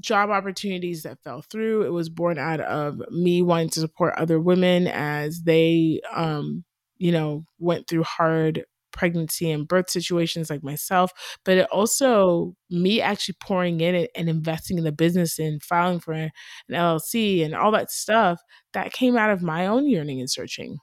job 0.00 0.30
opportunities 0.30 1.02
that 1.02 1.22
fell 1.22 1.42
through. 1.42 1.82
It 1.82 1.92
was 1.92 2.08
born 2.08 2.38
out 2.38 2.60
of 2.60 3.00
me 3.10 3.42
wanting 3.42 3.70
to 3.70 3.80
support 3.80 4.14
other 4.16 4.40
women 4.40 4.86
as 4.86 5.42
they 5.42 6.00
um 6.14 6.64
you 6.98 7.12
know 7.12 7.44
went 7.58 7.88
through 7.88 8.04
hard 8.04 8.64
pregnancy 8.90 9.50
and 9.50 9.68
birth 9.68 9.88
situations 9.90 10.50
like 10.50 10.64
myself. 10.64 11.12
But 11.44 11.58
it 11.58 11.68
also 11.70 12.54
me 12.70 13.00
actually 13.00 13.36
pouring 13.40 13.80
in 13.80 13.94
it 13.94 14.10
and 14.16 14.28
investing 14.28 14.78
in 14.78 14.84
the 14.84 14.92
business 14.92 15.38
and 15.38 15.62
filing 15.62 16.00
for 16.00 16.12
an 16.12 16.30
llc 16.70 17.44
and 17.44 17.54
all 17.54 17.70
that 17.72 17.90
stuff 17.90 18.40
that 18.72 18.92
came 18.92 19.16
out 19.16 19.30
of 19.30 19.42
my 19.42 19.66
own 19.66 19.88
yearning 19.88 20.20
and 20.20 20.30
searching. 20.30 20.78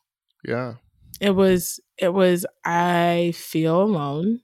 Yeah 0.47 0.75
it 1.19 1.31
was 1.31 1.79
it 1.97 2.13
was 2.13 2.45
I 2.65 3.33
feel 3.35 3.81
alone 3.81 4.41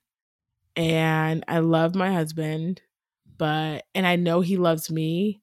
and 0.76 1.44
I 1.48 1.60
love 1.60 1.96
my 1.96 2.12
husband, 2.12 2.82
but 3.38 3.86
and 3.94 4.08
I 4.08 4.16
know 4.16 4.42
he 4.42 4.58
loves 4.58 4.90
me. 4.90 5.42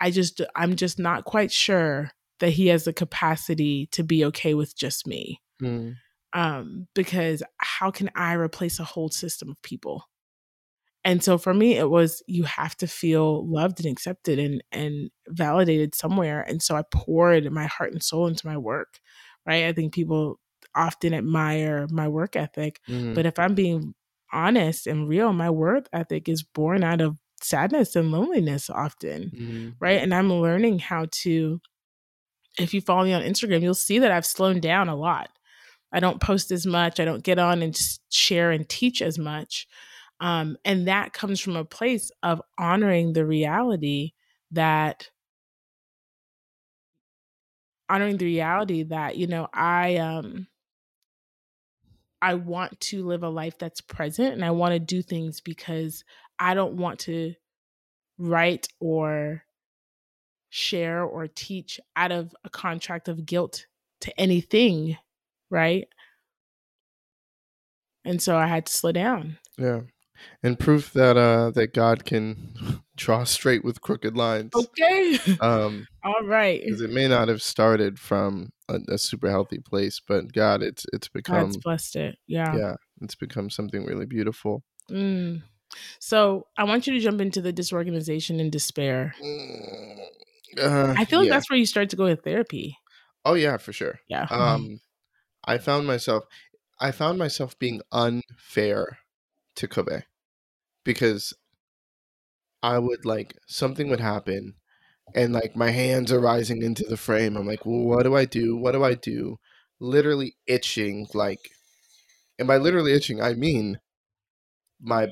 I 0.00 0.10
just 0.10 0.40
I'm 0.56 0.76
just 0.76 0.98
not 0.98 1.24
quite 1.24 1.52
sure 1.52 2.10
that 2.40 2.50
he 2.50 2.68
has 2.68 2.84
the 2.84 2.92
capacity 2.92 3.86
to 3.92 4.02
be 4.02 4.24
okay 4.26 4.54
with 4.54 4.76
just 4.76 5.06
me. 5.06 5.40
Mm. 5.62 5.94
Um, 6.32 6.88
because 6.94 7.42
how 7.58 7.90
can 7.90 8.10
I 8.16 8.32
replace 8.32 8.80
a 8.80 8.84
whole 8.84 9.10
system 9.10 9.50
of 9.50 9.62
people? 9.62 10.04
And 11.04 11.22
so 11.22 11.36
for 11.36 11.52
me, 11.52 11.76
it 11.76 11.90
was 11.90 12.22
you 12.26 12.44
have 12.44 12.76
to 12.76 12.86
feel 12.86 13.46
loved 13.48 13.84
and 13.84 13.92
accepted 13.92 14.38
and 14.38 14.62
and 14.72 15.10
validated 15.28 15.94
somewhere. 15.94 16.42
And 16.42 16.62
so 16.62 16.76
I 16.76 16.82
poured 16.90 17.50
my 17.52 17.66
heart 17.66 17.92
and 17.92 18.02
soul 18.02 18.26
into 18.26 18.46
my 18.46 18.56
work. 18.56 19.00
Right. 19.44 19.64
I 19.64 19.72
think 19.72 19.92
people 19.92 20.38
often 20.74 21.14
admire 21.14 21.86
my 21.90 22.08
work 22.08 22.36
ethic. 22.36 22.80
Mm-hmm. 22.88 23.14
But 23.14 23.26
if 23.26 23.38
I'm 23.38 23.54
being 23.54 23.94
honest 24.32 24.86
and 24.86 25.08
real, 25.08 25.32
my 25.32 25.50
work 25.50 25.88
ethic 25.92 26.28
is 26.28 26.42
born 26.42 26.82
out 26.82 27.00
of 27.00 27.18
sadness 27.42 27.96
and 27.96 28.10
loneliness 28.10 28.70
often. 28.70 29.30
Mm-hmm. 29.34 29.68
Right. 29.80 30.00
And 30.00 30.14
I'm 30.14 30.32
learning 30.32 30.78
how 30.78 31.06
to, 31.22 31.60
if 32.58 32.72
you 32.74 32.80
follow 32.80 33.04
me 33.04 33.12
on 33.12 33.22
Instagram, 33.22 33.62
you'll 33.62 33.74
see 33.74 33.98
that 34.00 34.12
I've 34.12 34.26
slowed 34.26 34.60
down 34.60 34.88
a 34.88 34.96
lot. 34.96 35.30
I 35.92 36.00
don't 36.00 36.20
post 36.20 36.50
as 36.50 36.64
much. 36.64 37.00
I 37.00 37.04
don't 37.04 37.22
get 37.22 37.38
on 37.38 37.62
and 37.62 37.78
share 38.10 38.50
and 38.50 38.68
teach 38.68 39.02
as 39.02 39.18
much. 39.18 39.66
Um, 40.20 40.56
and 40.64 40.88
that 40.88 41.12
comes 41.12 41.40
from 41.40 41.56
a 41.56 41.64
place 41.64 42.10
of 42.22 42.40
honoring 42.58 43.12
the 43.12 43.26
reality 43.26 44.12
that 44.52 45.10
honoring 47.88 48.16
the 48.16 48.24
reality 48.24 48.84
that 48.84 49.16
you 49.16 49.26
know 49.26 49.48
i 49.52 49.96
um 49.96 50.46
I 52.22 52.34
want 52.34 52.80
to 52.80 53.04
live 53.04 53.24
a 53.24 53.28
life 53.28 53.58
that's 53.58 53.80
present 53.80 54.32
and 54.32 54.44
I 54.44 54.52
want 54.52 54.74
to 54.74 54.78
do 54.78 55.02
things 55.02 55.40
because 55.40 56.04
I 56.38 56.54
don't 56.54 56.74
want 56.74 57.00
to 57.00 57.34
write 58.16 58.68
or 58.78 59.42
share 60.48 61.02
or 61.02 61.26
teach 61.26 61.80
out 61.96 62.12
of 62.12 62.34
a 62.44 62.48
contract 62.48 63.08
of 63.08 63.26
guilt 63.26 63.66
to 64.02 64.20
anything, 64.20 64.96
right? 65.50 65.88
And 68.04 68.22
so 68.22 68.36
I 68.36 68.46
had 68.46 68.66
to 68.66 68.72
slow 68.72 68.92
down. 68.92 69.38
Yeah. 69.58 69.80
And 70.42 70.58
proof 70.58 70.92
that 70.92 71.16
uh 71.16 71.50
that 71.52 71.72
God 71.74 72.04
can 72.04 72.82
draw 72.96 73.24
straight 73.24 73.64
with 73.64 73.80
crooked 73.80 74.16
lines. 74.16 74.52
Okay. 74.54 75.18
Um 75.40 75.86
all 76.04 76.24
right. 76.24 76.60
Because 76.64 76.80
it 76.80 76.90
may 76.90 77.08
not 77.08 77.28
have 77.28 77.42
started 77.42 77.98
from 77.98 78.52
a, 78.68 78.78
a, 78.88 78.98
super 78.98 79.30
healthy 79.30 79.58
place, 79.58 80.00
but 80.06 80.32
God, 80.32 80.62
it's 80.62 80.86
it's 80.92 81.08
become 81.08 81.44
God's 81.44 81.56
blessed 81.58 81.96
it. 81.96 82.18
Yeah. 82.26 82.56
Yeah. 82.56 82.74
It's 83.00 83.14
become 83.14 83.50
something 83.50 83.84
really 83.84 84.06
beautiful. 84.06 84.62
Mm. 84.90 85.42
So 85.98 86.46
I 86.56 86.64
want 86.64 86.86
you 86.86 86.92
to 86.94 87.00
jump 87.00 87.20
into 87.20 87.40
the 87.40 87.52
disorganization 87.52 88.40
and 88.40 88.52
despair. 88.52 89.14
Mm, 89.22 89.98
uh, 90.58 90.94
I 90.96 91.04
feel 91.04 91.20
like 91.20 91.28
yeah. 91.28 91.34
that's 91.34 91.50
where 91.50 91.58
you 91.58 91.66
start 91.66 91.90
to 91.90 91.96
go 91.96 92.08
to 92.08 92.16
therapy. 92.16 92.78
Oh 93.24 93.34
yeah, 93.34 93.56
for 93.56 93.72
sure. 93.72 94.00
Yeah. 94.08 94.26
Um, 94.30 94.80
I 95.44 95.58
found 95.58 95.86
myself, 95.86 96.24
I 96.80 96.90
found 96.90 97.18
myself 97.18 97.58
being 97.58 97.80
unfair 97.90 98.98
to 99.56 99.68
Kobe 99.68 100.02
because 100.84 101.32
I 102.62 102.78
would 102.78 103.04
like 103.04 103.36
something 103.46 103.88
would 103.88 104.00
happen 104.00 104.54
and 105.14 105.32
like 105.32 105.56
my 105.56 105.70
hands 105.70 106.12
are 106.12 106.20
rising 106.20 106.62
into 106.62 106.84
the 106.84 106.96
frame. 106.96 107.36
I'm 107.36 107.46
like, 107.46 107.66
well, 107.66 107.84
what 107.84 108.04
do 108.04 108.14
I 108.14 108.24
do? 108.24 108.56
What 108.56 108.72
do 108.72 108.84
I 108.84 108.94
do? 108.94 109.38
Literally 109.80 110.36
itching, 110.46 111.08
like, 111.12 111.50
and 112.38 112.46
by 112.46 112.56
literally 112.56 112.92
itching, 112.92 113.20
I 113.20 113.34
mean 113.34 113.78
my 114.80 115.08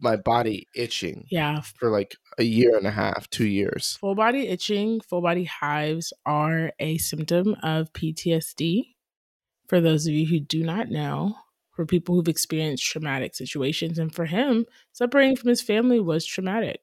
my 0.00 0.16
body 0.16 0.66
itching. 0.74 1.26
Yeah. 1.30 1.60
For 1.78 1.90
like 1.90 2.16
a 2.38 2.42
year 2.42 2.76
and 2.76 2.86
a 2.86 2.90
half, 2.90 3.28
two 3.30 3.46
years. 3.46 3.98
Full 4.00 4.14
body 4.14 4.48
itching, 4.48 5.00
full 5.00 5.20
body 5.20 5.44
hives 5.44 6.12
are 6.24 6.72
a 6.78 6.98
symptom 6.98 7.56
of 7.62 7.92
PTSD. 7.92 8.94
For 9.68 9.80
those 9.80 10.06
of 10.06 10.14
you 10.14 10.26
who 10.26 10.40
do 10.40 10.64
not 10.64 10.88
know, 10.88 11.36
for 11.80 11.86
people 11.86 12.14
who've 12.14 12.28
experienced 12.28 12.84
traumatic 12.84 13.34
situations, 13.34 13.98
and 13.98 14.14
for 14.14 14.26
him, 14.26 14.66
separating 14.92 15.34
from 15.34 15.48
his 15.48 15.62
family 15.62 15.98
was 15.98 16.26
traumatic. 16.26 16.82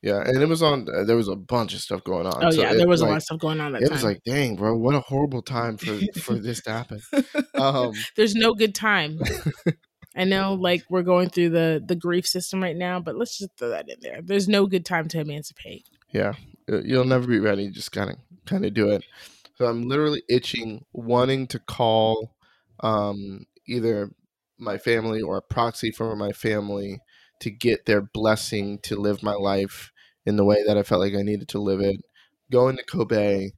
Yeah, 0.00 0.22
and 0.24 0.40
it 0.40 0.48
was 0.48 0.62
on. 0.62 0.86
Uh, 0.88 1.02
there 1.02 1.16
was 1.16 1.26
a 1.26 1.34
bunch 1.34 1.74
of 1.74 1.80
stuff 1.80 2.04
going 2.04 2.24
on. 2.24 2.44
Oh 2.44 2.50
so 2.50 2.62
yeah, 2.62 2.74
there 2.74 2.86
was 2.86 3.00
like, 3.02 3.08
a 3.08 3.10
lot 3.10 3.16
of 3.16 3.22
stuff 3.24 3.40
going 3.40 3.60
on. 3.60 3.72
That 3.72 3.82
it 3.82 3.86
time. 3.86 3.94
was 3.94 4.04
like, 4.04 4.22
dang, 4.24 4.54
bro, 4.54 4.76
what 4.76 4.94
a 4.94 5.00
horrible 5.00 5.42
time 5.42 5.76
for 5.76 5.98
for 6.20 6.34
this 6.38 6.62
to 6.62 6.70
happen. 6.70 7.02
Um, 7.54 7.94
There's 8.16 8.34
no 8.34 8.52
good 8.52 8.74
time. 8.74 9.18
I 10.16 10.24
know 10.24 10.54
like 10.54 10.84
we're 10.90 11.02
going 11.02 11.30
through 11.30 11.50
the 11.50 11.82
the 11.84 11.96
grief 11.96 12.26
system 12.26 12.62
right 12.62 12.76
now, 12.76 13.00
but 13.00 13.16
let's 13.16 13.38
just 13.38 13.50
throw 13.56 13.70
that 13.70 13.88
in 13.88 13.96
there. 14.02 14.20
There's 14.22 14.46
no 14.46 14.66
good 14.66 14.84
time 14.84 15.08
to 15.08 15.20
emancipate. 15.20 15.88
Yeah. 16.12 16.34
You'll 16.68 17.06
never 17.06 17.26
be 17.26 17.40
ready. 17.40 17.70
Just 17.70 17.92
kind 17.92 18.10
of 18.10 18.16
kind 18.44 18.64
of 18.64 18.74
do 18.74 18.90
it. 18.90 19.04
So 19.56 19.64
I'm 19.64 19.88
literally 19.88 20.22
itching 20.28 20.84
wanting 20.92 21.46
to 21.48 21.58
call 21.58 22.36
um 22.80 23.46
either 23.66 24.10
my 24.58 24.78
family 24.78 25.20
or 25.20 25.36
a 25.36 25.42
proxy 25.42 25.90
for 25.90 26.14
my 26.16 26.32
family 26.32 27.00
to 27.40 27.50
get 27.50 27.86
their 27.86 28.00
blessing 28.00 28.78
to 28.82 28.96
live 28.96 29.22
my 29.22 29.34
life 29.34 29.92
in 30.24 30.36
the 30.36 30.44
way 30.44 30.62
that 30.66 30.78
I 30.78 30.82
felt 30.82 31.00
like 31.00 31.14
I 31.14 31.22
needed 31.22 31.48
to 31.48 31.58
live 31.58 31.80
it. 31.80 32.00
Going 32.50 32.76
to 32.76 32.84
Kobe, 32.84 33.50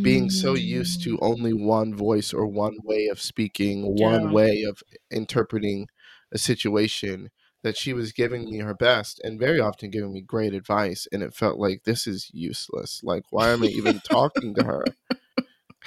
being 0.00 0.30
so 0.30 0.54
used 0.54 1.02
to 1.02 1.16
mm. 1.16 1.18
only 1.20 1.52
one 1.52 1.94
voice 1.94 2.32
or 2.32 2.46
one 2.46 2.76
way 2.84 3.08
of 3.08 3.20
speaking, 3.20 3.96
yeah. 3.96 4.06
one 4.06 4.32
way 4.32 4.62
of 4.62 4.82
interpreting 5.10 5.88
a 6.32 6.38
situation 6.38 7.30
that 7.62 7.76
she 7.76 7.92
was 7.92 8.12
giving 8.12 8.44
me 8.44 8.58
her 8.58 8.74
best 8.74 9.20
and 9.24 9.38
very 9.38 9.60
often 9.60 9.90
giving 9.90 10.12
me 10.12 10.20
great 10.20 10.54
advice 10.54 11.08
and 11.12 11.22
it 11.22 11.34
felt 11.34 11.58
like 11.58 11.84
this 11.84 12.06
is 12.06 12.30
useless 12.32 13.00
like 13.02 13.24
why 13.30 13.48
am 13.48 13.62
i 13.62 13.66
even 13.66 14.00
talking 14.00 14.54
to 14.54 14.64
her 14.64 14.84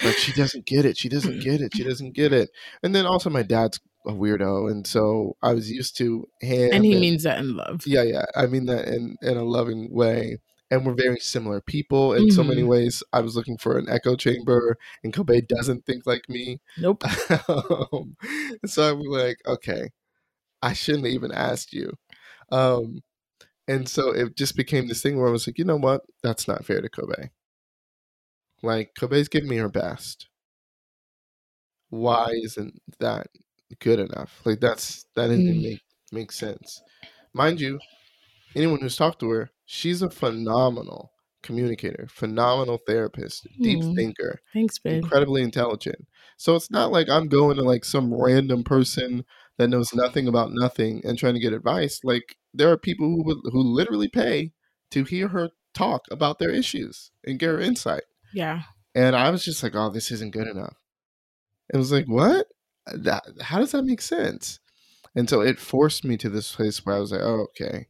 like 0.04 0.18
she 0.18 0.32
doesn't 0.34 0.66
get 0.66 0.86
it 0.86 0.98
she 0.98 1.10
doesn't 1.10 1.42
get 1.42 1.62
it 1.62 1.76
she 1.76 1.84
doesn't 1.84 2.14
get 2.14 2.34
it 2.34 2.50
and 2.84 2.96
then 2.96 3.06
also 3.06 3.30
my 3.30 3.44
dad's 3.44 3.80
a 4.08 4.12
weirdo 4.12 4.70
and 4.72 4.88
so 4.88 5.36
i 5.44 5.54
was 5.54 5.70
used 5.70 5.96
to 5.96 6.28
him 6.40 6.72
and 6.74 6.84
he 6.84 6.94
and, 6.94 7.02
means 7.02 7.24
that 7.24 7.38
in 7.38 7.56
love 7.56 7.86
yeah 7.86 8.02
yeah 8.02 8.26
i 8.36 8.48
mean 8.48 8.66
that 8.66 8.88
in 8.88 9.16
in 9.22 9.38
a 9.38 9.44
loving 9.44 9.94
way 9.94 10.38
and 10.72 10.86
we're 10.86 10.94
very 10.94 11.20
similar 11.20 11.60
people 11.60 12.14
in 12.14 12.24
mm-hmm. 12.24 12.36
so 12.36 12.44
many 12.44 12.62
mm-hmm. 12.62 12.70
ways. 12.70 13.04
I 13.12 13.20
was 13.20 13.36
looking 13.36 13.58
for 13.58 13.78
an 13.78 13.90
echo 13.90 14.16
chamber, 14.16 14.78
and 15.04 15.14
Kobe 15.14 15.42
doesn't 15.42 15.86
think 15.86 16.08
like 16.08 16.30
me. 16.30 16.62
Nope. 16.78 17.04
um, 17.50 18.16
so 18.66 18.90
I'm 18.90 19.02
like, 19.02 19.38
okay, 19.46 19.90
I 20.62 20.72
shouldn't 20.72 21.06
have 21.06 21.14
even 21.14 21.34
asked 21.34 21.74
you. 21.74 21.94
Um, 22.52 23.02
and 23.68 23.88
so 23.88 24.12
it 24.12 24.36
just 24.38 24.56
became 24.56 24.88
this 24.88 25.02
thing 25.02 25.18
where 25.18 25.28
I 25.28 25.32
was 25.32 25.46
like, 25.46 25.58
you 25.58 25.66
know 25.66 25.78
what? 25.78 26.02
That's 26.24 26.48
not 26.48 26.66
fair 26.66 26.82
to 26.82 26.90
Kobe. 26.90 27.30
Like, 28.64 28.92
Kobe's 28.98 29.28
giving 29.28 29.50
me 29.50 29.58
her 29.58 29.70
best. 29.70 30.28
Why 31.90 32.34
isn't 32.44 32.82
that 33.00 33.28
good 33.80 34.00
enough? 34.00 34.42
Like, 34.46 34.60
that's, 34.60 35.06
that 35.16 35.28
didn't 35.28 35.48
mm. 35.48 35.64
make, 35.64 35.82
make 36.12 36.32
sense. 36.32 36.82
Mind 37.34 37.60
you, 37.60 37.80
anyone 38.56 38.80
who's 38.80 38.96
talked 38.96 39.20
to 39.22 39.30
her, 39.30 39.52
she's 39.66 40.02
a 40.02 40.10
phenomenal 40.10 41.12
communicator, 41.44 42.08
phenomenal 42.10 42.80
therapist, 42.86 43.48
deep 43.60 43.80
mm. 43.80 43.96
thinker. 43.96 44.40
Thanks, 44.54 44.78
babe. 44.80 45.04
Incredibly 45.04 45.42
intelligent. 45.42 46.08
So 46.38 46.56
it's 46.56 46.72
not 46.72 46.92
like 46.92 47.10
I'm 47.10 47.28
going 47.28 47.58
to 47.58 47.64
like 47.64 47.86
some 47.86 48.14
random 48.14 48.64
person 48.64 49.26
that 49.58 49.70
knows 49.70 49.94
nothing 49.94 50.28
about 50.28 50.52
nothing 50.52 51.02
and 51.04 51.18
trying 51.18 51.34
to 51.34 51.40
get 51.40 51.54
advice. 51.54 52.02
Like 52.04 52.36
there 52.54 52.72
are 52.72 52.78
people 52.78 53.08
who 53.08 53.24
would, 53.24 53.38
who 53.52 53.62
literally 53.62 54.08
pay 54.08 54.52
to 54.92 55.04
hear 55.04 55.30
her 55.30 55.50
talk 55.74 56.06
about 56.12 56.40
their 56.40 56.52
issues 56.52 57.12
and 57.26 57.40
get 57.40 57.50
her 57.50 57.60
insight. 57.60 58.04
Yeah. 58.34 58.64
And 58.94 59.16
I 59.16 59.30
was 59.30 59.44
just 59.44 59.64
like, 59.64 59.76
oh, 59.76 59.90
this 59.90 60.12
isn't 60.12 60.34
good 60.34 60.48
enough. 60.48 60.76
It 61.74 61.78
was 61.78 61.92
like, 61.92 62.06
what? 62.06 62.48
That 62.94 63.24
how 63.42 63.60
does 63.60 63.72
that 63.72 63.84
make 63.84 64.02
sense? 64.02 64.60
And 65.16 65.30
so 65.30 65.42
it 65.42 65.60
forced 65.60 66.04
me 66.04 66.18
to 66.18 66.30
this 66.30 66.56
place 66.56 66.86
where 66.86 66.96
I 66.96 67.00
was 67.00 67.12
like, 67.12 67.22
oh, 67.22 67.48
okay, 67.50 67.88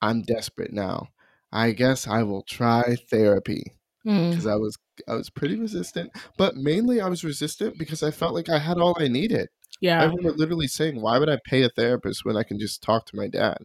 I'm 0.00 0.22
desperate 0.22 0.72
now. 0.72 1.08
I 1.52 1.72
guess 1.72 2.06
I 2.06 2.22
will 2.22 2.42
try 2.42 2.96
therapy 3.10 3.74
because 4.04 4.44
mm. 4.44 4.52
I 4.52 4.56
was 4.56 4.78
I 5.06 5.14
was 5.14 5.30
pretty 5.30 5.58
resistant, 5.58 6.10
but 6.36 6.56
mainly 6.56 7.00
I 7.00 7.08
was 7.08 7.24
resistant 7.24 7.78
because 7.78 8.02
I 8.02 8.10
felt 8.10 8.34
like 8.34 8.48
I 8.48 8.58
had 8.58 8.78
all 8.78 8.96
I 8.98 9.08
needed. 9.08 9.48
Yeah. 9.80 10.00
I 10.00 10.04
remember 10.04 10.32
literally 10.32 10.68
saying, 10.68 11.00
why 11.00 11.18
would 11.18 11.28
I 11.28 11.38
pay 11.44 11.62
a 11.62 11.68
therapist 11.68 12.24
when 12.24 12.36
I 12.36 12.42
can 12.42 12.58
just 12.58 12.82
talk 12.82 13.06
to 13.06 13.16
my 13.16 13.28
dad? 13.28 13.58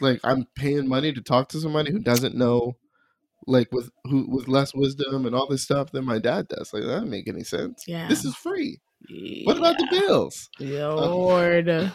Like 0.00 0.20
I'm 0.24 0.46
paying 0.54 0.88
money 0.88 1.12
to 1.12 1.20
talk 1.20 1.48
to 1.50 1.60
somebody 1.60 1.92
who 1.92 1.98
doesn't 1.98 2.34
know 2.34 2.76
like 3.46 3.72
with 3.72 3.90
who 4.04 4.26
with 4.28 4.48
less 4.48 4.74
wisdom 4.74 5.26
and 5.26 5.34
all 5.34 5.46
this 5.46 5.62
stuff 5.62 5.92
than 5.92 6.04
my 6.04 6.18
dad 6.18 6.48
does. 6.48 6.72
Like 6.72 6.82
that 6.82 6.88
doesn't 6.88 7.10
make 7.10 7.28
any 7.28 7.44
sense. 7.44 7.84
Yeah. 7.86 8.08
This 8.08 8.24
is 8.24 8.34
free. 8.34 8.80
Yeah. 9.08 9.46
What 9.46 9.58
about 9.58 9.78
the 9.78 9.88
bills? 9.90 10.48
Lord. 10.94 11.92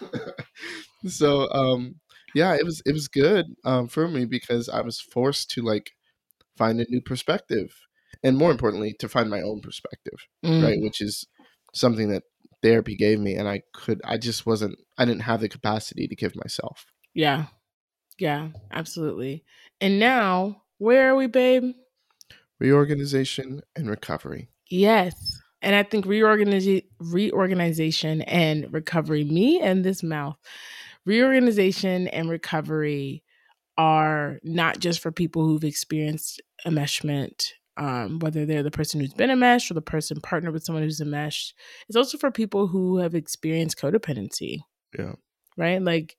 so 1.08 1.52
um 1.52 1.96
yeah, 2.34 2.56
it 2.56 2.66
was 2.66 2.82
it 2.86 2.94
was 2.94 3.08
good 3.08 3.46
um 3.64 3.88
for 3.88 4.08
me 4.08 4.26
because 4.26 4.70
I 4.70 4.82
was 4.82 5.00
forced 5.00 5.52
to 5.52 5.62
like 5.62 5.92
find 6.58 6.80
a 6.80 6.90
new 6.90 7.02
perspective 7.02 7.76
and 8.24 8.38
more 8.38 8.52
importantly 8.52 8.96
to 9.00 9.10
find 9.10 9.30
my 9.30 9.42
own 9.42 9.62
perspective, 9.62 10.20
mm. 10.44 10.64
right? 10.64 10.82
Which 10.82 11.02
is 11.02 11.28
something 11.74 12.10
that 12.10 12.24
therapy 12.64 12.96
gave 12.96 13.20
me 13.20 13.36
and 13.36 13.48
I 13.48 13.62
could 13.74 14.02
I 14.04 14.18
just 14.18 14.46
wasn't 14.46 14.78
I 14.98 15.06
didn't 15.06 15.22
have 15.22 15.42
the 15.42 15.50
capacity 15.50 16.08
to 16.08 16.16
give 16.16 16.36
myself. 16.36 16.86
Yeah. 17.14 17.46
Yeah, 18.18 18.50
absolutely. 18.72 19.44
And 19.82 20.00
now, 20.00 20.64
where 20.78 21.10
are 21.10 21.16
we, 21.16 21.28
babe? 21.28 21.74
Reorganization 22.60 23.62
and 23.76 23.90
recovery. 23.90 24.50
Yes. 24.70 25.40
And 25.62 25.76
I 25.76 25.84
think 25.84 26.06
reorganiz- 26.06 26.86
reorganization 27.00 28.22
and 28.24 28.72
recovery, 28.72 29.24
me 29.24 29.60
and 29.60 29.84
this 29.84 30.04
mouth, 30.04 30.38
reorganization 31.06 32.08
and 32.10 32.30
recovery 32.30 33.24
are 33.78 34.40
not 34.44 34.80
just 34.80 35.02
for 35.02 35.12
people 35.12 35.46
who've 35.46 35.64
experienced 35.64 36.42
enmeshment 36.66 37.52
um, 37.78 38.20
whether 38.20 38.46
they're 38.46 38.64
the 38.64 38.72
person 38.72 39.00
who's 39.00 39.14
been 39.14 39.30
enmeshed 39.30 39.70
or 39.70 39.74
the 39.74 39.82
person 39.82 40.22
partnered 40.22 40.54
with 40.54 40.64
someone 40.64 40.84
who's 40.84 41.02
enmeshed. 41.02 41.56
It's 41.88 41.98
also 41.98 42.18
for 42.18 42.32
people 42.32 42.68
who 42.68 42.98
have 42.98 43.16
experienced 43.16 43.78
codependency. 43.78 44.60
Yeah. 44.98 45.14
Right? 45.58 45.82
Like 45.82 46.16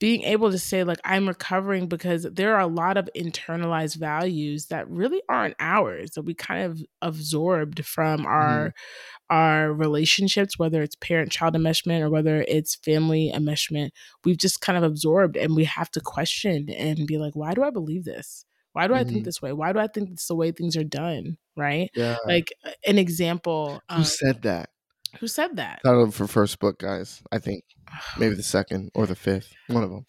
being 0.00 0.22
able 0.22 0.50
to 0.50 0.58
say, 0.58 0.82
like, 0.82 0.98
I'm 1.04 1.28
recovering 1.28 1.86
because 1.86 2.22
there 2.22 2.54
are 2.54 2.60
a 2.60 2.66
lot 2.66 2.96
of 2.96 3.08
internalized 3.14 3.96
values 3.96 4.66
that 4.66 4.88
really 4.88 5.22
aren't 5.28 5.56
ours 5.60 6.12
that 6.12 6.22
we 6.22 6.34
kind 6.34 6.64
of 6.64 6.82
absorbed 7.02 7.84
from 7.84 8.24
our 8.26 8.68
mm-hmm. 8.68 9.36
our 9.36 9.72
relationships, 9.72 10.58
whether 10.58 10.82
it's 10.82 10.96
parent-child 10.96 11.54
enmeshment 11.54 12.00
or 12.00 12.08
whether 12.08 12.42
it's 12.48 12.76
family 12.76 13.30
enmeshment. 13.32 13.90
We've 14.24 14.38
just 14.38 14.62
kind 14.62 14.78
of 14.78 14.84
absorbed 14.84 15.36
and 15.36 15.54
we 15.54 15.64
have 15.64 15.90
to 15.92 16.00
question 16.00 16.70
and 16.70 17.06
be 17.06 17.18
like, 17.18 17.36
why 17.36 17.52
do 17.52 17.62
I 17.62 17.70
believe 17.70 18.04
this? 18.04 18.46
Why 18.72 18.86
do 18.86 18.94
I 18.94 19.04
think 19.04 19.18
mm-hmm. 19.18 19.24
this 19.24 19.42
way? 19.42 19.52
Why 19.52 19.72
do 19.72 19.80
I 19.80 19.86
think 19.86 20.10
it's 20.10 20.26
the 20.26 20.34
way 20.34 20.50
things 20.50 20.76
are 20.76 20.84
done? 20.84 21.36
Right? 21.56 21.90
Yeah. 21.94 22.16
Like 22.24 22.52
an 22.86 22.96
example. 22.98 23.82
Who 23.90 23.96
um, 23.96 24.04
said 24.04 24.42
that? 24.42 24.70
Who 25.18 25.26
said 25.26 25.56
that? 25.56 25.80
Title 25.84 26.10
for 26.10 26.26
first 26.26 26.58
book, 26.58 26.78
guys. 26.78 27.22
I 27.32 27.38
think 27.38 27.64
maybe 28.18 28.34
the 28.34 28.42
second 28.42 28.90
or 28.94 29.06
the 29.06 29.16
fifth. 29.16 29.52
One 29.68 29.82
of 29.82 29.90
them. 29.90 30.04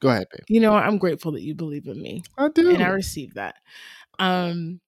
Go 0.00 0.08
ahead, 0.08 0.26
babe. 0.30 0.44
You 0.48 0.60
know, 0.60 0.74
I'm 0.74 0.98
grateful 0.98 1.32
that 1.32 1.42
you 1.42 1.54
believe 1.54 1.86
in 1.86 2.00
me. 2.00 2.22
I 2.36 2.48
do. 2.48 2.70
And 2.70 2.82
I 2.82 2.88
receive 2.88 3.34
that. 3.34 3.56
Um 4.18 4.80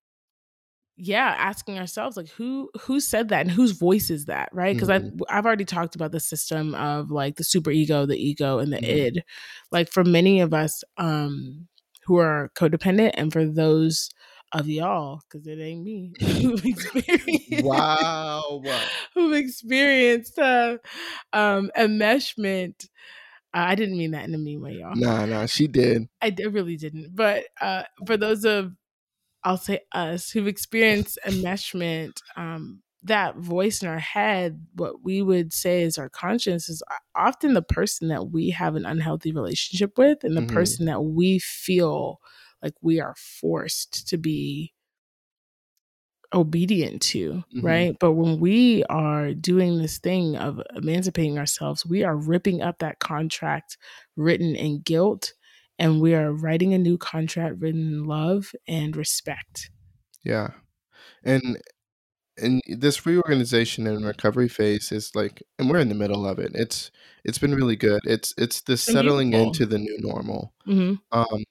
yeah 0.98 1.34
asking 1.38 1.78
ourselves 1.78 2.16
like 2.16 2.28
who 2.30 2.68
who 2.80 2.98
said 2.98 3.28
that 3.28 3.42
and 3.42 3.50
whose 3.52 3.70
voice 3.70 4.10
is 4.10 4.24
that 4.24 4.48
right 4.52 4.74
because 4.74 4.88
mm-hmm. 4.88 5.22
i've 5.28 5.38
i've 5.38 5.46
already 5.46 5.64
talked 5.64 5.94
about 5.94 6.10
the 6.10 6.18
system 6.18 6.74
of 6.74 7.12
like 7.12 7.36
the 7.36 7.44
super 7.44 7.70
ego 7.70 8.04
the 8.04 8.16
ego 8.16 8.58
and 8.58 8.72
the 8.72 8.78
mm-hmm. 8.78 9.06
id 9.06 9.22
like 9.70 9.88
for 9.88 10.02
many 10.02 10.40
of 10.40 10.52
us 10.52 10.82
um 10.96 11.68
who 12.04 12.16
are 12.16 12.50
codependent 12.56 13.12
and 13.14 13.32
for 13.32 13.46
those 13.46 14.10
of 14.52 14.68
y'all 14.68 15.20
because 15.28 15.46
it 15.46 15.60
ain't 15.60 15.84
me 15.84 16.12
who've 16.20 16.64
experienced 16.64 17.62
wow 17.64 18.62
who've 19.14 19.36
experienced 19.36 20.38
uh, 20.38 20.78
um 21.32 21.70
enmeshment 21.76 22.88
uh, 23.54 23.64
I 23.68 23.74
didn't 23.76 23.96
mean 23.96 24.10
that 24.10 24.28
in 24.28 24.34
a 24.34 24.38
mean 24.38 24.60
way, 24.60 24.72
y'all. 24.74 24.94
Nah, 24.94 25.24
nah, 25.24 25.46
she 25.46 25.68
did. 25.68 26.06
I, 26.20 26.34
I 26.38 26.48
really 26.48 26.76
didn't. 26.76 27.16
But 27.16 27.44
uh, 27.58 27.84
for 28.06 28.18
those 28.18 28.44
of 28.44 28.74
I'll 29.42 29.56
say 29.56 29.80
us 29.92 30.30
who've 30.30 30.46
experienced 30.46 31.18
enmeshment, 31.26 32.20
um, 32.36 32.82
that 33.04 33.36
voice 33.36 33.82
in 33.82 33.88
our 33.88 33.98
head, 33.98 34.66
what 34.74 35.02
we 35.04 35.22
would 35.22 35.52
say 35.52 35.82
is 35.82 35.98
our 35.98 36.08
conscience, 36.08 36.68
is 36.68 36.82
often 37.14 37.54
the 37.54 37.62
person 37.62 38.08
that 38.08 38.30
we 38.30 38.50
have 38.50 38.74
an 38.74 38.84
unhealthy 38.84 39.32
relationship 39.32 39.96
with 39.96 40.24
and 40.24 40.36
the 40.36 40.42
mm-hmm. 40.42 40.54
person 40.54 40.86
that 40.86 41.02
we 41.02 41.38
feel 41.38 42.20
like 42.62 42.74
we 42.82 43.00
are 43.00 43.14
forced 43.16 44.08
to 44.08 44.16
be 44.16 44.72
obedient 46.32 47.00
to, 47.00 47.32
mm-hmm. 47.32 47.60
right? 47.66 47.96
But 47.98 48.12
when 48.12 48.38
we 48.38 48.84
are 48.84 49.32
doing 49.32 49.78
this 49.78 49.98
thing 49.98 50.36
of 50.36 50.60
emancipating 50.74 51.38
ourselves, 51.38 51.86
we 51.86 52.04
are 52.04 52.16
ripping 52.16 52.62
up 52.62 52.78
that 52.78 52.98
contract 52.98 53.78
written 54.16 54.54
in 54.54 54.80
guilt 54.80 55.32
and 55.78 56.00
we 56.00 56.14
are 56.14 56.32
writing 56.32 56.74
a 56.74 56.78
new 56.78 56.98
contract 56.98 57.56
written 57.58 57.80
in 57.80 58.04
love 58.04 58.52
and 58.66 58.96
respect. 58.96 59.70
Yeah. 60.24 60.50
And 61.24 61.58
and 62.36 62.62
this 62.68 63.04
reorganization 63.04 63.86
and 63.86 64.04
recovery 64.04 64.48
phase 64.48 64.92
is 64.92 65.14
like 65.14 65.42
and 65.58 65.68
we're 65.68 65.78
in 65.78 65.88
the 65.88 65.94
middle 65.94 66.26
of 66.26 66.38
it. 66.38 66.52
It's 66.54 66.90
it's 67.24 67.38
been 67.38 67.54
really 67.54 67.76
good. 67.76 68.00
It's 68.04 68.34
it's 68.36 68.60
the 68.62 68.76
settling 68.76 69.32
into 69.32 69.66
the 69.66 69.78
new 69.78 69.96
normal. 70.00 70.52
Mm-hmm. 70.66 70.94
Um 71.12 71.44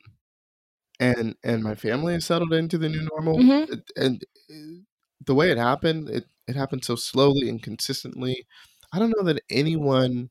and 1.00 1.36
and 1.43 1.64
my 1.64 1.76
family 1.76 2.14
has 2.14 2.26
settled 2.26 2.54
into 2.54 2.78
the 2.78 2.89
new 2.89 3.08
normal 3.12 3.38
mm-hmm. 3.38 3.74
and 3.95 4.24
uh, 4.50 4.82
the 5.26 5.36
way 5.36 5.52
it 5.52 5.58
happened 5.58 6.10
it 6.10 6.26
it 6.48 6.56
happened 6.56 6.84
so 6.84 6.95
slowly 6.95 7.50
and 7.50 7.62
consistently 7.62 8.45
i 8.93 9.00
don't 9.00 9.14
know 9.16 9.24
that 9.24 9.41
anyone 9.50 10.30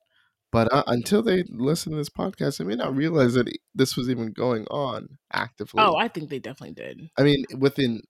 but 0.53 0.73
uh, 0.73 0.85
until 0.87 1.23
they 1.23 1.45
listen 1.51 1.93
to 1.93 1.99
this 1.99 2.09
podcast, 2.09 2.57
they 2.57 2.65
may 2.65 2.77
not 2.77 2.97
realize 2.97 3.35
that 3.35 3.47
this 3.75 3.97
was 3.97 4.09
even 4.09 4.33
going 4.33 4.65
on 4.69 5.19
actively. 5.33 5.83
Oh, 5.83 5.97
I 5.97 6.09
think 6.09 6.31
they 6.31 6.39
definitely 6.39 6.75
did. 6.75 7.11
I 7.19 7.25
mean, 7.25 7.45
within 7.59 8.01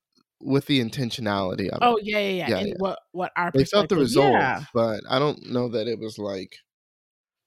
with 0.41 0.67
the 0.67 0.81
intentionality 0.81 1.69
of 1.71 1.79
oh, 1.83 1.97
it. 1.97 2.05
yeah, 2.05 2.19
yeah, 2.19 2.29
yeah. 2.29 2.49
yeah, 2.49 2.59
and 2.59 2.69
yeah. 2.69 2.75
what 2.79 2.99
what 3.13 3.33
our 3.37 3.51
they 3.53 3.65
felt 3.65 3.89
the 3.89 3.97
results, 3.97 4.33
yeah. 4.33 4.63
but 4.75 5.01
I 5.09 5.19
don't 5.19 5.51
know 5.51 5.71
that 5.71 5.89
it 5.89 5.99
was 5.99 6.19
like, 6.19 6.57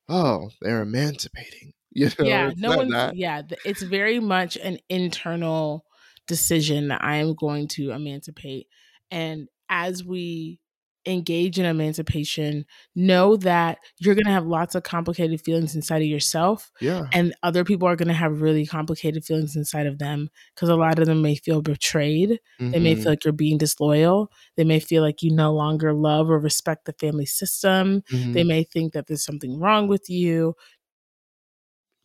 oh, 0.09 0.49
they're 0.61 0.81
emancipating. 0.81 1.71
You 1.91 2.07
know, 2.19 2.25
yeah, 2.25 2.51
no 2.55 2.77
one. 2.77 3.15
Yeah, 3.15 3.41
it's 3.65 3.81
very 3.81 4.19
much 4.19 4.57
an 4.57 4.79
internal 4.89 5.85
decision 6.27 6.89
that 6.89 7.03
I 7.03 7.17
am 7.17 7.33
going 7.35 7.67
to 7.69 7.91
emancipate, 7.91 8.67
and 9.11 9.47
as 9.69 10.03
we 10.03 10.59
engage 11.05 11.57
in 11.57 11.65
emancipation, 11.65 12.65
know 12.95 13.35
that 13.37 13.79
you're 13.99 14.15
going 14.15 14.25
to 14.25 14.31
have 14.31 14.45
lots 14.45 14.75
of 14.75 14.83
complicated 14.83 15.41
feelings 15.41 15.75
inside 15.75 16.01
of 16.01 16.07
yourself. 16.07 16.71
Yeah. 16.81 17.07
And 17.13 17.33
other 17.41 17.63
people 17.63 17.87
are 17.87 17.95
going 17.95 18.09
to 18.09 18.13
have 18.13 18.41
really 18.41 18.65
complicated 18.65 19.23
feelings 19.23 19.55
inside 19.55 19.87
of 19.87 19.97
them 19.97 20.29
because 20.53 20.69
a 20.69 20.75
lot 20.75 20.99
of 20.99 21.05
them 21.05 21.21
may 21.21 21.35
feel 21.35 21.61
betrayed. 21.61 22.39
Mm-hmm. 22.59 22.71
They 22.71 22.79
may 22.79 22.95
feel 22.95 23.01
mm-hmm. 23.01 23.09
like 23.09 23.25
you're 23.25 23.33
being 23.33 23.57
disloyal. 23.57 24.31
They 24.57 24.63
may 24.63 24.79
feel 24.79 25.01
like 25.01 25.23
you 25.23 25.33
no 25.33 25.53
longer 25.53 25.93
love 25.93 26.29
or 26.29 26.39
respect 26.39 26.85
the 26.85 26.93
family 26.93 27.25
system. 27.25 28.03
Mm-hmm. 28.11 28.33
They 28.33 28.43
may 28.43 28.63
think 28.63 28.93
that 28.93 29.07
there's 29.07 29.25
something 29.25 29.59
wrong 29.59 29.87
with 29.87 30.09
you. 30.09 30.55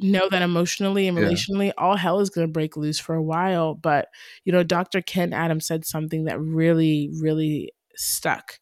Know 0.00 0.28
that 0.28 0.42
emotionally 0.42 1.06
and 1.06 1.16
relationally, 1.16 1.66
yeah. 1.66 1.72
all 1.78 1.96
hell 1.96 2.20
is 2.20 2.30
going 2.30 2.46
to 2.46 2.52
break 2.52 2.76
loose 2.76 2.98
for 2.98 3.14
a 3.14 3.22
while. 3.22 3.74
But, 3.74 4.08
you 4.44 4.52
know, 4.52 4.64
Dr. 4.64 5.00
Ken 5.00 5.32
Adams 5.32 5.66
said 5.66 5.84
something 5.84 6.24
that 6.24 6.40
really, 6.40 7.10
really 7.20 7.72
stuck 7.94 8.58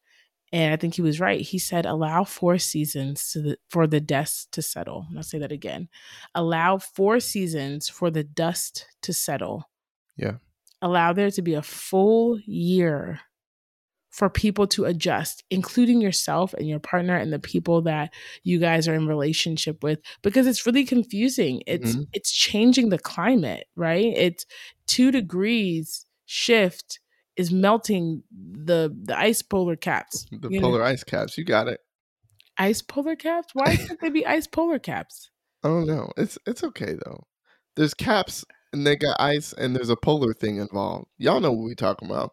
and 0.53 0.72
I 0.72 0.76
think 0.76 0.95
he 0.95 1.03
was 1.03 1.18
right. 1.18 1.41
He 1.41 1.59
said, 1.59 1.87
allow 1.87 2.24
four 2.24 2.59
seasons 2.59 3.33
the, 3.33 3.57
for 3.70 3.87
the 3.87 4.01
dust 4.01 4.53
to 4.53 4.61
settle. 4.61 5.07
And 5.09 5.18
I'll 5.18 5.22
say 5.22 5.39
that 5.39 5.51
again. 5.51 5.89
Allow 6.35 6.78
four 6.78 7.20
seasons 7.20 7.89
for 7.89 8.11
the 8.11 8.22
dust 8.22 8.87
to 9.03 9.14
settle. 9.14 9.70
Yeah. 10.16 10.35
Allow 10.83 11.14
there 11.14 11.30
to 11.30 11.43
be 11.43 11.55
a 11.55 11.62
full 11.62 12.39
year 12.41 13.20
for 14.12 14.28
people 14.28 14.66
to 14.68 14.84
adjust, 14.84 15.42
including 15.50 16.00
yourself 16.00 16.54
and 16.54 16.68
your 16.68 16.78
partner 16.78 17.16
and 17.16 17.32
the 17.32 17.38
people 17.38 17.82
that 17.82 18.12
you 18.44 18.58
guys 18.58 18.86
are 18.86 18.94
in 18.94 19.06
relationship 19.08 19.82
with, 19.82 19.98
because 20.22 20.46
it's 20.46 20.66
really 20.66 20.84
confusing. 20.84 21.62
It's 21.66 21.92
mm-hmm. 21.92 22.02
it's 22.12 22.30
changing 22.30 22.90
the 22.90 22.98
climate, 22.98 23.66
right? 23.74 24.12
It's 24.16 24.46
two 24.86 25.10
degrees 25.10 26.06
shift 26.26 27.00
is 27.36 27.50
melting 27.50 28.22
the 28.30 28.94
the 29.02 29.18
ice 29.18 29.42
polar 29.42 29.76
caps. 29.76 30.26
The 30.30 30.60
polar 30.60 30.80
know? 30.80 30.84
ice 30.84 31.02
caps. 31.02 31.38
You 31.38 31.44
got 31.44 31.68
it. 31.68 31.80
Ice 32.58 32.82
polar 32.82 33.16
caps? 33.16 33.48
Why 33.54 33.76
can't 33.76 34.00
they 34.00 34.10
be 34.10 34.26
ice 34.26 34.46
polar 34.46 34.78
caps? 34.78 35.30
I 35.64 35.68
don't 35.68 35.86
know. 35.86 36.10
It's 36.18 36.38
it's 36.46 36.62
okay 36.62 36.94
though. 37.04 37.24
There's 37.76 37.94
caps 37.94 38.44
and 38.72 38.86
they 38.86 38.96
got 38.96 39.20
ice 39.20 39.52
and 39.52 39.74
there's 39.74 39.88
a 39.88 39.96
polar 39.96 40.34
thing 40.34 40.56
involved. 40.56 41.06
Y'all 41.18 41.40
know 41.40 41.52
what 41.52 41.64
we 41.64 41.74
talking 41.74 42.10
about. 42.10 42.32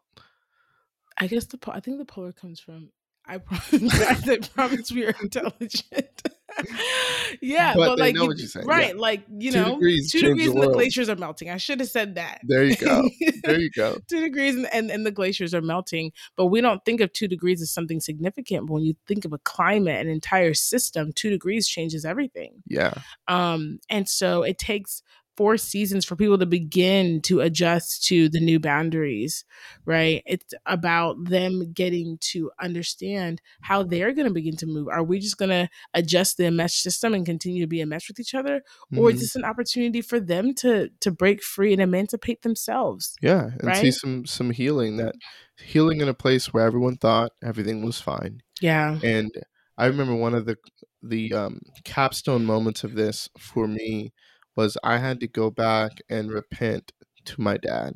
I 1.19 1.27
guess 1.27 1.45
the 1.45 1.59
I 1.71 1.79
think 1.79 1.97
the 1.97 2.05
polar 2.05 2.31
comes 2.31 2.59
from 2.59 2.89
I 3.29 3.37
promise, 3.37 4.01
I 4.27 4.37
promise 4.53 4.91
we 4.91 5.05
are 5.05 5.15
intelligent. 5.21 6.23
yeah, 7.41 7.73
but, 7.75 7.89
but 7.89 7.99
like 7.99 8.15
you, 8.15 8.33
right, 8.65 8.95
yeah. 8.95 8.99
like 8.99 9.23
you 9.29 9.51
two 9.51 9.61
know, 9.61 9.73
degrees 9.75 10.11
two 10.11 10.21
degrees 10.21 10.47
the 10.47 10.53
and 10.53 10.63
the 10.63 10.73
glaciers 10.73 11.09
are 11.09 11.15
melting. 11.15 11.49
I 11.49 11.57
should 11.57 11.79
have 11.79 11.89
said 11.89 12.15
that. 12.15 12.41
There 12.43 12.63
you 12.63 12.75
go. 12.75 13.07
There 13.43 13.59
you 13.59 13.69
go. 13.69 13.97
two 14.09 14.21
degrees 14.21 14.55
and, 14.55 14.67
and, 14.73 14.89
and 14.89 15.05
the 15.05 15.11
glaciers 15.11 15.53
are 15.53 15.61
melting, 15.61 16.11
but 16.35 16.47
we 16.47 16.59
don't 16.59 16.83
think 16.85 17.01
of 17.01 17.13
two 17.13 17.27
degrees 17.27 17.61
as 17.61 17.71
something 17.71 17.99
significant. 17.99 18.65
But 18.65 18.73
when 18.73 18.83
you 18.83 18.95
think 19.07 19.25
of 19.25 19.33
a 19.33 19.37
climate, 19.39 20.01
an 20.03 20.11
entire 20.11 20.55
system, 20.55 21.13
two 21.13 21.29
degrees 21.29 21.67
changes 21.67 22.05
everything. 22.05 22.63
Yeah. 22.67 22.95
Um, 23.27 23.79
and 23.89 24.09
so 24.09 24.41
it 24.41 24.57
takes 24.57 25.03
four 25.39 25.55
seasons 25.55 26.03
for 26.03 26.17
people 26.17 26.37
to 26.37 26.45
begin 26.45 27.21
to 27.21 27.39
adjust 27.39 28.03
to 28.03 28.27
the 28.27 28.41
new 28.41 28.59
boundaries, 28.59 29.45
right? 29.85 30.21
It's 30.25 30.53
about 30.65 31.15
them 31.23 31.71
getting 31.71 32.17
to 32.31 32.51
understand 32.59 33.41
how 33.61 33.83
they're 33.83 34.11
going 34.11 34.27
to 34.27 34.33
begin 34.33 34.57
to 34.57 34.65
move. 34.65 34.89
Are 34.89 35.01
we 35.01 35.17
just 35.17 35.37
going 35.37 35.47
to 35.47 35.69
adjust 35.93 36.35
the 36.35 36.51
mesh 36.51 36.81
system 36.81 37.13
and 37.13 37.25
continue 37.25 37.63
to 37.63 37.67
be 37.67 37.79
a 37.79 37.85
mesh 37.85 38.09
with 38.09 38.19
each 38.19 38.35
other, 38.35 38.57
mm-hmm. 38.59 38.99
or 38.99 39.11
is 39.11 39.15
mm-hmm. 39.15 39.21
this 39.21 39.35
an 39.37 39.45
opportunity 39.45 40.01
for 40.01 40.19
them 40.19 40.53
to 40.55 40.89
to 40.99 41.09
break 41.09 41.41
free 41.41 41.71
and 41.71 41.81
emancipate 41.81 42.41
themselves? 42.41 43.15
Yeah, 43.21 43.51
and 43.59 43.63
right? 43.63 43.77
see 43.77 43.91
some 43.91 44.25
some 44.25 44.51
healing 44.51 44.97
that 44.97 45.15
healing 45.57 46.01
in 46.01 46.09
a 46.09 46.13
place 46.13 46.53
where 46.53 46.65
everyone 46.65 46.97
thought 46.97 47.31
everything 47.41 47.85
was 47.85 48.01
fine. 48.01 48.41
Yeah, 48.59 48.99
and 49.01 49.31
I 49.77 49.85
remember 49.85 50.15
one 50.15 50.35
of 50.35 50.45
the 50.45 50.57
the 51.01 51.33
um, 51.33 51.61
capstone 51.85 52.43
moments 52.43 52.83
of 52.83 52.95
this 52.95 53.29
for 53.37 53.69
me 53.69 54.11
was 54.55 54.77
I 54.83 54.97
had 54.97 55.19
to 55.21 55.27
go 55.27 55.49
back 55.49 56.01
and 56.09 56.31
repent 56.31 56.91
to 57.25 57.41
my 57.41 57.57
dad 57.57 57.93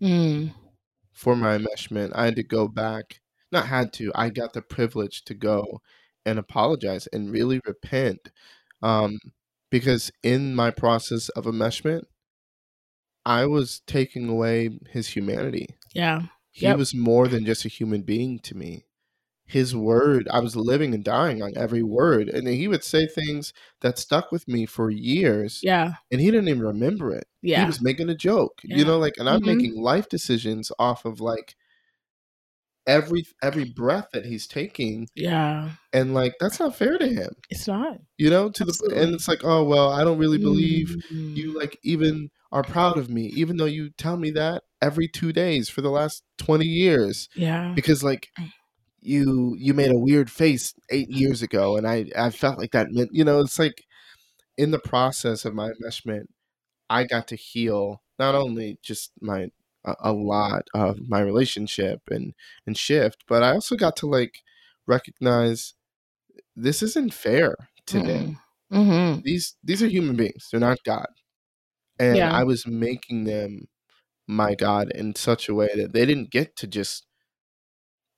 mm. 0.00 0.52
for 1.12 1.36
my 1.36 1.58
enmeshment. 1.58 2.12
I 2.14 2.26
had 2.26 2.36
to 2.36 2.42
go 2.42 2.68
back, 2.68 3.20
not 3.52 3.66
had 3.66 3.92
to, 3.94 4.12
I 4.14 4.30
got 4.30 4.52
the 4.52 4.62
privilege 4.62 5.24
to 5.24 5.34
go 5.34 5.80
and 6.24 6.38
apologize 6.38 7.06
and 7.12 7.32
really 7.32 7.60
repent. 7.66 8.30
Um, 8.82 9.18
because 9.70 10.10
in 10.22 10.54
my 10.54 10.70
process 10.70 11.28
of 11.30 11.44
enmeshment, 11.44 12.02
I 13.24 13.46
was 13.46 13.82
taking 13.86 14.28
away 14.28 14.70
his 14.90 15.08
humanity. 15.08 15.68
Yeah. 15.94 16.22
He 16.50 16.66
yep. 16.66 16.78
was 16.78 16.94
more 16.94 17.28
than 17.28 17.44
just 17.44 17.64
a 17.64 17.68
human 17.68 18.02
being 18.02 18.38
to 18.40 18.56
me 18.56 18.84
his 19.48 19.74
word 19.74 20.28
i 20.30 20.38
was 20.38 20.54
living 20.54 20.94
and 20.94 21.02
dying 21.02 21.42
on 21.42 21.52
every 21.56 21.82
word 21.82 22.28
and 22.28 22.46
he 22.46 22.68
would 22.68 22.84
say 22.84 23.06
things 23.06 23.52
that 23.80 23.98
stuck 23.98 24.30
with 24.30 24.46
me 24.46 24.66
for 24.66 24.90
years 24.90 25.60
yeah 25.62 25.94
and 26.12 26.20
he 26.20 26.30
didn't 26.30 26.48
even 26.48 26.62
remember 26.62 27.12
it 27.12 27.26
yeah 27.42 27.60
he 27.60 27.66
was 27.66 27.80
making 27.80 28.08
a 28.08 28.14
joke 28.14 28.60
yeah. 28.62 28.76
you 28.76 28.84
know 28.84 28.98
like 28.98 29.14
and 29.18 29.28
i'm 29.28 29.40
mm-hmm. 29.40 29.56
making 29.56 29.80
life 29.80 30.08
decisions 30.08 30.70
off 30.78 31.04
of 31.04 31.20
like 31.20 31.56
every 32.86 33.24
every 33.42 33.64
breath 33.64 34.08
that 34.12 34.24
he's 34.24 34.46
taking 34.46 35.06
yeah 35.14 35.70
and 35.92 36.14
like 36.14 36.34
that's 36.40 36.58
not 36.58 36.74
fair 36.74 36.96
to 36.96 37.06
him 37.06 37.30
it's 37.50 37.68
not 37.68 37.98
you 38.16 38.30
know 38.30 38.48
to 38.48 38.64
Absolutely. 38.64 38.96
the 38.96 39.02
and 39.04 39.14
it's 39.14 39.28
like 39.28 39.44
oh 39.44 39.62
well 39.62 39.90
i 39.92 40.02
don't 40.02 40.18
really 40.18 40.38
believe 40.38 40.88
mm-hmm. 40.88 41.36
you 41.36 41.56
like 41.56 41.78
even 41.82 42.30
are 42.50 42.62
proud 42.62 42.96
of 42.96 43.10
me 43.10 43.26
even 43.36 43.58
though 43.58 43.66
you 43.66 43.90
tell 43.90 44.16
me 44.16 44.30
that 44.30 44.62
every 44.80 45.06
two 45.06 45.32
days 45.32 45.68
for 45.68 45.82
the 45.82 45.90
last 45.90 46.22
20 46.38 46.64
years 46.64 47.28
yeah 47.34 47.72
because 47.74 48.02
like 48.02 48.28
you 49.00 49.54
you 49.58 49.74
made 49.74 49.90
a 49.90 49.98
weird 49.98 50.30
face 50.30 50.74
eight 50.90 51.08
years 51.08 51.40
ago 51.42 51.76
and 51.76 51.86
i 51.86 52.04
i 52.16 52.30
felt 52.30 52.58
like 52.58 52.72
that 52.72 52.90
meant 52.90 53.10
you 53.12 53.24
know 53.24 53.40
it's 53.40 53.58
like 53.58 53.84
in 54.58 54.72
the 54.72 54.78
process 54.78 55.44
of 55.44 55.54
my 55.54 55.70
enmeshment, 55.70 56.26
I 56.90 57.04
got 57.04 57.28
to 57.28 57.36
heal 57.36 58.02
not 58.18 58.34
only 58.34 58.78
just 58.82 59.12
my 59.20 59.50
a, 59.84 59.94
a 60.00 60.12
lot 60.12 60.64
of 60.74 61.08
my 61.08 61.20
relationship 61.20 62.02
and 62.10 62.34
and 62.66 62.76
shift, 62.76 63.24
but 63.28 63.42
I 63.42 63.52
also 63.52 63.76
got 63.76 63.96
to 63.98 64.06
like 64.06 64.42
recognize 64.86 65.74
this 66.56 66.82
isn't 66.82 67.14
fair 67.14 67.54
to 67.86 68.00
them. 68.00 68.40
Mm-hmm. 68.72 69.20
These 69.24 69.56
these 69.62 69.82
are 69.82 69.88
human 69.88 70.16
beings; 70.16 70.48
they're 70.50 70.60
not 70.60 70.82
God, 70.84 71.08
and 71.98 72.16
yeah. 72.16 72.32
I 72.32 72.42
was 72.42 72.66
making 72.66 73.24
them 73.24 73.68
my 74.26 74.54
God 74.54 74.90
in 74.90 75.14
such 75.14 75.48
a 75.48 75.54
way 75.54 75.70
that 75.76 75.92
they 75.94 76.04
didn't 76.04 76.30
get 76.30 76.56
to 76.56 76.66
just 76.66 77.06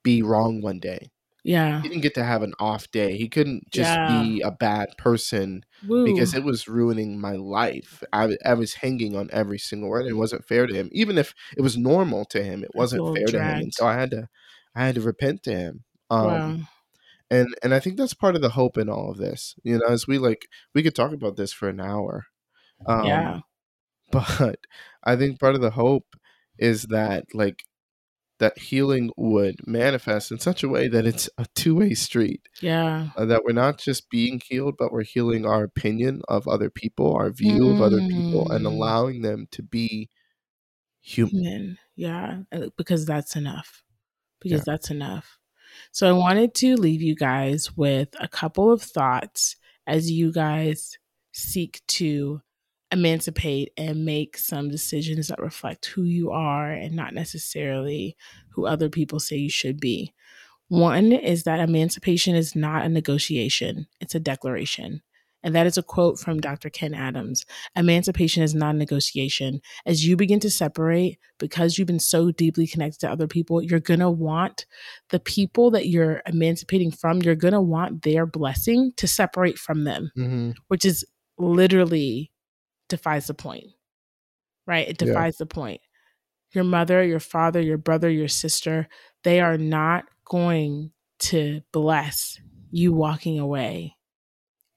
be 0.03 0.21
wrong 0.21 0.61
one 0.61 0.79
day. 0.79 1.11
Yeah. 1.43 1.81
He 1.81 1.89
didn't 1.89 2.03
get 2.03 2.13
to 2.15 2.23
have 2.23 2.43
an 2.43 2.53
off 2.59 2.89
day. 2.91 3.17
He 3.17 3.27
couldn't 3.27 3.71
just 3.71 3.89
yeah. 3.89 4.21
be 4.21 4.41
a 4.41 4.51
bad 4.51 4.89
person 4.97 5.63
Woo. 5.87 6.05
because 6.05 6.33
it 6.35 6.43
was 6.43 6.67
ruining 6.67 7.19
my 7.19 7.33
life. 7.33 8.03
I, 8.13 8.37
I 8.45 8.53
was 8.53 8.75
hanging 8.75 9.15
on 9.15 9.29
every 9.33 9.57
single 9.57 9.89
word. 9.89 10.05
It 10.05 10.13
wasn't 10.13 10.45
fair 10.45 10.67
to 10.67 10.73
him. 10.73 10.89
Even 10.91 11.17
if 11.17 11.33
it 11.57 11.61
was 11.61 11.77
normal 11.77 12.25
to 12.25 12.43
him, 12.43 12.63
it 12.63 12.71
wasn't 12.75 13.15
fair 13.15 13.25
dragged. 13.25 13.31
to 13.31 13.43
him. 13.43 13.61
And 13.63 13.73
so 13.73 13.87
I 13.87 13.93
had 13.93 14.11
to 14.11 14.29
I 14.75 14.85
had 14.85 14.95
to 14.95 15.01
repent 15.01 15.43
to 15.43 15.55
him. 15.55 15.83
Um, 16.09 16.27
wow. 16.27 16.57
and 17.29 17.55
and 17.63 17.73
I 17.73 17.79
think 17.79 17.97
that's 17.97 18.13
part 18.13 18.35
of 18.35 18.41
the 18.41 18.49
hope 18.49 18.77
in 18.77 18.89
all 18.89 19.11
of 19.11 19.17
this. 19.17 19.55
You 19.63 19.79
know, 19.79 19.87
as 19.87 20.07
we 20.07 20.19
like 20.19 20.47
we 20.75 20.83
could 20.83 20.95
talk 20.95 21.11
about 21.11 21.37
this 21.37 21.51
for 21.51 21.69
an 21.69 21.79
hour. 21.79 22.25
Um, 22.85 23.05
yeah. 23.05 23.39
But 24.11 24.57
I 25.05 25.15
think 25.15 25.39
part 25.39 25.55
of 25.55 25.61
the 25.61 25.71
hope 25.71 26.17
is 26.59 26.83
that 26.89 27.23
like 27.33 27.63
that 28.41 28.57
healing 28.57 29.11
would 29.15 29.55
manifest 29.67 30.31
in 30.31 30.39
such 30.39 30.63
a 30.63 30.67
way 30.67 30.87
that 30.87 31.05
it's 31.05 31.29
a 31.37 31.45
two-way 31.53 31.93
street 31.93 32.49
yeah 32.59 33.09
uh, 33.15 33.23
that 33.23 33.43
we're 33.45 33.53
not 33.53 33.77
just 33.77 34.09
being 34.09 34.41
healed 34.43 34.75
but 34.79 34.91
we're 34.91 35.03
healing 35.03 35.45
our 35.45 35.63
opinion 35.63 36.21
of 36.27 36.47
other 36.47 36.69
people 36.69 37.15
our 37.15 37.29
view 37.29 37.61
mm. 37.61 37.75
of 37.75 37.81
other 37.81 37.99
people 37.99 38.51
and 38.51 38.65
mm. 38.65 38.67
allowing 38.67 39.21
them 39.21 39.47
to 39.51 39.61
be 39.61 40.09
human, 41.01 41.35
human. 41.35 41.77
yeah 41.95 42.39
uh, 42.51 42.67
because 42.77 43.05
that's 43.05 43.35
enough 43.35 43.83
because 44.41 44.63
yeah. 44.65 44.73
that's 44.73 44.89
enough 44.89 45.37
so 45.91 46.09
i 46.09 46.11
wanted 46.11 46.55
to 46.55 46.75
leave 46.75 47.01
you 47.01 47.15
guys 47.15 47.77
with 47.77 48.09
a 48.19 48.27
couple 48.27 48.71
of 48.71 48.81
thoughts 48.81 49.55
as 49.85 50.09
you 50.09 50.33
guys 50.33 50.97
seek 51.31 51.79
to 51.87 52.41
emancipate 52.91 53.71
and 53.77 54.05
make 54.05 54.37
some 54.37 54.69
decisions 54.69 55.29
that 55.29 55.39
reflect 55.39 55.85
who 55.85 56.03
you 56.03 56.31
are 56.31 56.69
and 56.69 56.95
not 56.95 57.13
necessarily 57.13 58.17
who 58.49 58.65
other 58.65 58.89
people 58.89 59.19
say 59.19 59.37
you 59.37 59.49
should 59.49 59.79
be. 59.79 60.13
One 60.67 61.11
is 61.11 61.43
that 61.43 61.59
emancipation 61.59 62.35
is 62.35 62.55
not 62.55 62.85
a 62.85 62.89
negotiation, 62.89 63.87
it's 63.99 64.15
a 64.15 64.19
declaration. 64.19 65.01
And 65.43 65.55
that 65.55 65.67
is 65.67 65.77
a 65.77 65.83
quote 65.83 66.19
from 66.19 66.39
Dr. 66.39 66.69
Ken 66.69 66.93
Adams. 66.93 67.45
Emancipation 67.75 68.43
is 68.43 68.53
not 68.53 68.75
a 68.75 68.77
negotiation. 68.77 69.59
As 69.85 70.05
you 70.05 70.15
begin 70.15 70.39
to 70.41 70.51
separate, 70.51 71.17
because 71.39 71.77
you've 71.77 71.87
been 71.87 71.99
so 71.99 72.31
deeply 72.31 72.67
connected 72.67 72.99
to 72.99 73.11
other 73.11 73.27
people, 73.27 73.61
you're 73.61 73.79
going 73.79 74.01
to 74.01 74.09
want 74.09 74.65
the 75.09 75.19
people 75.19 75.71
that 75.71 75.87
you're 75.87 76.21
emancipating 76.27 76.91
from, 76.91 77.21
you're 77.21 77.35
going 77.35 77.53
to 77.53 77.61
want 77.61 78.03
their 78.03 78.25
blessing 78.25 78.93
to 78.97 79.07
separate 79.07 79.57
from 79.57 79.83
them, 79.83 80.11
mm-hmm. 80.17 80.51
which 80.67 80.85
is 80.85 81.03
literally 81.37 82.30
defies 82.91 83.25
the 83.25 83.33
point, 83.33 83.67
right? 84.67 84.87
It 84.87 84.99
defies 84.99 85.35
yeah. 85.35 85.43
the 85.43 85.45
point. 85.47 85.81
Your 86.53 86.65
mother, 86.65 87.03
your 87.03 87.19
father, 87.19 87.59
your 87.61 87.77
brother, 87.77 88.09
your 88.09 88.27
sister, 88.27 88.87
they 89.23 89.39
are 89.39 89.57
not 89.57 90.05
going 90.25 90.91
to 91.19 91.61
bless 91.71 92.39
you 92.69 92.93
walking 92.93 93.39
away. 93.39 93.95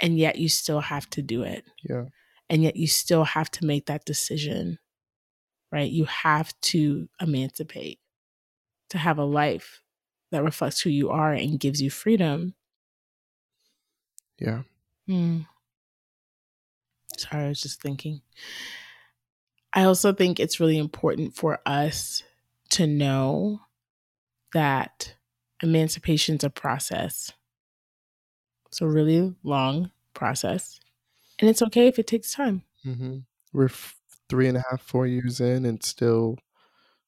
And 0.00 0.18
yet 0.18 0.38
you 0.38 0.48
still 0.48 0.80
have 0.80 1.10
to 1.10 1.22
do 1.22 1.42
it. 1.42 1.64
Yeah. 1.88 2.04
And 2.48 2.62
yet 2.62 2.76
you 2.76 2.86
still 2.86 3.24
have 3.24 3.50
to 3.52 3.66
make 3.66 3.86
that 3.86 4.04
decision, 4.04 4.78
right? 5.72 5.90
You 5.90 6.04
have 6.04 6.52
to 6.62 7.08
emancipate 7.20 7.98
to 8.90 8.98
have 8.98 9.18
a 9.18 9.24
life 9.24 9.82
that 10.30 10.44
reflects 10.44 10.80
who 10.80 10.90
you 10.90 11.10
are 11.10 11.32
and 11.32 11.60
gives 11.60 11.82
you 11.82 11.90
freedom. 11.90 12.54
Yeah. 14.38 14.62
Mm. 15.08 15.46
Sorry, 17.18 17.44
I 17.44 17.48
was 17.48 17.60
just 17.60 17.80
thinking. 17.80 18.20
I 19.72 19.84
also 19.84 20.12
think 20.12 20.38
it's 20.38 20.60
really 20.60 20.78
important 20.78 21.34
for 21.34 21.58
us 21.66 22.22
to 22.70 22.86
know 22.86 23.60
that 24.52 25.14
emancipation 25.62 26.36
is 26.36 26.44
a 26.44 26.50
process. 26.50 27.32
It's 28.68 28.80
a 28.80 28.86
really 28.86 29.34
long 29.42 29.90
process. 30.14 30.80
And 31.40 31.50
it's 31.50 31.62
okay 31.62 31.88
if 31.88 31.98
it 31.98 32.06
takes 32.06 32.32
time. 32.32 32.62
Mm-hmm. 32.86 33.18
We're 33.52 33.66
f- 33.66 33.96
three 34.28 34.48
and 34.48 34.56
a 34.56 34.64
half, 34.70 34.80
four 34.82 35.06
years 35.06 35.40
in 35.40 35.66
and 35.66 35.82
still 35.82 36.38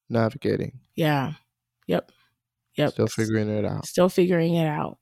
navigating. 0.09 0.81
Yeah. 0.95 1.35
Yep. 1.87 2.11
Yep. 2.77 2.91
Still 2.93 3.07
figuring 3.07 3.49
it 3.49 3.65
out. 3.65 3.87
Still 3.87 4.09
figuring 4.09 4.55
it 4.55 4.67
out. 4.67 4.99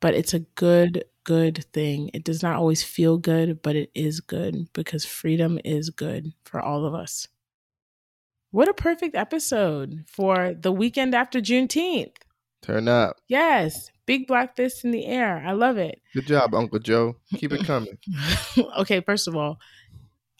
But 0.00 0.14
it's 0.14 0.34
a 0.34 0.40
good 0.40 1.04
good 1.24 1.64
thing. 1.72 2.10
It 2.14 2.24
does 2.24 2.42
not 2.42 2.56
always 2.56 2.82
feel 2.82 3.18
good, 3.18 3.62
but 3.62 3.76
it 3.76 3.90
is 3.94 4.20
good 4.20 4.72
because 4.72 5.04
freedom 5.04 5.58
is 5.64 5.90
good 5.90 6.32
for 6.44 6.60
all 6.60 6.84
of 6.84 6.94
us. 6.94 7.28
What 8.50 8.68
a 8.68 8.74
perfect 8.74 9.16
episode 9.16 10.04
for 10.06 10.54
the 10.54 10.72
weekend 10.72 11.14
after 11.14 11.40
Juneteenth. 11.40 12.16
Turn 12.62 12.86
up. 12.86 13.16
Yes. 13.28 13.90
Big 14.04 14.26
black 14.26 14.56
fist 14.56 14.84
in 14.84 14.90
the 14.90 15.06
air. 15.06 15.42
I 15.46 15.52
love 15.52 15.78
it. 15.78 16.00
Good 16.12 16.26
job, 16.26 16.54
Uncle 16.54 16.78
Joe. 16.78 17.16
Keep 17.36 17.52
it 17.52 17.64
coming. 17.66 17.96
okay, 18.78 19.00
first 19.00 19.26
of 19.26 19.34
all, 19.36 19.58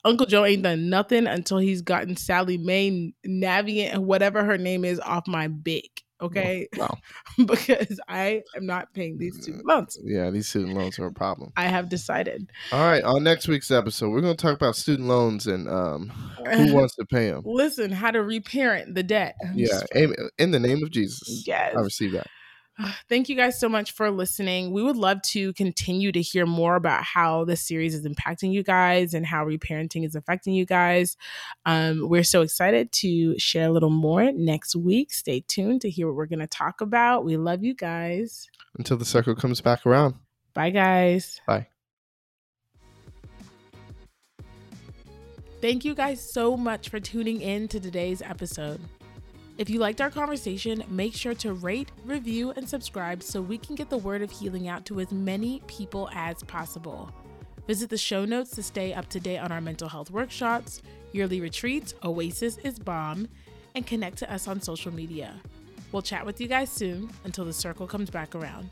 Uncle 0.05 0.27
Joe 0.27 0.45
ain't 0.45 0.63
done 0.63 0.91
nothing 0.91 1.27
until 1.27 1.59
he's 1.59 1.81
gotten 1.81 2.17
Sallie 2.17 2.59
Mae 2.59 3.15
Navient 3.27 3.99
whatever 3.99 4.45
her 4.45 4.59
name 4.59 4.85
is 4.85 5.01
off 5.01 5.27
my 5.27 5.49
big. 5.49 5.89
Okay. 6.23 6.69
Wow. 6.77 6.97
because 7.47 8.01
I 8.09 8.43
am 8.57 8.65
not 8.65 8.95
paying 8.95 9.19
these 9.19 9.43
student 9.43 9.67
loans. 9.67 9.99
Yeah, 10.03 10.31
these 10.31 10.49
student 10.49 10.75
loans 10.75 10.99
are 10.99 11.07
a 11.07 11.13
problem. 11.13 11.53
I 11.57 11.65
have 11.65 11.89
decided. 11.89 12.51
All 12.71 12.81
right. 12.85 13.03
On 13.03 13.23
next 13.23 13.49
week's 13.49 13.71
episode, 13.71 14.11
we're 14.11 14.21
going 14.21 14.37
to 14.37 14.43
talk 14.43 14.55
about 14.55 14.77
student 14.77 15.09
loans 15.09 15.47
and 15.47 15.69
um, 15.69 16.09
who 16.09 16.75
wants 16.75 16.95
to 16.97 17.05
pay 17.05 17.31
them. 17.31 17.43
Listen, 17.45 17.91
how 17.91 18.13
to 18.13 18.23
reparent 18.23 18.95
the 18.95 19.03
debt. 19.03 19.35
Yeah. 19.55 19.81
In 20.39 20.53
the 20.53 20.61
name 20.61 20.83
of 20.83 20.91
Jesus. 20.91 21.45
Yes. 21.47 21.75
I 21.77 21.81
receive 21.81 22.13
that. 22.13 22.29
Thank 23.09 23.29
you 23.29 23.37
guys 23.37 23.59
so 23.59 23.69
much 23.69 23.93
for 23.93 24.11
listening. 24.11 24.73
We 24.73 24.83
would 24.83 24.97
love 24.97 25.23
to 25.31 25.53
continue 25.55 26.13
to 26.13 26.21
hear 26.21 26.47
more 26.47 26.77
about 26.77 27.03
how 27.03 27.45
this 27.45 27.61
series 27.61 27.95
is 27.95 28.07
impacting 28.07 28.53
you 28.53 28.63
guys 28.63 29.15
and 29.15 29.27
how 29.27 29.45
reparenting 29.45 30.05
is 30.05 30.15
affecting 30.15 30.55
you 30.55 30.67
guys. 30.67 31.17
Um, 31.67 32.09
we're 32.09 32.25
so 32.25 32.43
excited 32.43 32.93
to 32.93 33.39
share 33.39 33.67
a 33.67 33.71
little 33.71 33.91
more 33.91 34.33
next 34.33 34.77
week. 34.77 35.13
Stay 35.13 35.45
tuned 35.47 35.81
to 35.83 35.91
hear 35.91 36.07
what 36.07 36.17
we're 36.17 36.27
going 36.27 36.41
to 36.41 36.47
talk 36.47 36.81
about. 36.81 37.25
We 37.25 37.37
love 37.37 37.63
you 37.63 37.75
guys. 37.75 38.49
Until 38.79 38.97
the 38.97 39.05
circle 39.05 39.35
comes 39.35 39.61
back 39.61 39.85
around. 39.87 40.15
Bye, 40.55 40.71
guys. 40.71 41.41
Bye. 41.47 41.69
Thank 45.61 45.85
you 45.85 45.95
guys 45.95 46.21
so 46.21 46.57
much 46.57 46.89
for 46.89 46.99
tuning 46.99 47.41
in 47.41 47.69
to 47.69 47.79
today's 47.79 48.21
episode. 48.21 48.81
If 49.59 49.69
you 49.69 49.79
liked 49.79 50.01
our 50.01 50.11
conversation, 50.11 50.83
make 50.89 51.15
sure 51.15 51.35
to 51.35 51.53
rate, 51.53 51.93
review, 52.05 52.53
and 52.57 52.67
subscribe 52.67 53.23
so 53.23 53.43
we 53.43 53.59
can 53.59 53.75
get 53.75 53.91
the 53.91 53.99
word 53.99 54.23
of 54.23 54.31
healing 54.31 54.67
out 54.67 54.87
to 54.87 54.99
as 55.01 55.13
many 55.13 55.63
people 55.67 56.09
as 56.15 56.43
possible. 56.45 57.13
Visit 57.67 57.91
the 57.91 57.99
show 57.99 58.25
notes 58.25 58.51
to 58.53 58.63
stay 58.63 58.95
up 58.95 59.09
to 59.11 59.21
date 59.21 59.39
on 59.39 59.53
our 59.53 59.61
mental 59.61 59.89
health 59.89 60.11
workshops, 60.11 60.83
yearly 61.13 61.41
retreats, 61.41 61.95
Oasis 62.03 62.59
is 62.59 62.79
Bomb, 62.79 63.29
and 63.75 63.87
connect 63.87 64.19
to 64.19 64.33
us 64.33 64.49
on 64.49 64.61
social 64.61 64.93
media. 64.93 65.35
We'll 65.93 66.03
chat 66.03 66.25
with 66.25 66.41
you 66.41 66.49
guys 66.49 66.71
soon 66.71 67.11
until 67.25 67.45
the 67.45 67.53
circle 67.53 67.87
comes 67.87 68.09
back 68.09 68.35
around. 68.35 68.71